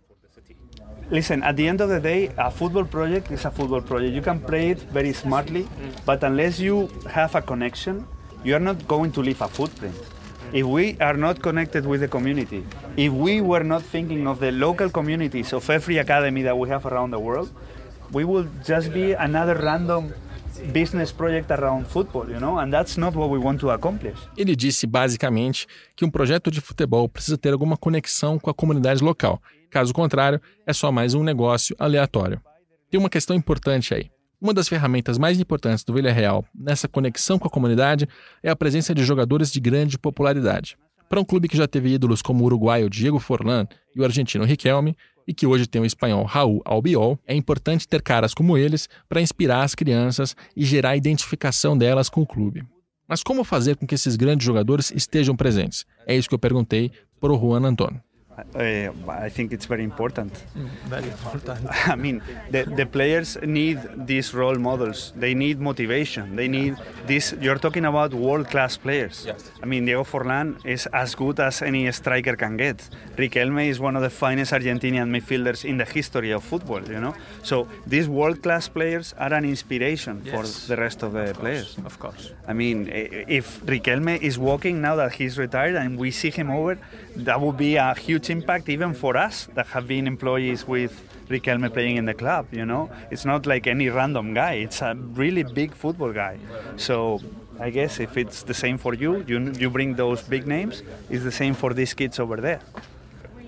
Listen, 1.11 1.41
at 1.41 1.57
the 1.57 1.67
end 1.67 1.81
of 1.81 1.89
the 1.89 1.99
day, 1.99 2.31
a 2.37 2.51
football 2.51 2.85
project 2.85 3.31
is 3.31 3.43
a 3.43 3.49
football 3.49 3.81
project. 3.81 4.13
You 4.13 4.21
can 4.21 4.39
play 4.39 4.69
it 4.69 4.79
very 4.93 5.11
smartly, 5.11 5.67
but 6.05 6.23
unless 6.23 6.59
you 6.59 6.87
have 7.09 7.33
a 7.33 7.41
connection, 7.41 8.05
you 8.43 8.53
are 8.55 8.59
not 8.59 8.87
going 8.87 9.11
to 9.13 9.21
leave 9.21 9.41
a 9.41 9.47
footprint. 9.47 9.95
If 10.53 10.65
we 10.67 10.97
are 10.99 11.17
not 11.17 11.41
connected 11.41 11.85
with 11.87 12.01
the 12.01 12.07
community, 12.07 12.63
if 12.95 13.11
we 13.11 13.41
were 13.41 13.63
not 13.63 13.81
thinking 13.81 14.27
of 14.27 14.39
the 14.39 14.51
local 14.51 14.89
communities 14.91 15.51
of 15.51 15.67
every 15.71 15.97
academy 15.97 16.43
that 16.43 16.55
we 16.55 16.69
have 16.69 16.85
around 16.85 17.09
the 17.09 17.19
world, 17.19 17.49
we 18.11 18.23
will 18.23 18.47
just 18.63 18.93
be 18.93 19.13
another 19.13 19.55
random 19.55 20.13
business 20.71 21.11
project 21.11 21.49
around 21.51 21.87
football, 21.87 22.29
you 22.29 22.39
know, 22.39 22.59
and 22.59 22.71
that's 22.71 22.97
not 22.97 23.15
what 23.15 23.29
we 23.31 23.39
want 23.39 23.59
to 23.59 23.71
accomplish. 23.71 24.17
Ele 24.37 24.55
disse 24.55 24.85
basicamente 24.85 25.65
que 25.95 26.05
um 26.05 26.09
projeto 26.11 26.51
de 26.51 26.61
futebol 26.61 27.09
precisa 27.09 27.37
ter 27.37 27.51
alguma 27.51 27.77
conexão 27.77 28.37
com 28.37 28.49
a 28.49 28.53
comunidade 28.53 29.03
local. 29.03 29.41
Caso 29.69 29.93
contrário, 29.93 30.41
é 30.65 30.73
só 30.73 30.91
mais 30.91 31.13
um 31.13 31.23
negócio 31.23 31.75
aleatório. 31.77 32.41
Tem 32.89 32.99
uma 32.99 33.09
questão 33.09 33.35
importante 33.35 33.93
aí. 33.93 34.09
Uma 34.41 34.53
das 34.53 34.67
ferramentas 34.67 35.17
mais 35.17 35.39
importantes 35.39 35.83
do 35.83 35.93
Villarreal 35.93 36.45
nessa 36.55 36.87
conexão 36.87 37.37
com 37.37 37.47
a 37.47 37.51
comunidade 37.51 38.07
é 38.41 38.49
a 38.49 38.55
presença 38.55 38.95
de 38.95 39.03
jogadores 39.03 39.51
de 39.51 39.59
grande 39.59 39.97
popularidade. 39.97 40.77
Para 41.09 41.19
um 41.19 41.25
clube 41.25 41.47
que 41.47 41.57
já 41.57 41.67
teve 41.67 41.93
ídolos 41.93 42.21
como 42.21 42.43
o 42.43 42.45
uruguaio 42.45 42.89
Diego 42.89 43.19
Forlan 43.19 43.67
e 43.95 43.99
o 43.99 44.03
argentino 44.03 44.45
Riquelme, 44.45 44.95
e 45.27 45.33
que 45.33 45.45
hoje 45.45 45.67
tem 45.67 45.81
o 45.81 45.85
espanhol 45.85 46.23
Raul 46.23 46.61
Albiol, 46.65 47.19
é 47.27 47.35
importante 47.35 47.87
ter 47.87 48.01
caras 48.01 48.33
como 48.33 48.57
eles 48.57 48.89
para 49.07 49.21
inspirar 49.21 49.63
as 49.63 49.75
crianças 49.75 50.35
e 50.55 50.65
gerar 50.65 50.91
a 50.91 50.97
identificação 50.97 51.77
delas 51.77 52.09
com 52.09 52.21
o 52.21 52.25
clube. 52.25 52.63
Mas 53.07 53.21
como 53.21 53.43
fazer 53.43 53.75
com 53.75 53.85
que 53.85 53.93
esses 53.93 54.15
grandes 54.15 54.45
jogadores 54.45 54.91
estejam 54.91 55.35
presentes? 55.35 55.85
É 56.07 56.15
isso 56.15 56.29
que 56.29 56.33
eu 56.33 56.39
perguntei 56.39 56.91
para 57.19 57.31
o 57.31 57.39
Juan 57.39 57.67
Antônio. 57.67 58.01
Uh, 58.55 58.91
I 59.09 59.29
think 59.29 59.51
it's 59.51 59.65
very 59.65 59.83
important. 59.83 60.33
Mm, 60.57 60.69
very 60.87 61.09
important. 61.09 61.67
I 61.87 61.95
mean, 61.95 62.21
the, 62.51 62.63
the 62.63 62.85
players 62.85 63.37
need 63.41 63.79
these 63.95 64.33
role 64.33 64.55
models. 64.55 65.13
They 65.15 65.33
need 65.33 65.59
motivation. 65.59 66.35
They 66.35 66.47
need 66.47 66.77
this. 67.05 67.33
You're 67.41 67.57
talking 67.57 67.85
about 67.85 68.13
world 68.13 68.49
class 68.49 68.77
players. 68.77 69.23
Yes. 69.25 69.51
I 69.61 69.65
mean, 69.65 69.85
Diego 69.85 70.03
Forlan 70.03 70.63
is 70.65 70.87
as 70.87 71.15
good 71.15 71.39
as 71.39 71.61
any 71.61 71.91
striker 71.91 72.35
can 72.35 72.57
get. 72.57 72.77
Riquelme 73.17 73.67
is 73.67 73.79
one 73.79 73.95
of 73.95 74.01
the 74.01 74.09
finest 74.09 74.53
Argentinian 74.53 75.09
midfielders 75.09 75.65
in 75.65 75.77
the 75.77 75.85
history 75.85 76.31
of 76.31 76.43
football, 76.43 76.81
you 76.87 76.99
know? 76.99 77.15
So 77.43 77.67
these 77.85 78.07
world 78.07 78.41
class 78.43 78.67
players 78.67 79.13
are 79.17 79.33
an 79.33 79.45
inspiration 79.45 80.21
yes. 80.23 80.33
for 80.33 80.67
the 80.67 80.77
rest 80.81 81.03
of 81.03 81.13
the 81.13 81.31
of 81.31 81.39
players. 81.39 81.77
Of 81.85 81.99
course. 81.99 82.31
I 82.47 82.53
mean, 82.53 82.89
if 82.91 83.61
Riquelme 83.65 84.21
is 84.21 84.37
walking 84.37 84.81
now 84.81 84.95
that 84.95 85.13
he's 85.13 85.37
retired 85.37 85.75
and 85.75 85.97
we 85.97 86.11
see 86.11 86.29
him 86.29 86.49
over, 86.49 86.77
that 87.15 87.39
would 87.41 87.57
be 87.57 87.75
a 87.75 87.93
huge 87.93 88.28
impact 88.29 88.69
even 88.69 88.93
for 88.93 89.17
us 89.17 89.47
that 89.55 89.67
have 89.67 89.87
been 89.87 90.07
employees 90.07 90.67
with 90.67 90.93
Riquelme 91.29 91.71
playing 91.71 91.97
in 91.97 92.05
the 92.05 92.13
club. 92.13 92.47
You 92.51 92.65
know, 92.65 92.89
it's 93.11 93.25
not 93.25 93.45
like 93.45 93.67
any 93.67 93.89
random 93.89 94.33
guy. 94.33 94.53
It's 94.53 94.81
a 94.81 94.95
really 94.95 95.43
big 95.43 95.73
football 95.73 96.11
guy. 96.11 96.37
So 96.77 97.19
I 97.59 97.69
guess 97.69 97.99
if 97.99 98.17
it's 98.17 98.43
the 98.43 98.53
same 98.53 98.77
for 98.77 98.93
you, 98.93 99.23
you 99.27 99.51
you 99.57 99.69
bring 99.69 99.95
those 99.95 100.21
big 100.23 100.47
names. 100.47 100.81
It's 101.09 101.23
the 101.23 101.31
same 101.31 101.53
for 101.53 101.73
these 101.73 101.93
kids 101.93 102.19
over 102.19 102.37
there. 102.37 102.61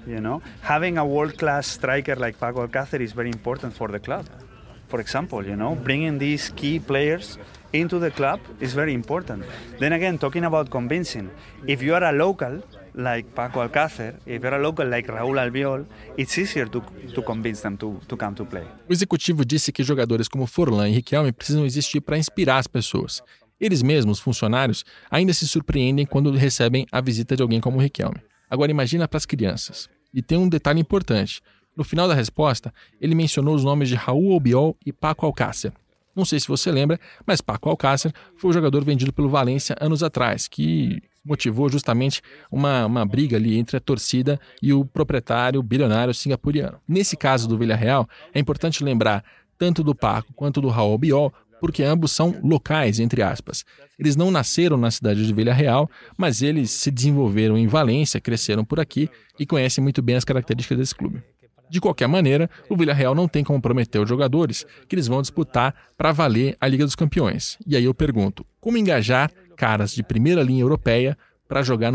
You 0.08 0.20
know, 0.20 0.42
having 0.62 0.98
a 0.98 1.06
world-class 1.06 1.68
striker 1.68 2.16
like 2.16 2.40
Paco 2.40 2.66
Alcácer 2.66 3.00
is 3.00 3.12
very 3.14 3.30
important 3.30 3.74
for 3.74 3.88
the 3.88 4.00
club. 4.00 4.26
For 4.88 5.00
example, 5.00 5.46
you 5.46 5.56
know, 5.56 5.76
bringing 5.76 6.18
these 6.18 6.50
key 6.50 6.80
players 6.80 7.38
into 7.72 8.00
the 8.00 8.12
club 8.12 8.40
is 8.60 8.74
very 8.74 8.94
important. 8.94 9.46
Then 9.80 9.94
again, 9.94 10.18
talking 10.18 10.44
about 10.44 10.70
convincing, 10.70 11.30
if 11.68 11.82
you 11.82 11.94
are 11.94 12.04
a 12.04 12.12
local, 12.12 12.62
like 12.96 13.30
Paco 13.32 13.62
Alcácer, 13.62 14.16
if 14.26 14.42
you're 14.42 14.56
a 14.56 14.60
local 14.60 14.88
like 14.90 15.10
Raúl 15.12 15.38
Albiol, 15.40 15.86
it's 16.18 16.38
easier 16.38 16.68
to, 16.70 16.84
to 17.14 17.22
convince 17.22 17.62
them 17.62 17.78
to, 17.78 18.00
to 18.08 18.18
come 18.18 18.36
to 18.36 18.46
play. 18.46 18.64
O 18.90 18.94
executivo 18.94 19.46
disse 19.46 19.72
que 19.72 19.84
jogadores 19.84 20.28
como 20.28 20.46
Forlan 20.46 20.90
e 20.90 20.94
Riquelme 20.94 21.32
precisam 21.32 21.66
existir 21.66 22.02
para 22.02 22.18
inspirar 22.18 22.58
as 22.58 22.68
pessoas. 22.68 23.22
Eles 23.60 23.84
mesmos, 23.84 24.20
funcionários, 24.20 24.84
ainda 25.10 25.34
se 25.34 25.48
surpreendem 25.48 26.06
quando 26.06 26.32
recebem 26.32 26.88
a 26.92 27.00
visita 27.00 27.36
de 27.36 27.44
alguém 27.44 27.62
como 27.62 27.78
o 27.78 27.82
Riquelme. 27.82 28.22
Agora 28.50 28.72
imagina 28.72 29.08
para 29.08 29.18
as 29.18 29.26
crianças. 29.26 29.88
E 30.14 30.22
tem 30.22 30.38
um 30.38 30.50
detalhe 30.50 30.80
importante. 30.80 31.42
No 31.76 31.84
final 31.84 32.08
da 32.08 32.14
resposta, 32.14 32.74
ele 33.00 33.16
mencionou 33.16 33.56
os 33.56 33.64
nomes 33.64 33.88
de 33.88 33.96
Raul 33.96 34.34
Albiol 34.34 34.76
e 34.86 34.92
Paco 34.92 35.26
Alcácer. 35.26 35.72
Não 36.16 36.26
sei 36.26 36.40
se 36.40 36.48
você 36.48 36.72
lembra, 36.72 37.00
mas 37.26 37.40
Paco 37.40 37.70
Alcácer 37.70 38.12
foi 38.36 38.50
o 38.50 38.54
jogador 38.54 38.84
vendido 38.84 39.14
pelo 39.14 39.30
Valência 39.30 39.76
anos 39.80 40.04
atrás, 40.04 40.48
que 40.48 41.02
motivou 41.24 41.70
justamente 41.70 42.22
uma, 42.52 42.86
uma 42.86 43.06
briga 43.06 43.38
ali 43.38 43.58
entre 43.58 43.78
a 43.78 43.80
torcida 43.80 44.40
e 44.62 44.74
o 44.74 44.84
proprietário 44.84 45.62
bilionário 45.62 46.14
singapuriano. 46.14 46.80
Nesse 46.88 47.16
caso 47.16 47.48
do 47.48 47.58
Villarreal, 47.58 48.08
é 48.34 48.40
importante 48.40 48.84
lembrar 48.84 49.24
tanto 49.58 49.84
do 49.84 49.94
Paco 49.94 50.34
quanto 50.34 50.60
do 50.60 50.70
Raul 50.70 50.98
Biol, 50.98 51.32
porque 51.60 51.84
ambos 51.84 52.12
são 52.12 52.40
locais, 52.44 53.00
entre 53.00 53.22
aspas. 53.22 53.64
Eles 54.00 54.16
não 54.16 54.32
nasceram 54.32 54.78
na 54.78 54.90
cidade 54.90 55.26
de 55.26 55.32
Villarreal, 55.32 55.88
mas 56.18 56.42
eles 56.42 56.72
se 56.72 56.90
desenvolveram 56.90 57.56
em 57.56 57.68
Valência, 57.68 58.20
cresceram 58.20 58.66
por 58.66 58.80
aqui 58.80 59.08
e 59.40 59.46
conhecem 59.46 59.84
muito 59.84 60.02
bem 60.02 60.16
as 60.16 60.26
características 60.26 60.80
desse 60.80 60.96
clube. 60.96 61.22
De 61.70 61.80
qualquer 61.80 62.08
maneira, 62.08 62.50
o 62.68 62.76
Villarreal 62.76 63.16
não 63.16 63.30
tem 63.30 63.46
como 63.46 63.62
prometer 63.62 64.00
aos 64.00 64.10
jogadores 64.10 64.66
que 64.90 64.96
eles 64.96 65.08
vão 65.08 65.22
disputar 65.22 65.74
para 65.96 66.12
valer 66.12 66.58
a 66.60 66.68
Liga 66.68 66.84
dos 66.84 66.96
Campeões. 66.96 67.58
E 67.66 67.78
aí 67.78 67.86
eu 67.86 67.94
pergunto, 67.94 68.46
como 68.60 68.78
engajar 68.78 69.32
caras 69.62 69.96
de 69.96 70.02
primeira 70.02 70.42
linha 70.42 70.62
europeia 70.62 71.16
para 71.48 71.64
jogar. 71.64 71.92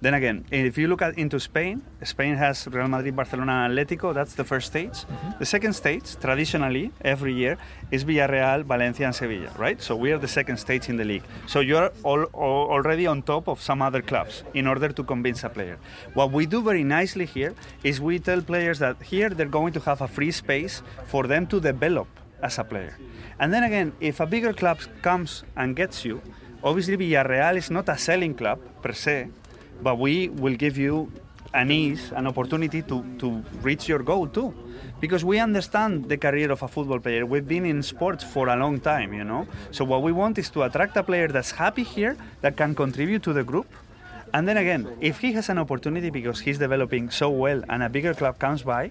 Then 0.00 0.14
again, 0.14 0.44
if 0.52 0.78
you 0.78 0.86
look 0.86 1.02
at 1.02 1.18
into 1.18 1.40
Spain, 1.40 1.82
Spain 2.04 2.36
has 2.36 2.68
Real 2.68 2.86
Madrid, 2.86 3.16
Barcelona, 3.16 3.66
Atlético. 3.66 4.14
That's 4.14 4.36
the 4.36 4.44
first 4.44 4.68
stage. 4.68 4.92
Mm-hmm. 4.92 5.38
The 5.40 5.46
second 5.46 5.72
stage, 5.72 6.16
traditionally, 6.20 6.92
every 7.00 7.34
year, 7.34 7.58
is 7.90 8.04
Villarreal, 8.04 8.62
Valencia, 8.62 9.06
and 9.06 9.14
Sevilla, 9.14 9.50
right? 9.58 9.82
So 9.82 9.96
we 9.96 10.12
are 10.12 10.18
the 10.18 10.28
second 10.28 10.58
stage 10.58 10.88
in 10.88 10.96
the 10.96 11.04
league. 11.04 11.24
So 11.48 11.58
you're 11.58 11.90
all, 12.04 12.24
all, 12.32 12.70
already 12.70 13.08
on 13.08 13.22
top 13.22 13.48
of 13.48 13.60
some 13.60 13.82
other 13.82 14.02
clubs 14.02 14.44
in 14.54 14.68
order 14.68 14.90
to 14.90 15.02
convince 15.02 15.42
a 15.42 15.48
player. 15.48 15.78
What 16.14 16.30
we 16.30 16.46
do 16.46 16.62
very 16.62 16.84
nicely 16.84 17.26
here 17.26 17.54
is 17.82 18.00
we 18.00 18.20
tell 18.20 18.40
players 18.40 18.78
that 18.78 19.02
here 19.02 19.30
they're 19.30 19.46
going 19.46 19.72
to 19.72 19.80
have 19.80 20.00
a 20.00 20.06
free 20.06 20.30
space 20.30 20.82
for 21.06 21.26
them 21.26 21.48
to 21.48 21.58
develop 21.58 22.06
as 22.40 22.58
a 22.58 22.64
player. 22.64 22.96
And 23.40 23.52
then 23.52 23.64
again, 23.64 23.92
if 23.98 24.20
a 24.20 24.26
bigger 24.26 24.52
club 24.52 24.78
comes 25.02 25.42
and 25.56 25.74
gets 25.74 26.04
you, 26.04 26.20
Obviously, 26.62 26.96
Villarreal 26.96 27.56
is 27.56 27.70
not 27.70 27.88
a 27.88 27.96
selling 27.96 28.34
club 28.34 28.58
per 28.82 28.92
se, 28.92 29.28
but 29.80 29.98
we 29.98 30.28
will 30.28 30.56
give 30.56 30.76
you 30.76 31.10
an 31.54 31.70
ease, 31.70 32.12
an 32.16 32.26
opportunity 32.26 32.82
to, 32.82 33.04
to 33.18 33.44
reach 33.62 33.88
your 33.88 34.00
goal 34.00 34.26
too. 34.26 34.52
Because 35.00 35.24
we 35.24 35.38
understand 35.38 36.08
the 36.08 36.16
career 36.16 36.50
of 36.50 36.62
a 36.62 36.68
football 36.68 36.98
player. 36.98 37.24
We've 37.24 37.46
been 37.46 37.64
in 37.64 37.82
sports 37.84 38.24
for 38.24 38.48
a 38.48 38.56
long 38.56 38.80
time, 38.80 39.14
you 39.14 39.22
know. 39.22 39.46
So 39.70 39.84
what 39.84 40.02
we 40.02 40.10
want 40.10 40.38
is 40.38 40.50
to 40.50 40.64
attract 40.64 40.96
a 40.96 41.04
player 41.04 41.28
that's 41.28 41.52
happy 41.52 41.84
here, 41.84 42.16
that 42.40 42.56
can 42.56 42.74
contribute 42.74 43.22
to 43.22 43.32
the 43.32 43.44
group. 43.44 43.68
And 44.34 44.46
then 44.46 44.56
again, 44.56 44.96
if 45.00 45.20
he 45.20 45.32
has 45.32 45.48
an 45.48 45.58
opportunity 45.58 46.10
because 46.10 46.40
he's 46.40 46.58
developing 46.58 47.10
so 47.10 47.30
well 47.30 47.62
and 47.68 47.82
a 47.84 47.88
bigger 47.88 48.14
club 48.14 48.38
comes 48.40 48.62
by, 48.62 48.90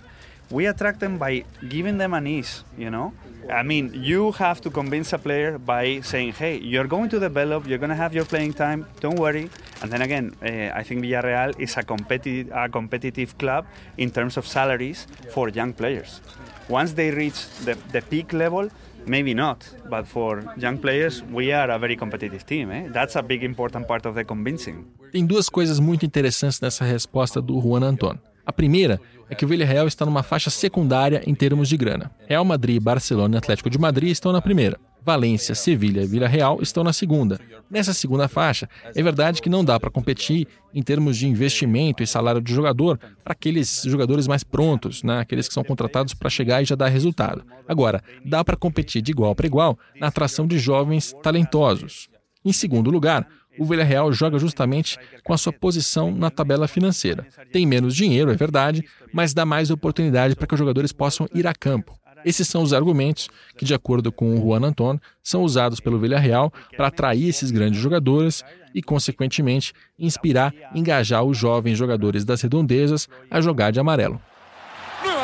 we 0.49 0.65
attract 0.65 0.99
them 0.99 1.17
by 1.17 1.43
giving 1.67 1.97
them 1.97 2.13
an 2.13 2.27
ease, 2.27 2.63
you 2.77 2.89
know. 2.89 3.13
I 3.49 3.63
mean, 3.63 3.91
you 3.93 4.33
have 4.33 4.59
to 4.61 4.69
convince 4.69 5.13
a 5.13 5.17
player 5.17 5.57
by 5.57 6.01
saying, 6.01 6.33
hey, 6.33 6.57
you're 6.57 6.87
going 6.87 7.09
to 7.09 7.19
develop, 7.19 7.65
you're 7.65 7.77
going 7.77 7.89
to 7.89 7.95
have 7.95 8.13
your 8.13 8.25
playing 8.25 8.53
time, 8.53 8.85
don't 8.99 9.17
worry. 9.17 9.49
And 9.81 9.91
then 9.91 10.01
again, 10.01 10.35
uh, 10.41 10.77
I 10.77 10.83
think 10.83 11.01
Villarreal 11.01 11.57
is 11.57 11.77
a, 11.77 11.83
competi- 11.83 12.49
a 12.51 12.67
competitive 12.67 13.37
club 13.37 13.65
in 13.97 14.11
terms 14.11 14.35
of 14.35 14.45
salaries 14.45 15.07
for 15.31 15.47
young 15.47 15.71
players. 15.71 16.21
Once 16.67 16.93
they 16.93 17.11
reach 17.11 17.47
the, 17.63 17.77
the 17.93 18.01
peak 18.01 18.33
level, 18.33 18.69
maybe 19.05 19.33
not, 19.33 19.65
but 19.89 20.05
for 20.05 20.43
young 20.57 20.77
players, 20.77 21.23
we 21.23 21.53
are 21.53 21.69
a 21.69 21.79
very 21.79 21.95
competitive 21.95 22.45
team. 22.45 22.69
Eh? 22.71 22.87
That's 22.89 23.15
a 23.15 23.21
big 23.21 23.43
important 23.43 23.87
part 23.87 24.05
of 24.05 24.15
the 24.15 24.25
convincing. 24.25 24.85
Tem 25.11 25.25
duas 25.25 25.47
coisas 25.47 25.79
muito 25.79 26.05
interessantes 26.05 26.59
nessa 26.59 26.83
resposta 26.83 27.41
do 27.41 27.57
Juan 27.59 27.83
Antônio. 27.83 28.19
A 28.47 28.53
primeira 28.53 28.97
é 29.29 29.35
que 29.35 29.43
o 29.43 29.47
Villarreal 29.47 29.87
está 29.87 30.05
numa 30.05 30.23
faixa 30.23 30.49
secundária 30.49 31.21
em 31.27 31.35
termos 31.35 31.67
de 31.67 31.75
grana. 31.75 32.09
Real 32.29 32.45
Madrid, 32.45 32.81
Barcelona 32.81 33.35
e 33.35 33.37
Atlético 33.37 33.69
de 33.69 33.77
Madrid 33.77 34.09
estão 34.09 34.31
na 34.31 34.41
primeira. 34.41 34.79
Valência, 35.03 35.53
Sevilha 35.53 36.01
e 36.01 36.07
Villarreal 36.07 36.59
estão 36.61 36.81
na 36.81 36.93
segunda. 36.93 37.37
Nessa 37.69 37.93
segunda 37.93 38.29
faixa, 38.29 38.69
é 38.95 39.03
verdade 39.03 39.41
que 39.41 39.49
não 39.49 39.65
dá 39.65 39.77
para 39.77 39.91
competir 39.91 40.47
em 40.73 40.81
termos 40.81 41.17
de 41.17 41.27
investimento 41.27 42.01
e 42.01 42.07
salário 42.07 42.39
de 42.39 42.53
jogador 42.53 42.97
para 43.21 43.33
aqueles 43.33 43.83
jogadores 43.85 44.27
mais 44.27 44.45
prontos, 44.45 45.03
né? 45.03 45.19
aqueles 45.19 45.49
que 45.49 45.53
são 45.53 45.63
contratados 45.63 46.13
para 46.13 46.29
chegar 46.29 46.61
e 46.61 46.65
já 46.65 46.75
dar 46.75 46.87
resultado. 46.87 47.43
Agora, 47.67 48.01
dá 48.23 48.45
para 48.45 48.55
competir 48.55 49.01
de 49.01 49.11
igual 49.11 49.35
para 49.35 49.45
igual 49.47 49.77
na 49.99 50.07
atração 50.07 50.47
de 50.47 50.57
jovens 50.57 51.13
talentosos. 51.21 52.07
Em 52.45 52.53
segundo 52.53 52.89
lugar, 52.89 53.27
o 53.57 53.65
Villarreal 53.65 54.11
joga 54.13 54.39
justamente 54.39 54.97
com 55.23 55.33
a 55.33 55.37
sua 55.37 55.53
posição 55.53 56.11
na 56.11 56.29
tabela 56.29 56.67
financeira. 56.67 57.25
Tem 57.51 57.65
menos 57.65 57.95
dinheiro, 57.95 58.31
é 58.31 58.35
verdade, 58.35 58.83
mas 59.13 59.33
dá 59.33 59.45
mais 59.45 59.71
oportunidade 59.71 60.35
para 60.35 60.47
que 60.47 60.53
os 60.53 60.59
jogadores 60.59 60.91
possam 60.91 61.27
ir 61.33 61.47
a 61.47 61.53
campo. 61.53 61.97
Esses 62.25 62.47
são 62.47 62.61
os 62.61 62.73
argumentos 62.73 63.29
que, 63.57 63.63
de 63.63 63.73
acordo 63.73 64.11
com 64.11 64.35
o 64.35 64.41
Juan 64.41 64.65
Antônio, 64.65 65.01
são 65.23 65.43
usados 65.43 65.79
pelo 65.79 65.99
Villarreal 65.99 66.51
para 66.75 66.87
atrair 66.87 67.29
esses 67.29 67.51
grandes 67.51 67.79
jogadores 67.79 68.43
e, 68.73 68.81
consequentemente, 68.81 69.73
inspirar 69.97 70.53
engajar 70.73 71.23
os 71.23 71.37
jovens 71.37 71.77
jogadores 71.77 72.25
das 72.25 72.41
redondezas 72.41 73.07
a 73.29 73.39
jogar 73.39 73.71
de 73.71 73.79
amarelo. 73.79 74.21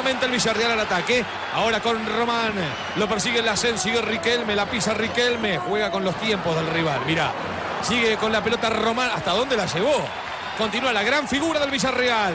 Nuevamente 0.03 0.25
el 0.25 0.33
Villarreal 0.33 0.71
al 0.73 0.79
ataque. 0.81 1.23
Ahora 1.53 1.79
con 1.79 2.05
Román. 2.05 2.51
Lo 2.97 3.07
persigue 3.07 3.39
el 3.39 3.47
ascenso. 3.47 3.83
Sigue 3.83 4.01
Riquelme. 4.01 4.53
La 4.53 4.65
pisa 4.65 4.93
Riquelme. 4.93 5.59
Juega 5.59 5.89
con 5.91 6.03
los 6.03 6.13
tiempos 6.19 6.53
del 6.57 6.67
rival. 6.67 6.99
Mirá. 7.05 7.31
Sigue 7.81 8.17
con 8.17 8.29
la 8.29 8.43
pelota 8.43 8.69
Román. 8.69 9.11
¿Hasta 9.15 9.31
dónde 9.31 9.55
la 9.55 9.65
llevó? 9.65 9.95
Continúa 10.57 10.91
la 10.91 11.03
gran 11.03 11.25
figura 11.25 11.57
del 11.61 11.71
Villarreal. 11.71 12.33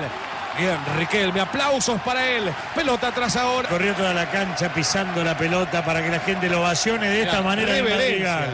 Bien, 0.56 0.78
Riquelme, 0.96 1.40
aplausos 1.40 2.00
para 2.00 2.26
él. 2.26 2.50
Pelota 2.74 3.08
atrás 3.08 3.36
ahora. 3.36 3.68
Corrió 3.68 3.92
toda 3.94 4.14
la 4.14 4.30
cancha 4.30 4.72
pisando 4.72 5.22
la 5.22 5.36
pelota 5.36 5.84
para 5.84 6.02
que 6.02 6.08
la 6.08 6.20
gente 6.20 6.48
lo 6.48 6.60
ovacione 6.60 7.10
de 7.10 7.22
esta 7.22 7.42
manera. 7.42 8.48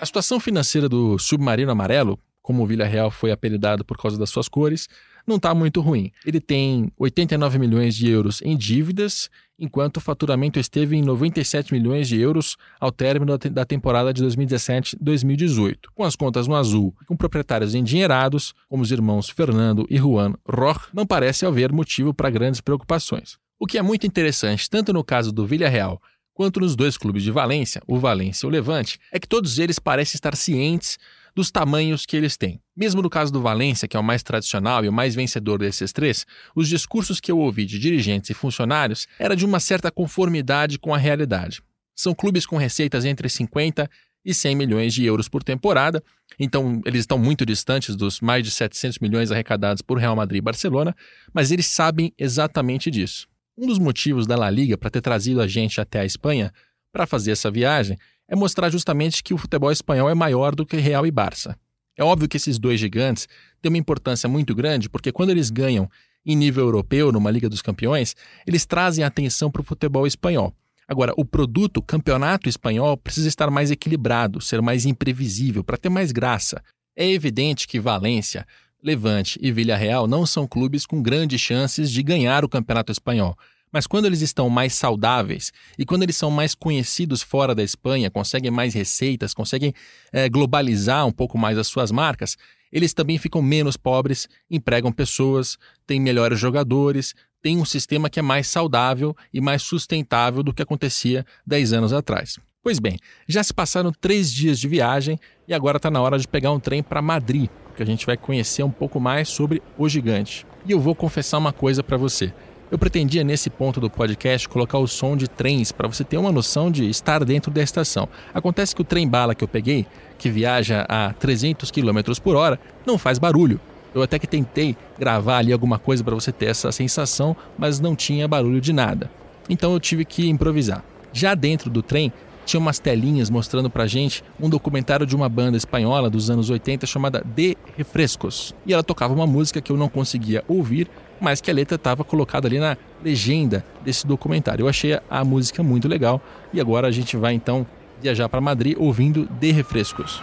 A 0.00 0.06
situação 0.06 0.40
financeira 0.40 0.88
do 0.88 1.18
submarino 1.18 1.70
amarelo, 1.70 2.18
como 2.40 2.62
o 2.62 2.66
Villarreal 2.66 3.10
foi 3.10 3.30
apelidado 3.30 3.84
por 3.84 3.98
causa 3.98 4.18
das 4.18 4.30
suas 4.30 4.48
cores, 4.48 4.88
não 5.28 5.36
está 5.36 5.54
muito 5.54 5.80
ruim. 5.80 6.10
Ele 6.24 6.40
tem 6.40 6.90
89 6.96 7.58
milhões 7.58 7.94
de 7.94 8.08
euros 8.08 8.40
em 8.42 8.56
dívidas, 8.56 9.28
enquanto 9.58 9.98
o 9.98 10.00
faturamento 10.00 10.58
esteve 10.58 10.96
em 10.96 11.02
97 11.02 11.72
milhões 11.72 12.08
de 12.08 12.18
euros 12.18 12.56
ao 12.80 12.92
término 12.92 13.36
da 13.36 13.64
temporada 13.64 14.12
de 14.12 14.24
2017-2018. 14.24 15.76
Com 15.94 16.04
as 16.04 16.16
contas 16.16 16.46
no 16.46 16.54
azul, 16.54 16.94
com 17.06 17.16
proprietários 17.16 17.74
endinheirados, 17.74 18.54
como 18.68 18.82
os 18.82 18.90
irmãos 18.90 19.28
Fernando 19.28 19.86
e 19.90 19.98
Juan 19.98 20.34
Roch, 20.48 20.88
não 20.94 21.06
parece 21.06 21.44
haver 21.44 21.72
motivo 21.72 22.14
para 22.14 22.30
grandes 22.30 22.60
preocupações. 22.60 23.36
O 23.58 23.66
que 23.66 23.76
é 23.76 23.82
muito 23.82 24.06
interessante, 24.06 24.70
tanto 24.70 24.92
no 24.92 25.02
caso 25.02 25.32
do 25.32 25.44
Villarreal 25.44 26.00
quanto 26.32 26.60
nos 26.60 26.76
dois 26.76 26.96
clubes 26.96 27.24
de 27.24 27.32
Valência, 27.32 27.82
o 27.84 27.98
Valência 27.98 28.46
e 28.46 28.48
o 28.48 28.50
Levante, 28.50 29.00
é 29.10 29.18
que 29.18 29.26
todos 29.26 29.58
eles 29.58 29.80
parecem 29.80 30.16
estar 30.16 30.36
cientes 30.36 30.96
dos 31.34 31.50
tamanhos 31.50 32.06
que 32.06 32.16
eles 32.16 32.36
têm. 32.36 32.60
Mesmo 32.78 33.02
no 33.02 33.10
caso 33.10 33.32
do 33.32 33.42
Valência, 33.42 33.88
que 33.88 33.96
é 33.96 34.00
o 34.00 34.04
mais 34.04 34.22
tradicional 34.22 34.84
e 34.84 34.88
o 34.88 34.92
mais 34.92 35.12
vencedor 35.12 35.58
desses 35.58 35.92
três, 35.92 36.24
os 36.54 36.68
discursos 36.68 37.18
que 37.18 37.32
eu 37.32 37.36
ouvi 37.36 37.66
de 37.66 37.76
dirigentes 37.76 38.30
e 38.30 38.34
funcionários 38.34 39.08
era 39.18 39.34
de 39.34 39.44
uma 39.44 39.58
certa 39.58 39.90
conformidade 39.90 40.78
com 40.78 40.94
a 40.94 40.96
realidade. 40.96 41.60
São 41.92 42.14
clubes 42.14 42.46
com 42.46 42.56
receitas 42.56 43.04
entre 43.04 43.28
50 43.28 43.90
e 44.24 44.32
100 44.32 44.54
milhões 44.54 44.94
de 44.94 45.04
euros 45.04 45.28
por 45.28 45.42
temporada, 45.42 46.00
então 46.38 46.80
eles 46.86 47.00
estão 47.00 47.18
muito 47.18 47.44
distantes 47.44 47.96
dos 47.96 48.20
mais 48.20 48.44
de 48.44 48.52
700 48.52 49.00
milhões 49.00 49.32
arrecadados 49.32 49.82
por 49.82 49.98
Real 49.98 50.14
Madrid 50.14 50.38
e 50.38 50.42
Barcelona, 50.42 50.94
mas 51.34 51.50
eles 51.50 51.66
sabem 51.66 52.12
exatamente 52.16 52.92
disso. 52.92 53.26
Um 53.56 53.66
dos 53.66 53.80
motivos 53.80 54.24
da 54.24 54.36
La 54.36 54.50
Liga 54.50 54.78
para 54.78 54.88
ter 54.88 55.00
trazido 55.00 55.40
a 55.40 55.48
gente 55.48 55.80
até 55.80 55.98
a 55.98 56.04
Espanha 56.04 56.52
para 56.92 57.08
fazer 57.08 57.32
essa 57.32 57.50
viagem 57.50 57.98
é 58.28 58.36
mostrar 58.36 58.70
justamente 58.70 59.20
que 59.20 59.34
o 59.34 59.38
futebol 59.38 59.72
espanhol 59.72 60.08
é 60.08 60.14
maior 60.14 60.54
do 60.54 60.64
que 60.64 60.76
Real 60.76 61.04
e 61.04 61.10
Barça. 61.10 61.58
É 61.98 62.04
óbvio 62.04 62.28
que 62.28 62.36
esses 62.36 62.60
dois 62.60 62.78
gigantes 62.78 63.26
têm 63.60 63.70
uma 63.70 63.76
importância 63.76 64.28
muito 64.28 64.54
grande, 64.54 64.88
porque 64.88 65.10
quando 65.10 65.30
eles 65.30 65.50
ganham 65.50 65.90
em 66.24 66.36
nível 66.36 66.64
europeu, 66.64 67.10
numa 67.10 67.30
Liga 67.30 67.48
dos 67.48 67.60
Campeões, 67.60 68.14
eles 68.46 68.64
trazem 68.64 69.02
atenção 69.02 69.50
para 69.50 69.60
o 69.60 69.64
futebol 69.64 70.06
espanhol. 70.06 70.54
Agora, 70.86 71.12
o 71.16 71.24
produto 71.24 71.82
campeonato 71.82 72.48
espanhol 72.48 72.96
precisa 72.96 73.26
estar 73.26 73.50
mais 73.50 73.72
equilibrado, 73.72 74.40
ser 74.40 74.62
mais 74.62 74.86
imprevisível, 74.86 75.64
para 75.64 75.76
ter 75.76 75.88
mais 75.88 76.12
graça. 76.12 76.62
É 76.96 77.06
evidente 77.10 77.66
que 77.66 77.80
Valência, 77.80 78.46
Levante 78.80 79.36
e 79.42 79.50
Villarreal 79.50 80.06
não 80.06 80.24
são 80.24 80.46
clubes 80.46 80.86
com 80.86 81.02
grandes 81.02 81.40
chances 81.40 81.90
de 81.90 82.02
ganhar 82.02 82.44
o 82.44 82.48
campeonato 82.48 82.92
espanhol. 82.92 83.36
Mas 83.72 83.86
quando 83.86 84.06
eles 84.06 84.22
estão 84.22 84.48
mais 84.48 84.74
saudáveis 84.74 85.52
e 85.78 85.84
quando 85.84 86.02
eles 86.02 86.16
são 86.16 86.30
mais 86.30 86.54
conhecidos 86.54 87.22
fora 87.22 87.54
da 87.54 87.62
Espanha, 87.62 88.10
conseguem 88.10 88.50
mais 88.50 88.74
receitas, 88.74 89.34
conseguem 89.34 89.74
é, 90.12 90.28
globalizar 90.28 91.06
um 91.06 91.12
pouco 91.12 91.38
mais 91.38 91.58
as 91.58 91.66
suas 91.66 91.90
marcas, 91.90 92.36
eles 92.72 92.92
também 92.92 93.18
ficam 93.18 93.40
menos 93.40 93.76
pobres, 93.76 94.28
empregam 94.50 94.92
pessoas, 94.92 95.58
têm 95.86 96.00
melhores 96.00 96.38
jogadores, 96.38 97.14
têm 97.42 97.58
um 97.58 97.64
sistema 97.64 98.10
que 98.10 98.18
é 98.18 98.22
mais 98.22 98.46
saudável 98.48 99.16
e 99.32 99.40
mais 99.40 99.62
sustentável 99.62 100.42
do 100.42 100.52
que 100.52 100.62
acontecia 100.62 101.24
10 101.46 101.72
anos 101.72 101.92
atrás. 101.92 102.38
Pois 102.62 102.78
bem, 102.78 102.98
já 103.26 103.42
se 103.42 103.54
passaram 103.54 103.92
três 103.92 104.32
dias 104.32 104.58
de 104.58 104.68
viagem 104.68 105.18
e 105.46 105.54
agora 105.54 105.78
está 105.78 105.90
na 105.90 106.02
hora 106.02 106.18
de 106.18 106.28
pegar 106.28 106.50
um 106.50 106.60
trem 106.60 106.82
para 106.82 107.00
Madrid, 107.00 107.48
porque 107.64 107.82
a 107.82 107.86
gente 107.86 108.04
vai 108.04 108.16
conhecer 108.16 108.62
um 108.62 108.70
pouco 108.70 109.00
mais 109.00 109.28
sobre 109.28 109.62
o 109.78 109.88
gigante. 109.88 110.46
E 110.66 110.72
eu 110.72 110.80
vou 110.80 110.94
confessar 110.94 111.38
uma 111.38 111.52
coisa 111.52 111.82
para 111.82 111.96
você. 111.96 112.32
Eu 112.70 112.78
pretendia, 112.78 113.24
nesse 113.24 113.48
ponto 113.48 113.80
do 113.80 113.88
podcast, 113.88 114.46
colocar 114.46 114.76
o 114.76 114.86
som 114.86 115.16
de 115.16 115.26
trens 115.26 115.72
para 115.72 115.88
você 115.88 116.04
ter 116.04 116.18
uma 116.18 116.30
noção 116.30 116.70
de 116.70 116.86
estar 116.90 117.24
dentro 117.24 117.50
da 117.50 117.62
estação. 117.62 118.06
Acontece 118.34 118.74
que 118.74 118.82
o 118.82 118.84
trem-bala 118.84 119.34
que 119.34 119.42
eu 119.42 119.48
peguei, 119.48 119.86
que 120.18 120.28
viaja 120.28 120.84
a 120.86 121.14
300 121.14 121.70
km 121.70 122.00
por 122.22 122.36
hora, 122.36 122.60
não 122.84 122.98
faz 122.98 123.18
barulho. 123.18 123.58
Eu 123.94 124.02
até 124.02 124.18
que 124.18 124.26
tentei 124.26 124.76
gravar 124.98 125.38
ali 125.38 125.50
alguma 125.50 125.78
coisa 125.78 126.04
para 126.04 126.14
você 126.14 126.30
ter 126.30 126.46
essa 126.46 126.70
sensação, 126.70 127.34
mas 127.56 127.80
não 127.80 127.96
tinha 127.96 128.28
barulho 128.28 128.60
de 128.60 128.74
nada. 128.74 129.10
Então 129.48 129.72
eu 129.72 129.80
tive 129.80 130.04
que 130.04 130.28
improvisar. 130.28 130.84
Já 131.10 131.34
dentro 131.34 131.70
do 131.70 131.82
trem, 131.82 132.12
tinha 132.48 132.58
umas 132.58 132.78
telinhas 132.78 133.28
mostrando 133.28 133.68
pra 133.68 133.86
gente 133.86 134.24
um 134.40 134.48
documentário 134.48 135.04
de 135.04 135.14
uma 135.14 135.28
banda 135.28 135.56
espanhola 135.56 136.08
dos 136.08 136.30
anos 136.30 136.48
80 136.48 136.86
chamada 136.86 137.22
De 137.24 137.56
Refrescos. 137.76 138.54
E 138.64 138.72
ela 138.72 138.82
tocava 138.82 139.12
uma 139.12 139.26
música 139.26 139.60
que 139.60 139.70
eu 139.70 139.76
não 139.76 139.88
conseguia 139.88 140.42
ouvir, 140.48 140.88
mas 141.20 141.42
que 141.42 141.50
a 141.50 141.54
letra 141.54 141.76
estava 141.76 142.02
colocada 142.02 142.48
ali 142.48 142.58
na 142.58 142.76
legenda 143.04 143.64
desse 143.84 144.06
documentário. 144.06 144.62
Eu 144.62 144.68
achei 144.68 144.98
a 145.10 145.24
música 145.24 145.62
muito 145.62 145.86
legal 145.86 146.22
e 146.52 146.60
agora 146.60 146.88
a 146.88 146.90
gente 146.90 147.16
vai 147.18 147.34
então 147.34 147.66
viajar 148.00 148.28
para 148.30 148.40
Madrid 148.40 148.74
ouvindo 148.78 149.28
De 149.38 149.52
Refrescos. 149.52 150.22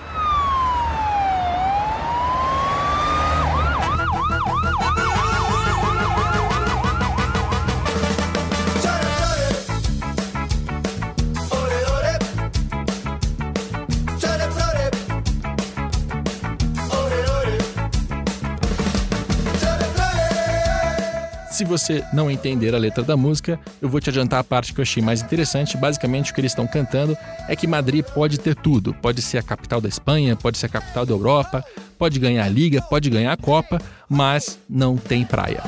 Se 21.55 21.63
você 21.63 22.03
não 22.11 22.29
entender 22.29 22.75
a 22.75 22.77
letra 22.77 23.01
da 23.01 23.15
música, 23.15 23.57
eu 23.81 23.87
vou 23.87 24.01
te 24.01 24.09
adiantar 24.09 24.41
a 24.41 24.43
parte 24.43 24.73
que 24.73 24.81
eu 24.81 24.83
achei 24.83 25.01
mais 25.01 25.21
interessante. 25.21 25.77
Basicamente, 25.77 26.29
o 26.29 26.35
que 26.35 26.41
eles 26.41 26.51
estão 26.51 26.67
cantando 26.67 27.17
é 27.47 27.55
que 27.55 27.65
Madrid 27.65 28.03
pode 28.03 28.37
ter 28.37 28.53
tudo. 28.55 28.93
Pode 28.95 29.21
ser 29.21 29.37
a 29.37 29.41
capital 29.41 29.79
da 29.79 29.87
Espanha, 29.87 30.35
pode 30.35 30.57
ser 30.57 30.65
a 30.65 30.69
capital 30.69 31.05
da 31.05 31.13
Europa, 31.13 31.63
pode 31.97 32.19
ganhar 32.19 32.43
a 32.43 32.49
Liga, 32.49 32.81
pode 32.81 33.09
ganhar 33.09 33.31
a 33.31 33.37
Copa, 33.37 33.81
mas 34.09 34.59
não 34.69 34.97
tem 34.97 35.23
praia. 35.23 35.63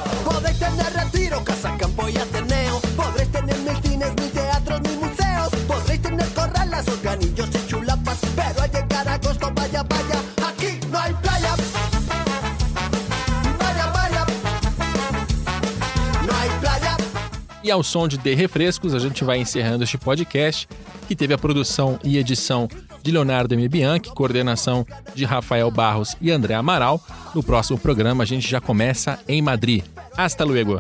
E 17.68 17.72
ao 17.72 17.84
som 17.84 18.08
de 18.08 18.18
De 18.18 18.34
Refrescos, 18.34 18.94
a 18.94 19.00
gente 19.00 19.26
vai 19.26 19.40
encerrando 19.40 19.84
este 19.84 19.98
podcast, 19.98 20.70
que 21.06 21.14
teve 21.14 21.34
a 21.34 21.38
produção 21.38 22.00
e 22.02 22.18
edição 22.18 22.66
de 23.04 23.12
Leonardo 23.12 23.54
M. 23.56 23.68
Bianchi, 23.68 24.10
coordenação 24.12 24.88
de 25.14 25.26
Rafael 25.26 25.70
Barros 25.70 26.16
e 26.22 26.32
André 26.32 26.54
Amaral. 26.54 27.06
No 27.36 27.44
próximo 27.44 27.78
programa, 27.78 28.24
a 28.24 28.26
gente 28.26 28.48
já 28.48 28.62
começa 28.62 29.20
em 29.28 29.42
Madrid. 29.42 29.84
Hasta 30.16 30.46
luego! 30.46 30.80